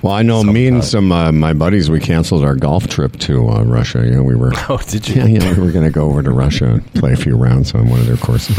[0.01, 3.49] Well, I know me and some uh, my buddies we canceled our golf trip to
[3.49, 4.05] uh, Russia.
[4.07, 4.51] Yeah, we were.
[4.69, 5.15] Oh, did you?
[5.15, 7.73] Yeah, yeah, we were going to go over to Russia and play a few rounds
[7.73, 8.55] on one of their courses.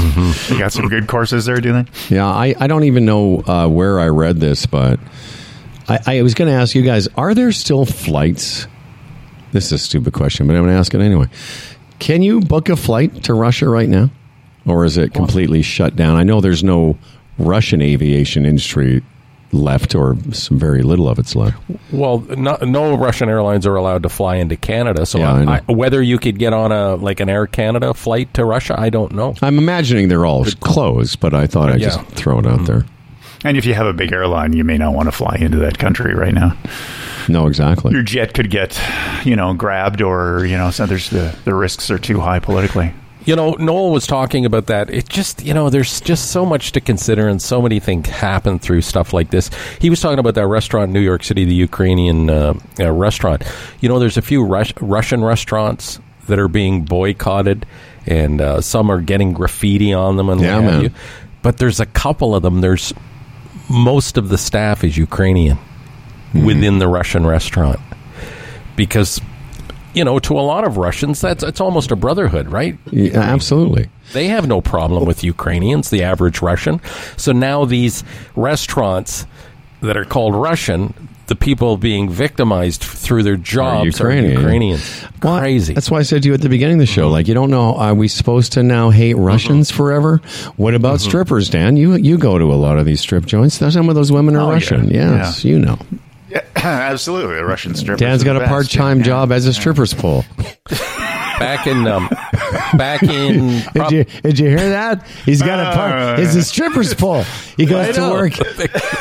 [0.50, 1.84] You got some good courses there, do they?
[2.08, 4.98] Yeah, I, I don't even know uh, where I read this, but
[5.88, 8.66] I, I was going to ask you guys: Are there still flights?
[9.52, 11.26] This is a stupid question, but I'm going to ask it anyway.
[12.00, 14.10] Can you book a flight to Russia right now,
[14.66, 16.16] or is it completely shut down?
[16.16, 16.98] I know there's no
[17.38, 19.02] Russian aviation industry
[19.52, 21.56] left, or some very little of it's left.
[21.92, 25.06] Well, no, no Russian airlines are allowed to fly into Canada.
[25.06, 25.60] So Yeah, I know.
[25.68, 28.90] I, whether you could get on a like an Air Canada flight to Russia, I
[28.90, 29.34] don't know.
[29.42, 31.88] I'm imagining they're all closed, but I thought I'd Yeah.
[31.88, 32.66] just throw it out mm.
[32.66, 32.86] there.
[33.42, 35.78] And if you have a big airline, you may not want to fly into that
[35.78, 36.56] country right now.
[37.28, 37.92] No, exactly.
[37.92, 38.78] Your jet could get,
[39.24, 42.92] you know, grabbed, or you know, so there's the the risks are too high politically.
[43.26, 44.88] You know, Noel was talking about that.
[44.90, 48.58] It just, you know, there's just so much to consider and so many things happen
[48.58, 49.50] through stuff like this.
[49.78, 53.42] He was talking about that restaurant in New York City, the Ukrainian uh, uh, restaurant.
[53.80, 57.66] You know, there's a few Rus- Russian restaurants that are being boycotted,
[58.06, 60.82] and uh, some are getting graffiti on them and Yeah, man.
[60.84, 60.90] you.
[61.42, 62.62] But there's a couple of them.
[62.62, 62.94] There's
[63.68, 65.58] most of the staff is Ukrainian
[66.32, 66.46] Mm-hmm.
[66.46, 67.80] within the Russian restaurant
[68.76, 69.20] because.
[69.92, 72.78] You know, to a lot of Russians, that's it's almost a brotherhood, right?
[72.90, 73.88] Yeah, absolutely.
[74.12, 76.80] They have no problem with Ukrainians, the average Russian.
[77.16, 78.04] So now these
[78.36, 79.26] restaurants
[79.82, 84.32] that are called Russian, the people being victimized through their jobs are Ukrainian.
[84.32, 85.04] Ukrainians.
[85.22, 85.74] Well, Crazy.
[85.74, 87.50] That's why I said to you at the beginning of the show, like you don't
[87.50, 89.24] know, are we supposed to now hate mm-hmm.
[89.24, 90.18] Russians forever?
[90.56, 91.08] What about mm-hmm.
[91.08, 91.76] strippers, Dan?
[91.76, 93.54] You you go to a lot of these strip joints.
[93.58, 94.52] Some of those women are Oh, yeah.
[94.54, 94.90] Russian.
[94.90, 95.78] Yes, you know.
[96.30, 97.36] Yeah, absolutely.
[97.36, 97.98] a Russian stripper.
[97.98, 99.04] Dan's are got a part time yeah.
[99.04, 100.24] job as a stripper's pole.
[101.38, 102.08] back in um,
[102.76, 105.06] back in Did you did you hear that?
[105.24, 106.20] He's got a part.
[106.20, 107.22] It's a stripper's pole.
[107.56, 108.34] He goes to work.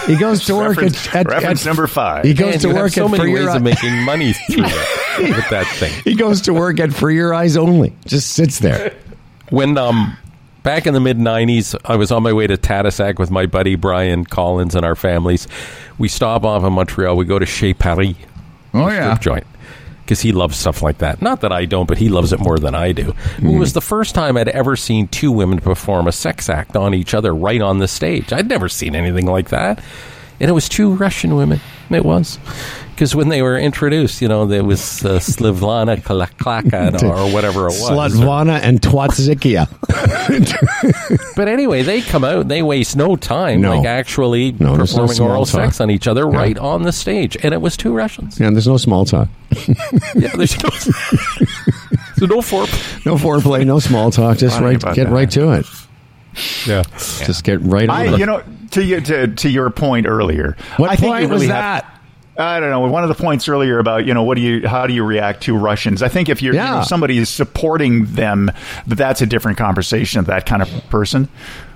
[0.07, 2.25] He goes to work Reference, at, at, reference at- number five.
[2.25, 4.03] He goes Man, to you have work so at many for ways your of making
[4.03, 6.01] money through that, with that thing.
[6.03, 7.93] He goes to work at For Your Eyes Only.
[8.05, 8.95] Just sits there.
[9.49, 10.17] when um
[10.63, 13.75] back in the mid 90s i was on my way to tadoussac with my buddy
[13.75, 15.47] brian collins and our families.
[15.97, 17.17] We stop off in montreal.
[17.17, 18.15] We go to chez paris
[18.73, 19.47] Oh strip joint
[20.01, 21.21] because he loves stuff like that.
[21.21, 23.09] Not that i don't but he loves it more than i do.
[23.09, 23.59] It mm-hmm.
[23.59, 27.13] was the first time i'd ever seen two women perform a sex act on each
[27.13, 28.33] other right on the stage.
[28.33, 29.83] I'd never seen anything like that.
[30.39, 31.59] And it was two russian women.
[31.89, 32.37] It was
[32.99, 37.75] because when they were introduced you know there was uh, slivlana Klaklaka or whatever it
[37.79, 39.67] was Slutvana and Twatzikia.
[41.35, 43.77] But anyway, they come out and they waste no time, No.
[43.77, 45.61] like actually No, there's no performing oral talk.
[45.65, 48.37] sex on each other right on the stage, and it was two Russians.
[48.39, 49.29] Yeah, there's no small talk.
[50.15, 50.69] Yeah, there's no,
[52.17, 53.05] there's no foreplay.
[53.05, 54.37] No foreplay, no small talk.
[54.37, 55.09] Just right, get that.
[55.09, 55.65] right to it.
[56.67, 56.83] Yeah,
[57.25, 58.19] Just get right I, on it.
[58.19, 60.57] you know, to you to, to your point earlier.
[60.77, 61.98] What I think point you really was have- that?
[62.39, 62.79] I don't know.
[62.81, 65.43] One of the points earlier about you know what do you how do you react
[65.43, 66.01] to Russians?
[66.01, 68.49] I think if you're you know, somebody is supporting them,
[68.87, 71.27] that's a different conversation of that kind of person.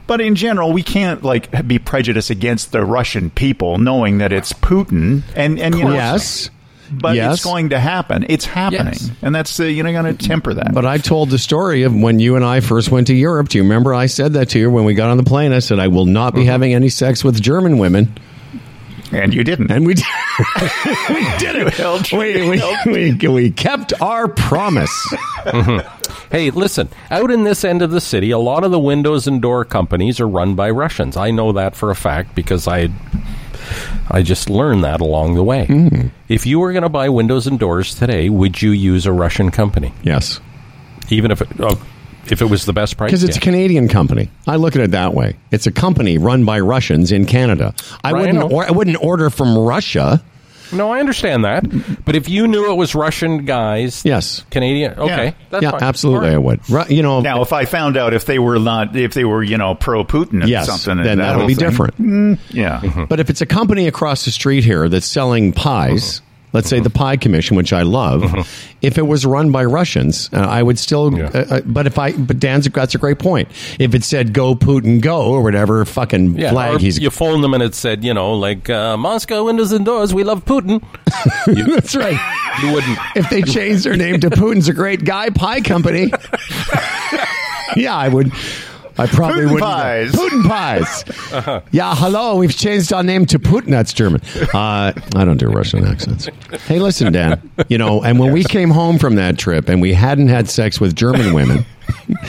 [0.07, 4.53] But in general, we can't like be prejudiced against the Russian people, knowing that it's
[4.53, 6.49] Putin and and you know, yes.
[6.91, 7.35] but Yes.
[7.35, 8.26] it's going to happen.
[8.30, 9.11] It's happening, Yes.
[9.22, 10.73] and that's uh, you know going to temper that.
[10.73, 13.49] But I told the story of when you and I first went to Europe.
[13.49, 15.52] Do you remember I said that to you when we got on the plane?
[15.53, 18.14] I said, I will not be having any sex with German women.
[19.14, 19.72] And you didn't.
[19.72, 20.06] And we did,
[21.10, 22.11] we did it.
[22.11, 24.91] We, we, we, we kept our promise.
[26.31, 29.41] Hey, listen, out in this end of the city, a lot of the windows and
[29.41, 31.15] door companies are run by Russians.
[31.15, 32.90] I know that for a fact because I
[34.10, 35.65] I just learned that along the way.
[35.65, 36.07] Hmm.
[36.27, 39.52] If you were going to buy windows and doors today, would you use a Russian
[39.52, 39.94] company?
[40.03, 40.40] Yes.
[41.10, 41.81] Even if it, oh,
[42.29, 43.39] If it was the best price, Because it's a.
[43.41, 44.29] Canadian company.
[44.47, 45.35] I look at it that way.
[45.51, 47.73] It's a company run by Russians in Canada.
[48.03, 48.39] I Right, wouldn't.
[48.39, 48.49] know.
[48.49, 50.23] Or, I wouldn't order from Russia.
[50.71, 51.63] No, I understand that.
[52.03, 54.43] But if you knew it was Russian guys, Yes.
[54.49, 55.31] Canadian, okay, Yeah.
[55.51, 55.83] that's yeah, fine.
[55.83, 56.29] absolutely.
[56.29, 56.69] All I would.
[56.69, 57.21] Ru- You know.
[57.21, 60.03] Now, if I found out if they were not, if they were, you know, pro
[60.03, 60.65] Putin or yes.
[60.65, 62.01] something, then that would be thing- different.
[62.01, 62.79] Mm, yeah.
[62.81, 63.03] Mm-hmm.
[63.05, 66.21] But if it's a company across the street here that's selling pies,
[66.53, 68.23] let's say the Pie Commission, which I love,
[68.81, 71.17] if it was run by Russians, uh, I would still.
[71.17, 71.25] Yeah.
[71.34, 73.49] Uh, uh, but if I, but Dan's that's a great point.
[73.80, 76.99] If it said "Go Putin, go" or whatever fucking Yeah, flag or he's.
[76.99, 80.23] you phone them and it said, you know, like uh, Moscow windows and doors, we
[80.23, 80.84] love Putin.
[81.47, 82.19] You, that's right.
[82.61, 82.97] you wouldn't.
[83.15, 86.11] If they changed their name to Putin's a great guy pie company,
[87.75, 88.31] yeah, I would.
[88.97, 89.61] I probably Putin would.
[89.61, 90.11] pies.
[90.11, 91.63] Putin pies.
[91.71, 92.35] Yeah, hello.
[92.35, 93.69] We've changed our name to Putin.
[93.71, 94.21] That's German.
[94.53, 96.29] Uh, I don't do Russian accents.
[96.67, 97.49] Hey, listen, Dan.
[97.69, 100.79] You know, and when we came home from that trip and we hadn't had sex
[100.79, 101.65] with German women.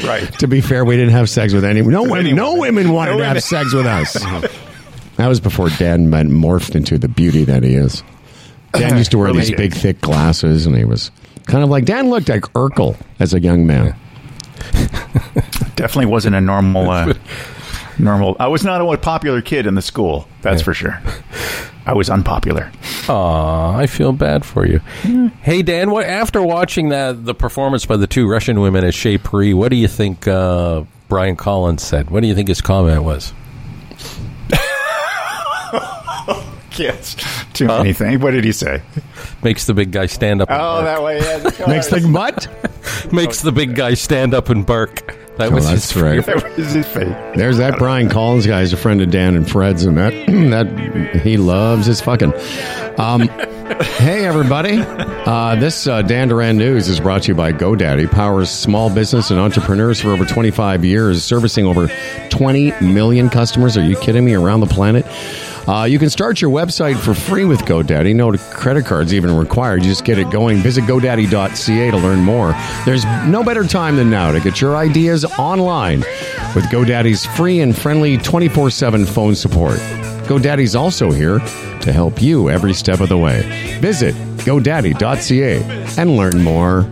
[0.05, 0.31] Right.
[0.41, 1.81] To be fair, we didn't have sex with any.
[1.81, 2.19] No women.
[2.19, 2.75] any No women.
[2.87, 4.17] women wanted No to have sex with us.
[5.17, 8.03] That was before Dan morphed into the beauty that he is.
[8.73, 11.13] Dan used to wear Really these big, thick glasses, and he was
[11.47, 13.95] kind of like Dan looked like Urkel as a young man.
[15.77, 17.13] Definitely wasn't a normal, uh,
[17.99, 18.37] normal.
[18.39, 20.29] I was not a popular kid in the school.
[20.43, 21.01] That's for sure.
[21.87, 22.71] I was unpopular.
[23.09, 24.79] Aw, I feel bad for you.
[25.43, 29.19] Hey, Dan, what after watching that the performance by the two Russian women at Chez
[29.19, 32.11] Paris, what do you think uh, Brian Collins said?
[32.11, 33.33] What do you think his comment was?
[36.77, 37.17] Yes.
[37.53, 38.21] Too many things.
[38.21, 38.83] What did he say?
[39.43, 40.49] Makes the big guy stand up.
[40.51, 41.21] Oh, that way.
[41.21, 42.49] Yeah, Next thing, what?
[43.13, 45.15] Makes the big guy stand up and bark.
[45.37, 46.25] That Oh, was that's his right.
[46.27, 47.09] that was his face.
[47.37, 48.61] There's that Brian Collins guy.
[48.61, 52.33] He's a friend of Dan and Fred's, and that that he loves his fucking.
[52.99, 53.23] Um,
[53.99, 54.79] hey, everybody!
[54.81, 58.09] Uh, this uh, Dan Duran News is brought to you by GoDaddy.
[58.13, 61.91] Powers small business and entrepreneurs for over 25 years, servicing over
[62.31, 63.77] 20 million customers.
[63.77, 64.35] Are you kidding me?
[64.35, 65.05] Around the planet.
[65.67, 68.15] Uh, you can start your website for free with GoDaddy.
[68.15, 69.83] No credit cards even required.
[69.83, 70.59] You just get it going.
[70.59, 72.55] Visit GoDaddy.ca to learn more.
[72.85, 76.01] There's no better time than now to get your ideas online
[76.55, 79.79] with GoDaddy's free and friendly 24 7 phone support.
[80.27, 81.39] GoDaddy's also here
[81.81, 83.79] to help you every step of the way.
[83.81, 84.15] Visit
[84.45, 85.63] GoDaddy.ca
[85.99, 86.83] and learn more.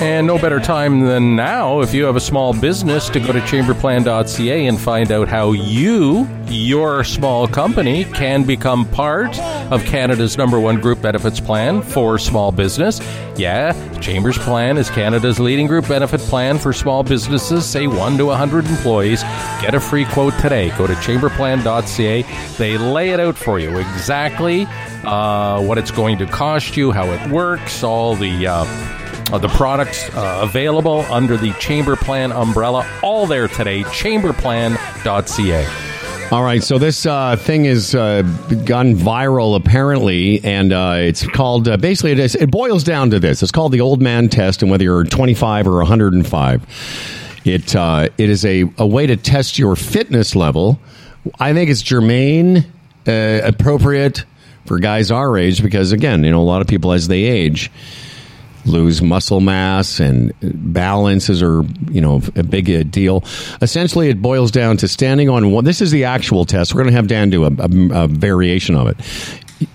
[0.00, 3.40] And no better time than now if you have a small business to go to
[3.40, 9.38] chamberplan.ca and find out how you, your small company, can become part
[9.70, 12.98] of Canada's number one group benefits plan for small business.
[13.36, 18.24] Yeah, Chambers Plan is Canada's leading group benefit plan for small businesses, say 1 to
[18.24, 19.22] 100 employees.
[19.60, 20.70] Get a free quote today.
[20.78, 22.24] Go to chamberplan.ca.
[22.56, 24.66] They lay it out for you exactly
[25.04, 28.46] uh, what it's going to cost you, how it works, all the.
[28.46, 28.96] Uh,
[29.32, 33.82] uh, the products uh, available under the Chamber Plan umbrella, all there today.
[33.84, 35.90] Chamberplan.ca.
[36.32, 38.22] All right, so this uh, thing has uh,
[38.64, 43.18] gone viral apparently, and uh, it's called uh, basically it, is, it boils down to
[43.18, 43.42] this.
[43.42, 48.30] It's called the old man test, and whether you're 25 or 105, it uh, it
[48.30, 50.78] is a, a way to test your fitness level.
[51.40, 52.58] I think it's germane,
[53.08, 54.24] uh, appropriate
[54.66, 57.72] for guys our age because again, you know, a lot of people as they age
[58.66, 60.32] lose muscle mass and
[60.72, 63.24] balances are you know a big uh, deal.
[63.62, 66.74] Essentially it boils down to standing on one this is the actual test.
[66.74, 68.96] We're going to have dan do a, a, a variation of it.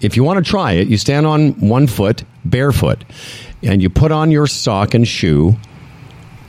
[0.01, 3.03] If you want to try it you stand on one foot barefoot
[3.63, 5.55] and you put on your sock and shoe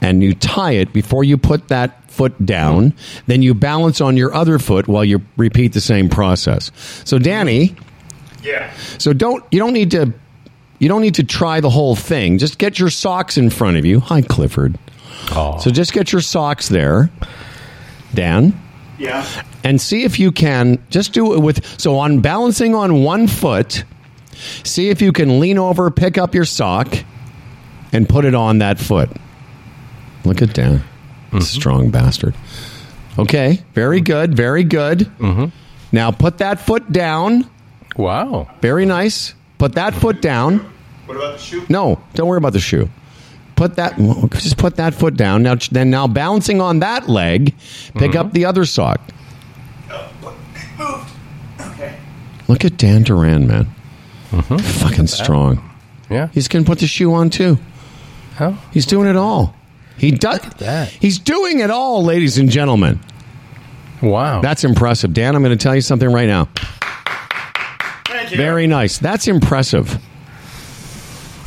[0.02, 2.92] and you tie it before you put that foot down.
[3.26, 6.70] Then you balance on your other foot while you repeat the same process.
[7.04, 7.74] So danny
[8.42, 8.70] Yeah.
[8.98, 10.12] so don't you don't need to
[10.78, 12.38] you don't need to try the whole thing.
[12.38, 14.00] Just get your socks in front of you.
[14.00, 14.78] Hi, Clifford.
[15.28, 17.10] So just get your socks there,
[18.14, 18.58] Dan,
[18.98, 19.24] Yeah.
[19.64, 21.64] and see if you can just do it with.
[21.80, 23.84] So on balancing on one foot,
[24.62, 26.94] see if you can lean over, pick up your sock,
[27.92, 29.10] and put it on that foot.
[30.24, 31.40] Look at Dan, mm-hmm.
[31.40, 32.34] strong bastard.
[33.18, 34.04] Okay, very mm-hmm.
[34.04, 35.00] good, very good.
[35.18, 35.46] Mm-hmm.
[35.92, 37.48] Now put that foot down.
[37.96, 38.48] Wow.
[38.60, 39.34] Very nice.
[39.58, 40.58] Put that foot down.
[41.06, 41.64] What about the shoe?
[41.68, 42.88] No, don't worry about the shoe.
[43.54, 43.96] Put that.
[44.32, 45.42] Just put that foot down.
[45.42, 47.54] Now, then, now balancing on that leg,
[47.94, 48.34] pick up mm-hmm.
[48.34, 49.00] the other sock.
[52.48, 53.66] Look at Dan Duran, man.
[54.30, 54.56] Mm-hmm.
[54.58, 55.68] Fucking strong.
[56.10, 56.28] Yeah.
[56.32, 57.58] He's gonna put the shoe on too.
[58.34, 58.52] How?
[58.72, 59.56] He's doing it all.
[59.96, 60.40] He does.
[60.58, 60.88] that.
[60.90, 63.00] He's doing it all, ladies and gentlemen.
[64.02, 64.42] Wow.
[64.42, 65.34] That's impressive, Dan.
[65.34, 66.48] I'm going to tell you something right now.
[68.26, 68.44] Thank you.
[68.44, 68.98] Very nice.
[68.98, 69.98] That's impressive.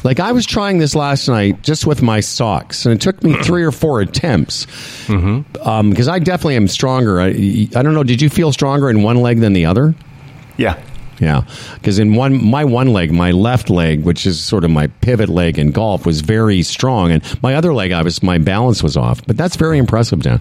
[0.04, 3.34] Like I was trying this last night just with my socks, and it took me
[3.44, 4.66] three or four attempts
[5.08, 7.20] because I definitely am stronger.
[7.20, 7.28] I,
[7.76, 8.04] I don't know.
[8.04, 9.94] Did you feel stronger in one leg than the other?
[10.58, 10.82] Yeah.
[11.20, 11.42] Yeah,
[11.74, 15.28] because in one my one leg, my left leg, which is sort of my pivot
[15.28, 18.96] leg in golf, was very strong, and my other leg, I was my balance was
[18.96, 19.20] off.
[19.28, 20.40] But that's very impressive, Dan.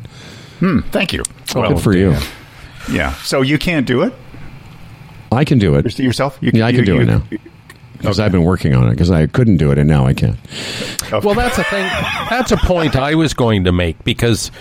[0.60, 1.24] Hmm, Thank you.
[1.52, 2.14] Good for you.
[2.92, 3.12] Yeah.
[3.24, 4.14] So you can't do it
[5.32, 5.98] I can do it.
[5.98, 6.38] yourself?
[6.40, 7.22] You, Yeah, I can you- do it now.
[7.98, 8.90] Because I've been working on it.
[8.90, 10.38] Because I couldn't do it, and now I can.
[11.10, 11.84] Well, that's a thing.
[12.30, 14.52] That's a point I was going to make because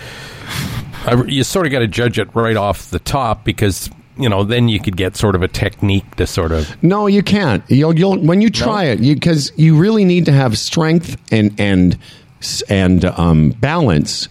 [1.06, 4.42] I, you sort of got to judge it right off the top because you know
[4.42, 7.62] then you could get sort of a technique to sort of No, you can't.
[7.68, 11.96] You'll, you'll when you try it, because you, really need to have strength and and
[12.68, 14.28] and um, balance.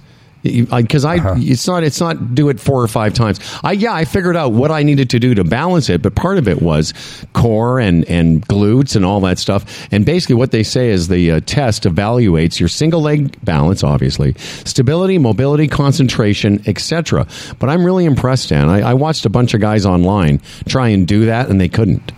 [0.48, 3.40] Because I, it's not, it's not do it four or five times.
[3.64, 6.38] I yeah, I figured out what I needed to do to balance it, but part
[6.38, 6.94] of it was
[7.34, 9.88] core and and glutes and all that stuff.
[9.92, 14.34] And basically, what they say is the uh, test evaluates your single leg balance, obviously,
[14.66, 17.28] stability, mobility, concentration, etc.
[17.60, 18.70] But I'm really impressed, Dan.
[18.70, 22.12] I, I watched a bunch of guys online try and do that, and they couldn't.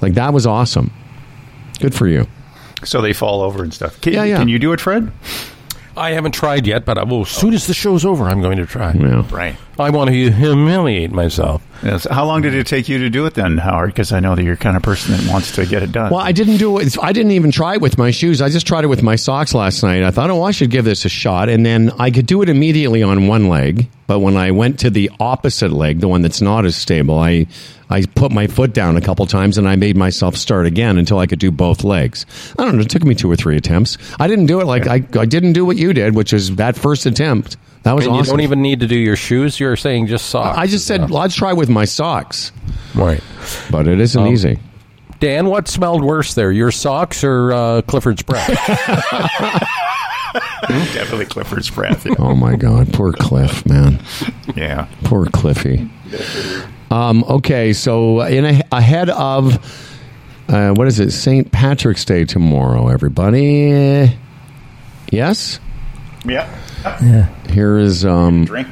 [0.00, 0.92] Like that was awesome.
[1.80, 2.26] Good for you.
[2.84, 4.00] So they fall over and stuff.
[4.00, 4.38] Can, Yeah, yeah.
[4.38, 5.10] can you do it, Fred?
[5.98, 8.58] I haven't tried yet, but I will, as soon as the show's over, I'm going
[8.58, 8.92] to try.
[8.92, 9.24] Yeah.
[9.30, 9.56] Right.
[9.80, 11.62] I want to humiliate myself.
[11.82, 12.06] Yes.
[12.10, 13.90] How long did it take you to do it then, Howard?
[13.90, 16.10] Because I know that you're the kind of person that wants to get it done.
[16.10, 16.96] Well, I didn't do it.
[17.00, 18.42] I didn't even try it with my shoes.
[18.42, 20.02] I just tried it with my socks last night.
[20.02, 22.48] I thought, oh, I should give this a shot, and then I could do it
[22.48, 23.88] immediately on one leg.
[24.08, 27.46] But when I went to the opposite leg, the one that's not as stable, I
[27.90, 31.18] I put my foot down a couple times, and I made myself start again until
[31.18, 32.26] I could do both legs.
[32.58, 32.82] I don't know.
[32.82, 33.96] It took me two or three attempts.
[34.18, 36.76] I didn't do it like I, I didn't do what you did, which is that
[36.76, 37.56] first attempt.
[37.82, 39.58] That was And you don't even need to do your shoes.
[39.58, 40.58] You're saying just socks.
[40.58, 42.52] I just said, let's try with my socks,
[42.94, 43.22] right.
[43.70, 44.58] but it isn't easy.
[45.20, 48.46] Dan, what smelled worse there, your socks or uh, Clifford's breath?
[50.68, 52.06] Definitely Clifford's breath.
[52.20, 54.00] Oh my God, poor Cliff, man.
[54.54, 54.86] yeah.
[55.04, 55.88] Poor Cliffy.
[56.90, 59.58] Um, okay, so in a, ahead of
[60.48, 61.10] uh, what is it?
[61.10, 61.50] St.
[61.52, 64.16] Patrick's Day tomorrow, everybody.
[65.10, 65.60] Yes.
[66.28, 67.28] Yeah.
[67.48, 68.44] Here is um.
[68.44, 68.68] Drink.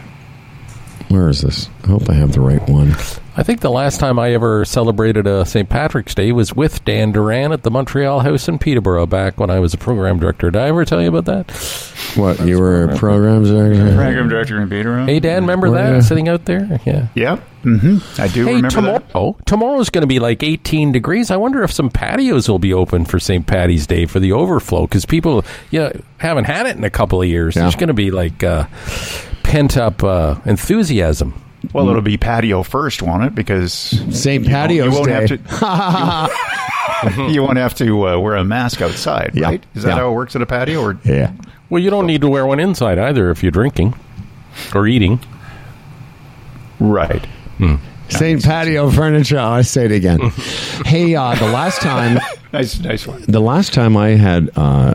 [1.09, 1.69] Where is this?
[1.85, 2.91] I hope I have the right one.
[3.39, 5.69] I think the last time I ever celebrated a St.
[5.69, 9.59] Patrick's Day was with Dan Duran at the Montreal House in Peterborough back when I
[9.61, 10.51] was a program director.
[10.51, 11.51] Did I ever tell you about that?
[12.17, 13.95] What you were a programs director?
[13.95, 15.05] Program director in Peterborough.
[15.05, 16.81] Hey, Dan, remember Where, that sitting out there?
[16.87, 17.09] Yeah.
[17.15, 17.39] Yep.
[17.63, 21.31] hmm I do Hey, remember tomorrow, tomorrow's going to be like 18 degrees.
[21.31, 23.47] I wonder if some patios will be open for St.
[23.47, 27.21] Patty's Day for the overflow because people, you know, haven't had it in a couple
[27.21, 27.55] of years.
[27.55, 27.63] Yeah.
[27.63, 28.65] There's going to be like uh,
[29.47, 31.41] pent up uh, enthusiasm.
[31.73, 33.35] Well, it'll be patio first, won't it?
[33.35, 34.47] Because St.
[34.47, 34.85] patio.
[34.85, 35.13] you won't Day.
[35.27, 35.29] have
[37.17, 37.23] to.
[37.33, 39.47] you won't have to uh, wear a mask outside, Yeah.
[39.47, 39.65] right?
[39.75, 39.97] Is that Yeah.
[39.97, 40.81] how it works at a patio?
[40.81, 41.33] Or Yeah.
[41.71, 43.95] Well, you don't need to wear one inside either if you're drinking
[44.75, 45.19] or eating.
[46.79, 47.27] right?
[48.09, 48.43] St.
[48.45, 49.39] Patio Furniture.
[49.39, 50.21] I say it again.
[50.85, 52.21] hey, uh, the last time
[52.53, 53.25] Nice, nice one.
[53.27, 54.95] the last time I had uh,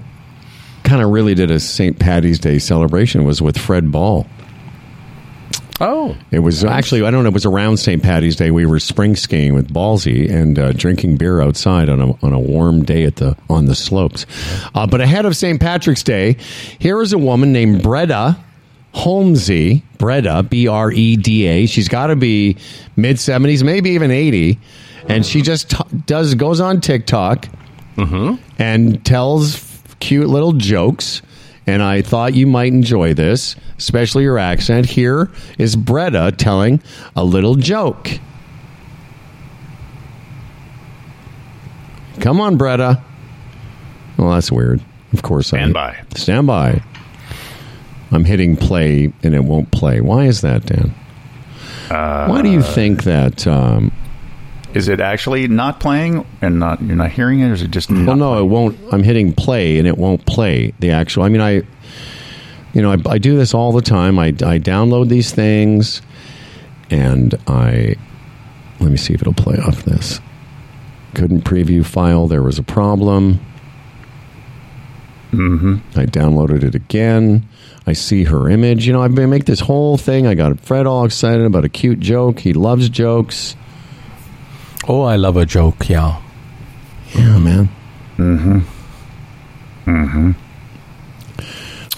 [0.83, 1.99] kind of really did a St.
[1.99, 4.25] Patty's Day celebration was with Fred Ball.
[5.83, 7.29] Oh, It was actually I don't know.
[7.29, 8.03] It was around St.
[8.03, 8.51] Patty's Day.
[8.51, 12.39] We were spring skiing with Ballsy and uh, drinking beer outside on a on a
[12.39, 14.25] warm day at the on the slopes.
[14.75, 15.59] Uh, but ahead of St.
[15.59, 16.37] Patrick's Day,
[16.79, 18.37] here is a woman named Breda
[18.93, 19.83] Holmesy.
[19.97, 21.65] Breda B R E D A.
[21.65, 22.57] She's got to be
[22.95, 24.59] mid seventies, maybe even eighty,
[25.07, 27.47] and she just t- does goes on TikTok
[28.59, 29.63] and tells
[29.99, 31.21] cute little jokes.
[31.67, 34.87] And I thought you might enjoy this, especially your accent.
[34.87, 36.81] Here is Breda telling
[37.15, 38.09] a little joke.
[42.19, 43.03] Come on, Breda.
[44.17, 44.81] Well, that's weird.
[45.13, 46.03] Of course, I Stand by.
[46.15, 46.81] Stand by.
[48.11, 50.01] I'm hitting play and it won't play.
[50.01, 50.93] Why is that, Dan?
[51.89, 53.45] Why do you think that?
[53.47, 53.91] Um,
[54.73, 57.89] Is it actually not playing and not you're not hearing it, or is it just?
[57.89, 58.77] Well, no, it won't.
[58.91, 61.23] I'm hitting play and it won't play the actual.
[61.23, 61.61] I mean, I,
[62.73, 64.17] you know, I, I do this all the time.
[64.17, 66.01] I, I download these things
[66.89, 67.95] and I,
[68.79, 70.19] let me see if it'll play off this.
[71.15, 72.27] Couldn't preview file.
[72.27, 73.39] There was a problem.
[75.31, 75.99] Mm-hmm.
[75.99, 77.47] I downloaded it again.
[77.87, 78.85] I see her image.
[78.85, 80.27] You know, I make this whole thing.
[80.27, 82.39] I got Fred all excited about a cute joke.
[82.39, 83.55] He loves jokes.
[84.87, 85.89] Oh, I love a joke.
[85.89, 86.21] Yeah.
[87.13, 87.69] Yeah, man.
[88.17, 88.59] Mm-hmm.
[89.89, 90.31] Mm-hmm.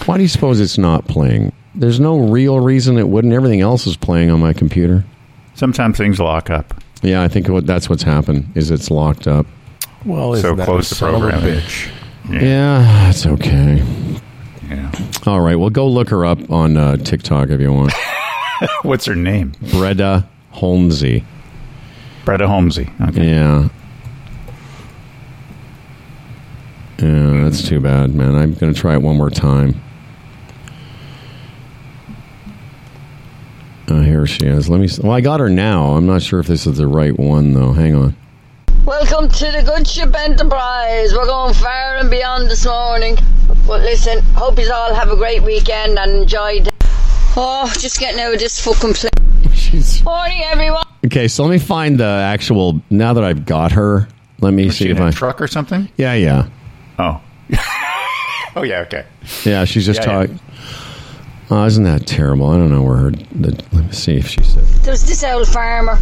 [0.06, 1.52] Why do you suppose it's not playing?
[1.74, 3.32] There's no real reason it wouldn't.
[3.32, 5.04] Everything else is playing on my computer.
[5.54, 6.74] Sometimes things lock up.
[7.02, 8.50] Yeah, I think what, that's what's happened.
[8.54, 9.46] Is it's locked up.
[10.04, 11.90] Well, So isn't that close a to son of a bitch?
[12.30, 13.84] Yeah, it's okay.
[14.68, 14.90] Yeah.
[15.26, 17.92] All right, well, go look her up on uh, TikTok if you want.
[18.82, 19.52] What's her name?
[19.70, 21.24] Breda Holmesy.
[22.24, 22.88] Bretta Holmesy.
[23.08, 23.28] Okay.
[23.28, 23.68] Yeah.
[26.98, 28.34] Yeah, that's too bad, man.
[28.34, 29.80] I'm going to try it one more time.
[33.88, 34.70] Oh, here she is.
[34.70, 34.86] Let me.
[34.86, 35.88] s- Well, I got her now.
[35.96, 37.72] I'm not sure if this is the right one, though.
[37.72, 38.16] Hang on.
[38.86, 41.12] Welcome to the Good Ship Enterprise.
[41.12, 43.16] We're going far and beyond this morning.
[43.66, 46.68] But listen, hope you all have a great weekend and enjoyed.
[47.36, 49.10] Oh, just getting out of this fucking place.
[49.74, 50.84] She's Morning, everyone.
[51.04, 51.26] okay.
[51.26, 52.80] So let me find the actual.
[52.90, 54.06] Now that I've got her,
[54.40, 55.10] let me see She if in a I.
[55.10, 55.88] truck or something?
[55.96, 56.48] Yeah, yeah,
[57.00, 57.20] Oh.
[58.56, 58.80] oh yeah.
[58.82, 59.04] Okay.
[59.44, 59.64] yeah.
[59.64, 60.26] She's just Yeah, yeah.
[60.26, 60.40] talking.
[61.50, 62.50] Oh, isn't that terrible?
[62.50, 63.10] I don't know where her.
[63.10, 64.62] The, let me see if she said.
[64.84, 65.98] There was this old farmer,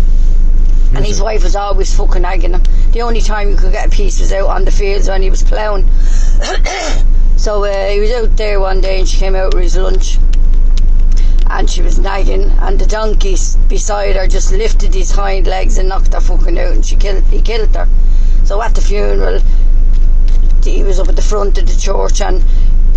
[0.94, 2.62] and his wife was always fucking nagging him.
[2.92, 5.30] The only time you could get a piece was out on the fields when he
[5.30, 5.88] was ploughing.
[7.38, 10.18] so uh, he was out there one day, and she came out with his lunch.
[11.48, 13.36] And she was nagging, and the donkey
[13.68, 17.24] beside her just lifted his hind legs and knocked her fucking out, and she killed.
[17.24, 17.88] He killed her.
[18.44, 19.40] So at the funeral,
[20.64, 22.44] he was up at the front of the church and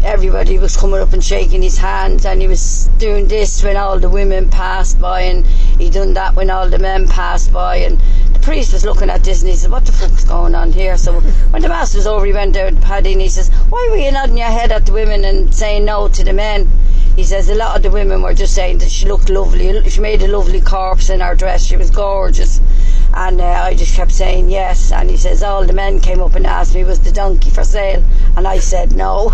[0.03, 3.97] everybody was coming up and shaking his hands and he was doing this when all
[3.99, 5.45] the women passed by and
[5.79, 7.99] he done that when all the men passed by and
[8.35, 10.97] the priest was looking at this and he said what the fuck's going on here
[10.97, 11.19] so
[11.51, 13.97] when the mass was over he went out to Paddy and he says why were
[13.97, 16.69] you nodding your head at the women and saying no to the men
[17.15, 20.01] he says a lot of the women were just saying that she looked lovely she
[20.01, 22.59] made a lovely corpse in her dress she was gorgeous
[23.15, 24.91] and uh, I just kept saying yes.
[24.91, 27.63] And he says, all the men came up and asked me, was the donkey for
[27.63, 28.03] sale?
[28.35, 29.27] And I said no.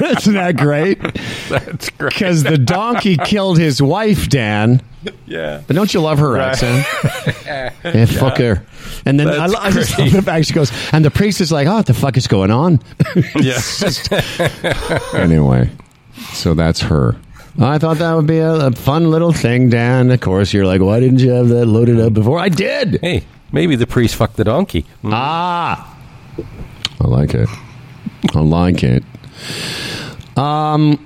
[0.00, 1.00] Isn't that great?
[1.48, 2.12] That's great.
[2.12, 4.80] Because the donkey killed his wife, Dan.
[5.26, 5.62] Yeah.
[5.66, 6.86] But don't you love her accent?
[7.44, 8.64] yeah, fuck her.
[9.04, 10.04] And then I, That's I just great.
[10.12, 12.26] love the fact she goes, and the priest is like, oh, what the fuck is
[12.28, 12.80] going on?
[13.40, 13.60] Yeah.
[15.14, 15.70] anyway,
[16.32, 17.16] so that's her.
[17.58, 20.10] I thought that would be a, a fun little thing, Dan.
[20.10, 22.38] Of course, you're like, why didn't you have that loaded up before?
[22.38, 23.00] I did.
[23.00, 24.84] hey, maybe the priest fucked the donkey.
[25.04, 25.96] Ah,
[27.00, 27.48] I like it.
[28.34, 29.02] I like it.
[30.36, 31.02] Um.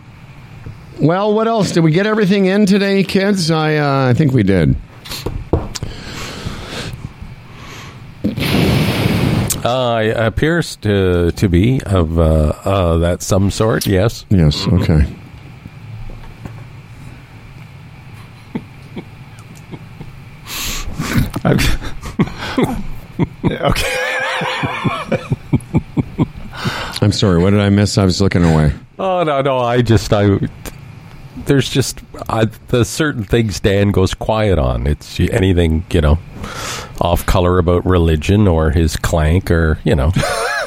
[1.01, 3.51] Well, what else did we get everything in today, kids?
[3.51, 4.77] I uh, I think we did.
[9.65, 13.87] Uh, it appears to to be of uh, uh, that some sort.
[13.87, 14.27] Yes.
[14.29, 14.67] Yes.
[14.69, 15.07] Okay.
[23.45, 23.87] okay.
[27.03, 27.39] I'm sorry.
[27.43, 27.97] What did I miss?
[27.97, 28.75] I was looking away.
[28.99, 29.59] Oh no, no.
[29.59, 30.39] I just I.
[31.51, 34.87] There's just I, the certain things Dan goes quiet on.
[34.87, 36.17] It's anything you know,
[37.01, 40.13] off color about religion or his clank or you know,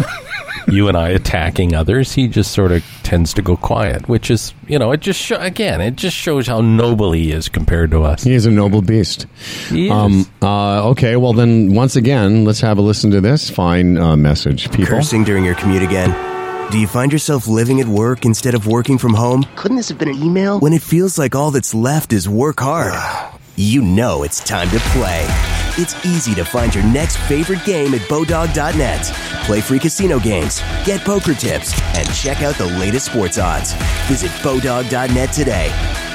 [0.68, 2.12] you and I attacking others.
[2.12, 5.38] He just sort of tends to go quiet, which is you know, it just show,
[5.38, 8.26] again, it just shows how noble he is compared to us.
[8.26, 9.26] He is a noble beast.
[9.70, 9.92] He is.
[9.94, 14.18] Um, uh, okay, well then, once again, let's have a listen to this fine uh,
[14.18, 14.88] message, people.
[14.88, 16.33] Cursing during your commute again?
[16.72, 19.46] Do you find yourself living at work instead of working from home?
[19.56, 20.60] Couldn't this have been an email?
[20.60, 22.96] When it feels like all that's left is work hard,
[23.56, 25.24] you know it's time to play.
[25.78, 29.04] It's easy to find your next favorite game at Bodog.net.
[29.46, 33.74] Play free casino games, get poker tips, and check out the latest sports odds.
[34.08, 35.70] Visit Bodog.net today.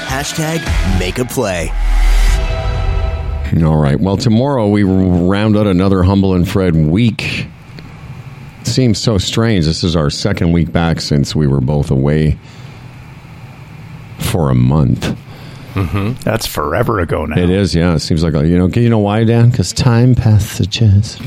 [0.07, 0.59] Hashtag
[0.99, 1.69] make a play.
[3.63, 3.99] All right.
[3.99, 7.47] Well, tomorrow we round out another Humble and Fred week.
[8.63, 9.65] Seems so strange.
[9.65, 12.37] This is our second week back since we were both away
[14.19, 15.15] for a month.
[15.73, 16.21] Mm-hmm.
[16.23, 17.39] That's forever ago now.
[17.39, 17.95] It is, yeah.
[17.95, 18.67] It seems like you know.
[18.67, 19.49] You know why, Dan?
[19.49, 21.19] Because time passages.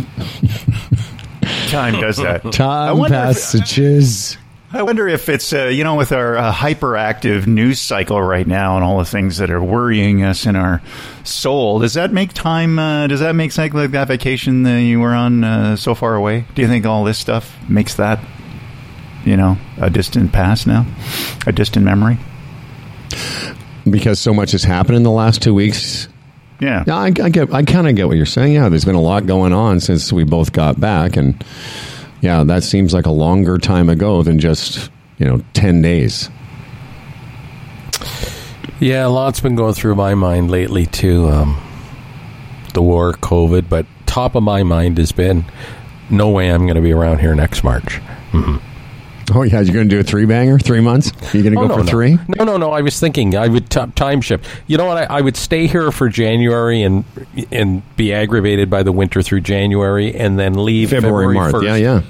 [1.68, 2.42] Time does that.
[2.52, 4.36] Time wonder if- passages.
[4.74, 8.76] I wonder if it's uh, you know with our uh, hyperactive news cycle right now
[8.76, 10.80] and all the things that are worrying us in our
[11.24, 11.80] soul.
[11.80, 12.78] Does that make time?
[12.78, 16.14] Uh, does that make something like that vacation that you were on uh, so far
[16.14, 16.46] away?
[16.54, 18.18] Do you think all this stuff makes that
[19.24, 20.86] you know a distant past now,
[21.46, 22.18] a distant memory?
[23.90, 26.08] because so much has happened in the last two weeks.
[26.60, 26.84] Yeah.
[26.86, 27.52] Yeah, I, I get.
[27.52, 28.54] I kind of get what you're saying.
[28.54, 31.44] Yeah, there's been a lot going on since we both got back, and
[32.22, 36.30] yeah, that seems like a longer time ago than just you know ten days.
[38.80, 41.28] Yeah, a lot's been going through my mind lately too.
[41.28, 41.60] Um,
[42.72, 45.44] the war, COVID, but top of my mind has been
[46.10, 48.00] no way I'm going to be around here next March.
[49.34, 51.10] Oh yeah, you're going to do a three banger, three months.
[51.34, 51.90] You're going to Oh, go no, for no.
[51.90, 52.18] three.
[52.36, 52.70] No, no, no.
[52.72, 54.44] I was thinking I would t- time shift.
[54.66, 54.98] You know what?
[55.10, 57.04] I, I would stay here for January and
[57.50, 61.54] and be aggravated by the winter through January, and then leave February, February, March.
[61.54, 62.02] 1st, Yeah, yeah.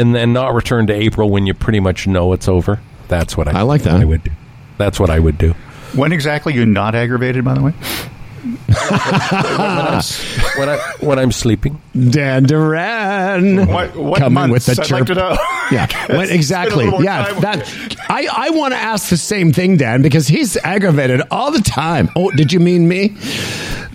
[0.00, 2.80] and then not return to April when you pretty much know it's over.
[3.08, 3.58] That's what I.
[3.58, 4.00] I like that.
[4.00, 4.22] I would.
[4.24, 4.30] do.
[4.78, 5.54] That's what I would do.
[5.94, 7.44] When exactly you're not aggravated?
[7.44, 7.74] By the way,
[10.56, 11.80] when I when I'm sleeping.
[12.10, 13.66] Dan Duran.
[13.68, 14.90] What- what coming with the chirp.
[15.00, 15.36] like to know.
[15.72, 16.84] Yeah, It's when, exactly.
[17.02, 21.50] Yeah, that I I want to ask the same thing, Dan, because he's aggravated all
[21.50, 22.10] the time.
[22.16, 23.16] Oh, did you mean me?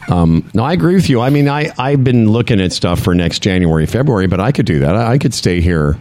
[0.10, 1.20] Um, no, I agree with you.
[1.22, 4.66] I mean, I I've been looking at stuff for next January, February, but I could
[4.66, 4.96] do that.
[4.96, 5.98] I, I could stay here.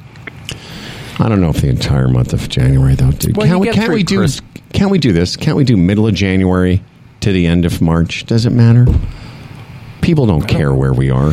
[1.18, 3.10] I don't know if the entire month of January though.
[3.10, 3.36] Dude.
[3.36, 3.68] Well, can't we?
[3.73, 4.18] Can't we do?
[4.18, 4.40] Chris-
[4.73, 5.36] Can't we do this?
[5.36, 6.82] Can't we do middle of January
[7.27, 8.24] to the end of March?
[8.24, 8.86] Does it matter?
[10.01, 11.32] People don't care where we are.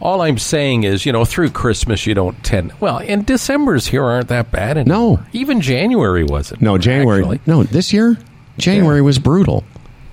[0.00, 2.72] All I'm saying is, you know, through Christmas you don't tend.
[2.80, 4.76] Well, and December's here aren't that bad.
[4.78, 5.18] Anymore.
[5.18, 5.26] No.
[5.32, 6.60] even January wasn't.
[6.60, 7.20] No, January.
[7.20, 7.40] actually.
[7.46, 8.18] No, this year,
[8.58, 9.62] January was brutal.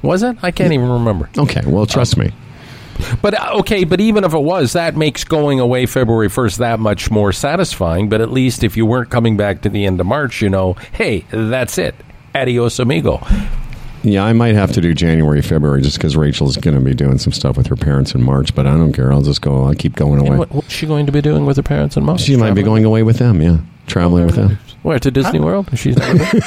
[0.04, 0.38] was it?
[0.44, 1.28] I can't even remember.
[1.36, 2.32] Okay, well, trust me.
[3.24, 6.80] But uh, okay, but even if it was, that makes going away February first that
[6.80, 8.10] much more satisfying.
[8.10, 10.74] But at least if you weren't coming back to the end of March, you know,
[10.92, 11.96] hey, that's it.
[12.36, 13.26] Adios, amigo.
[14.06, 17.18] Yeah, I might have to do January, February, just because Rachel's going to be doing
[17.18, 18.54] some stuff with her parents in March.
[18.54, 19.12] But I don't care.
[19.12, 19.64] I'll just go.
[19.66, 20.38] I'll keep going And away.
[20.38, 22.22] what, what's she going to be doing with her parents in March?
[22.22, 23.42] She might be going away with them.
[23.42, 23.58] Yeah,
[23.88, 24.60] traveling with them.
[24.84, 25.68] where to Disney World?
[25.78, 26.42] She's never been?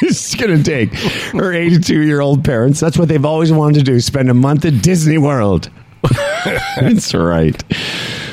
[0.00, 0.92] She's going to take
[1.32, 2.80] her 82 year old parents.
[2.80, 5.70] That's what they've always wanted to do: spend a month at Disney World.
[6.76, 7.60] That's right.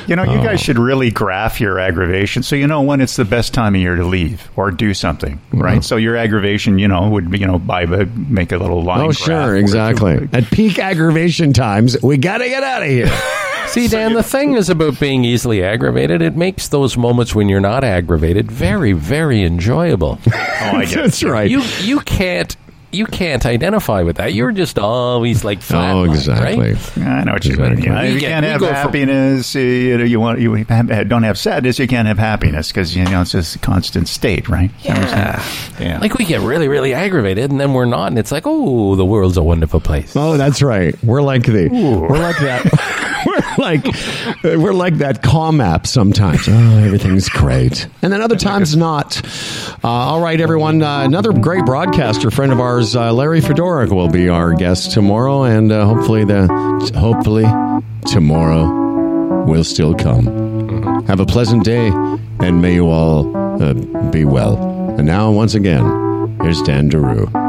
[0.06, 0.62] You know, you guys oh.
[0.62, 3.96] should really graph your aggravation so you know when it's the best time of year
[3.96, 5.82] to leave or do something, right?
[5.82, 9.00] So your aggravation, you know, would be, you know, buy a, make a little line.
[9.00, 10.12] Oh, graph sure, where exactly.
[10.12, 13.08] you- At peak aggravation times, we got to get out of here.
[13.66, 17.60] See, Dan, the thing is about being easily aggravated, it makes those moments when you're
[17.60, 20.18] not aggravated very, very enjoyable.
[20.26, 20.94] Oh, I get.
[20.94, 21.50] That's right.
[21.50, 22.56] you you can't
[22.96, 24.34] you can't identify with that.
[24.34, 25.94] You're just always like flat.
[25.94, 26.72] oh, exactly.
[26.72, 26.98] Right?
[26.98, 27.78] I know what you mean.
[27.78, 29.54] You, know, We if you get- can't have go from- happiness.
[29.54, 31.78] uh, You know, you want you have, don't have sadness.
[31.78, 34.70] You can't have happiness because you know it's just a constant state, right?
[34.82, 35.42] Yeah.
[35.78, 35.98] yeah.
[36.00, 39.04] Like we get really, really aggravated, and then we're not, and it's like, oh, the
[39.04, 40.14] world's a wonderful place.
[40.16, 40.94] Oh, that's right.
[41.04, 42.64] We're like the we're like that.
[43.58, 43.84] like
[44.44, 46.48] we're like that calm app sometimes.
[46.48, 49.20] Oh, everything's great, and then other times not.
[49.82, 50.82] Uh, all right, everyone.
[50.82, 55.44] Uh, another great broadcaster friend of ours, uh, Larry Fedoruk, will be our guest tomorrow,
[55.44, 56.46] and uh, hopefully the
[56.96, 57.46] hopefully
[58.06, 61.04] tomorrow will still come.
[61.06, 61.88] Have a pleasant day,
[62.40, 63.74] and may you all uh,
[64.10, 64.56] be well.
[64.98, 67.45] And now, once again, here's Dan Daru.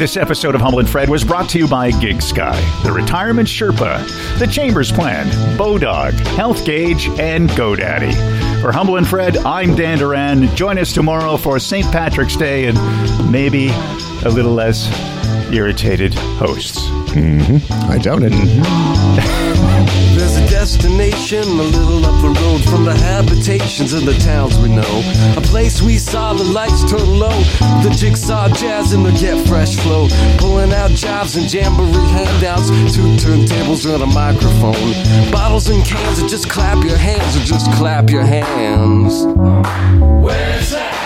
[0.00, 3.46] This episode of Humble and Fred was brought to you by Gig Sky, the Retirement
[3.46, 5.26] Sherpa, the Chambers Plan,
[5.58, 8.62] Bodog, Health Gauge, and GoDaddy.
[8.62, 10.56] For Humble and Fred, I'm Dan Duran.
[10.56, 11.84] Join us tomorrow for St.
[11.92, 12.78] Patrick's Day and
[13.30, 13.68] maybe
[14.24, 14.88] a little less
[15.52, 16.78] irritated hosts.
[17.10, 17.90] Mm-hmm.
[17.92, 18.32] I doubt it.
[18.32, 19.48] Mm-hmm.
[20.60, 25.02] Destination a little up the road from the habitations of the towns we know.
[25.38, 27.40] A place we saw the lights turn low.
[27.82, 30.08] The jigsaw jazz and the get fresh flow.
[30.36, 32.68] Pulling out jobs and jamboree handouts.
[32.94, 35.32] Two turntables and a microphone.
[35.32, 39.24] Bottles and cans and just clap your hands or just clap your hands.
[40.22, 40.99] Where's that?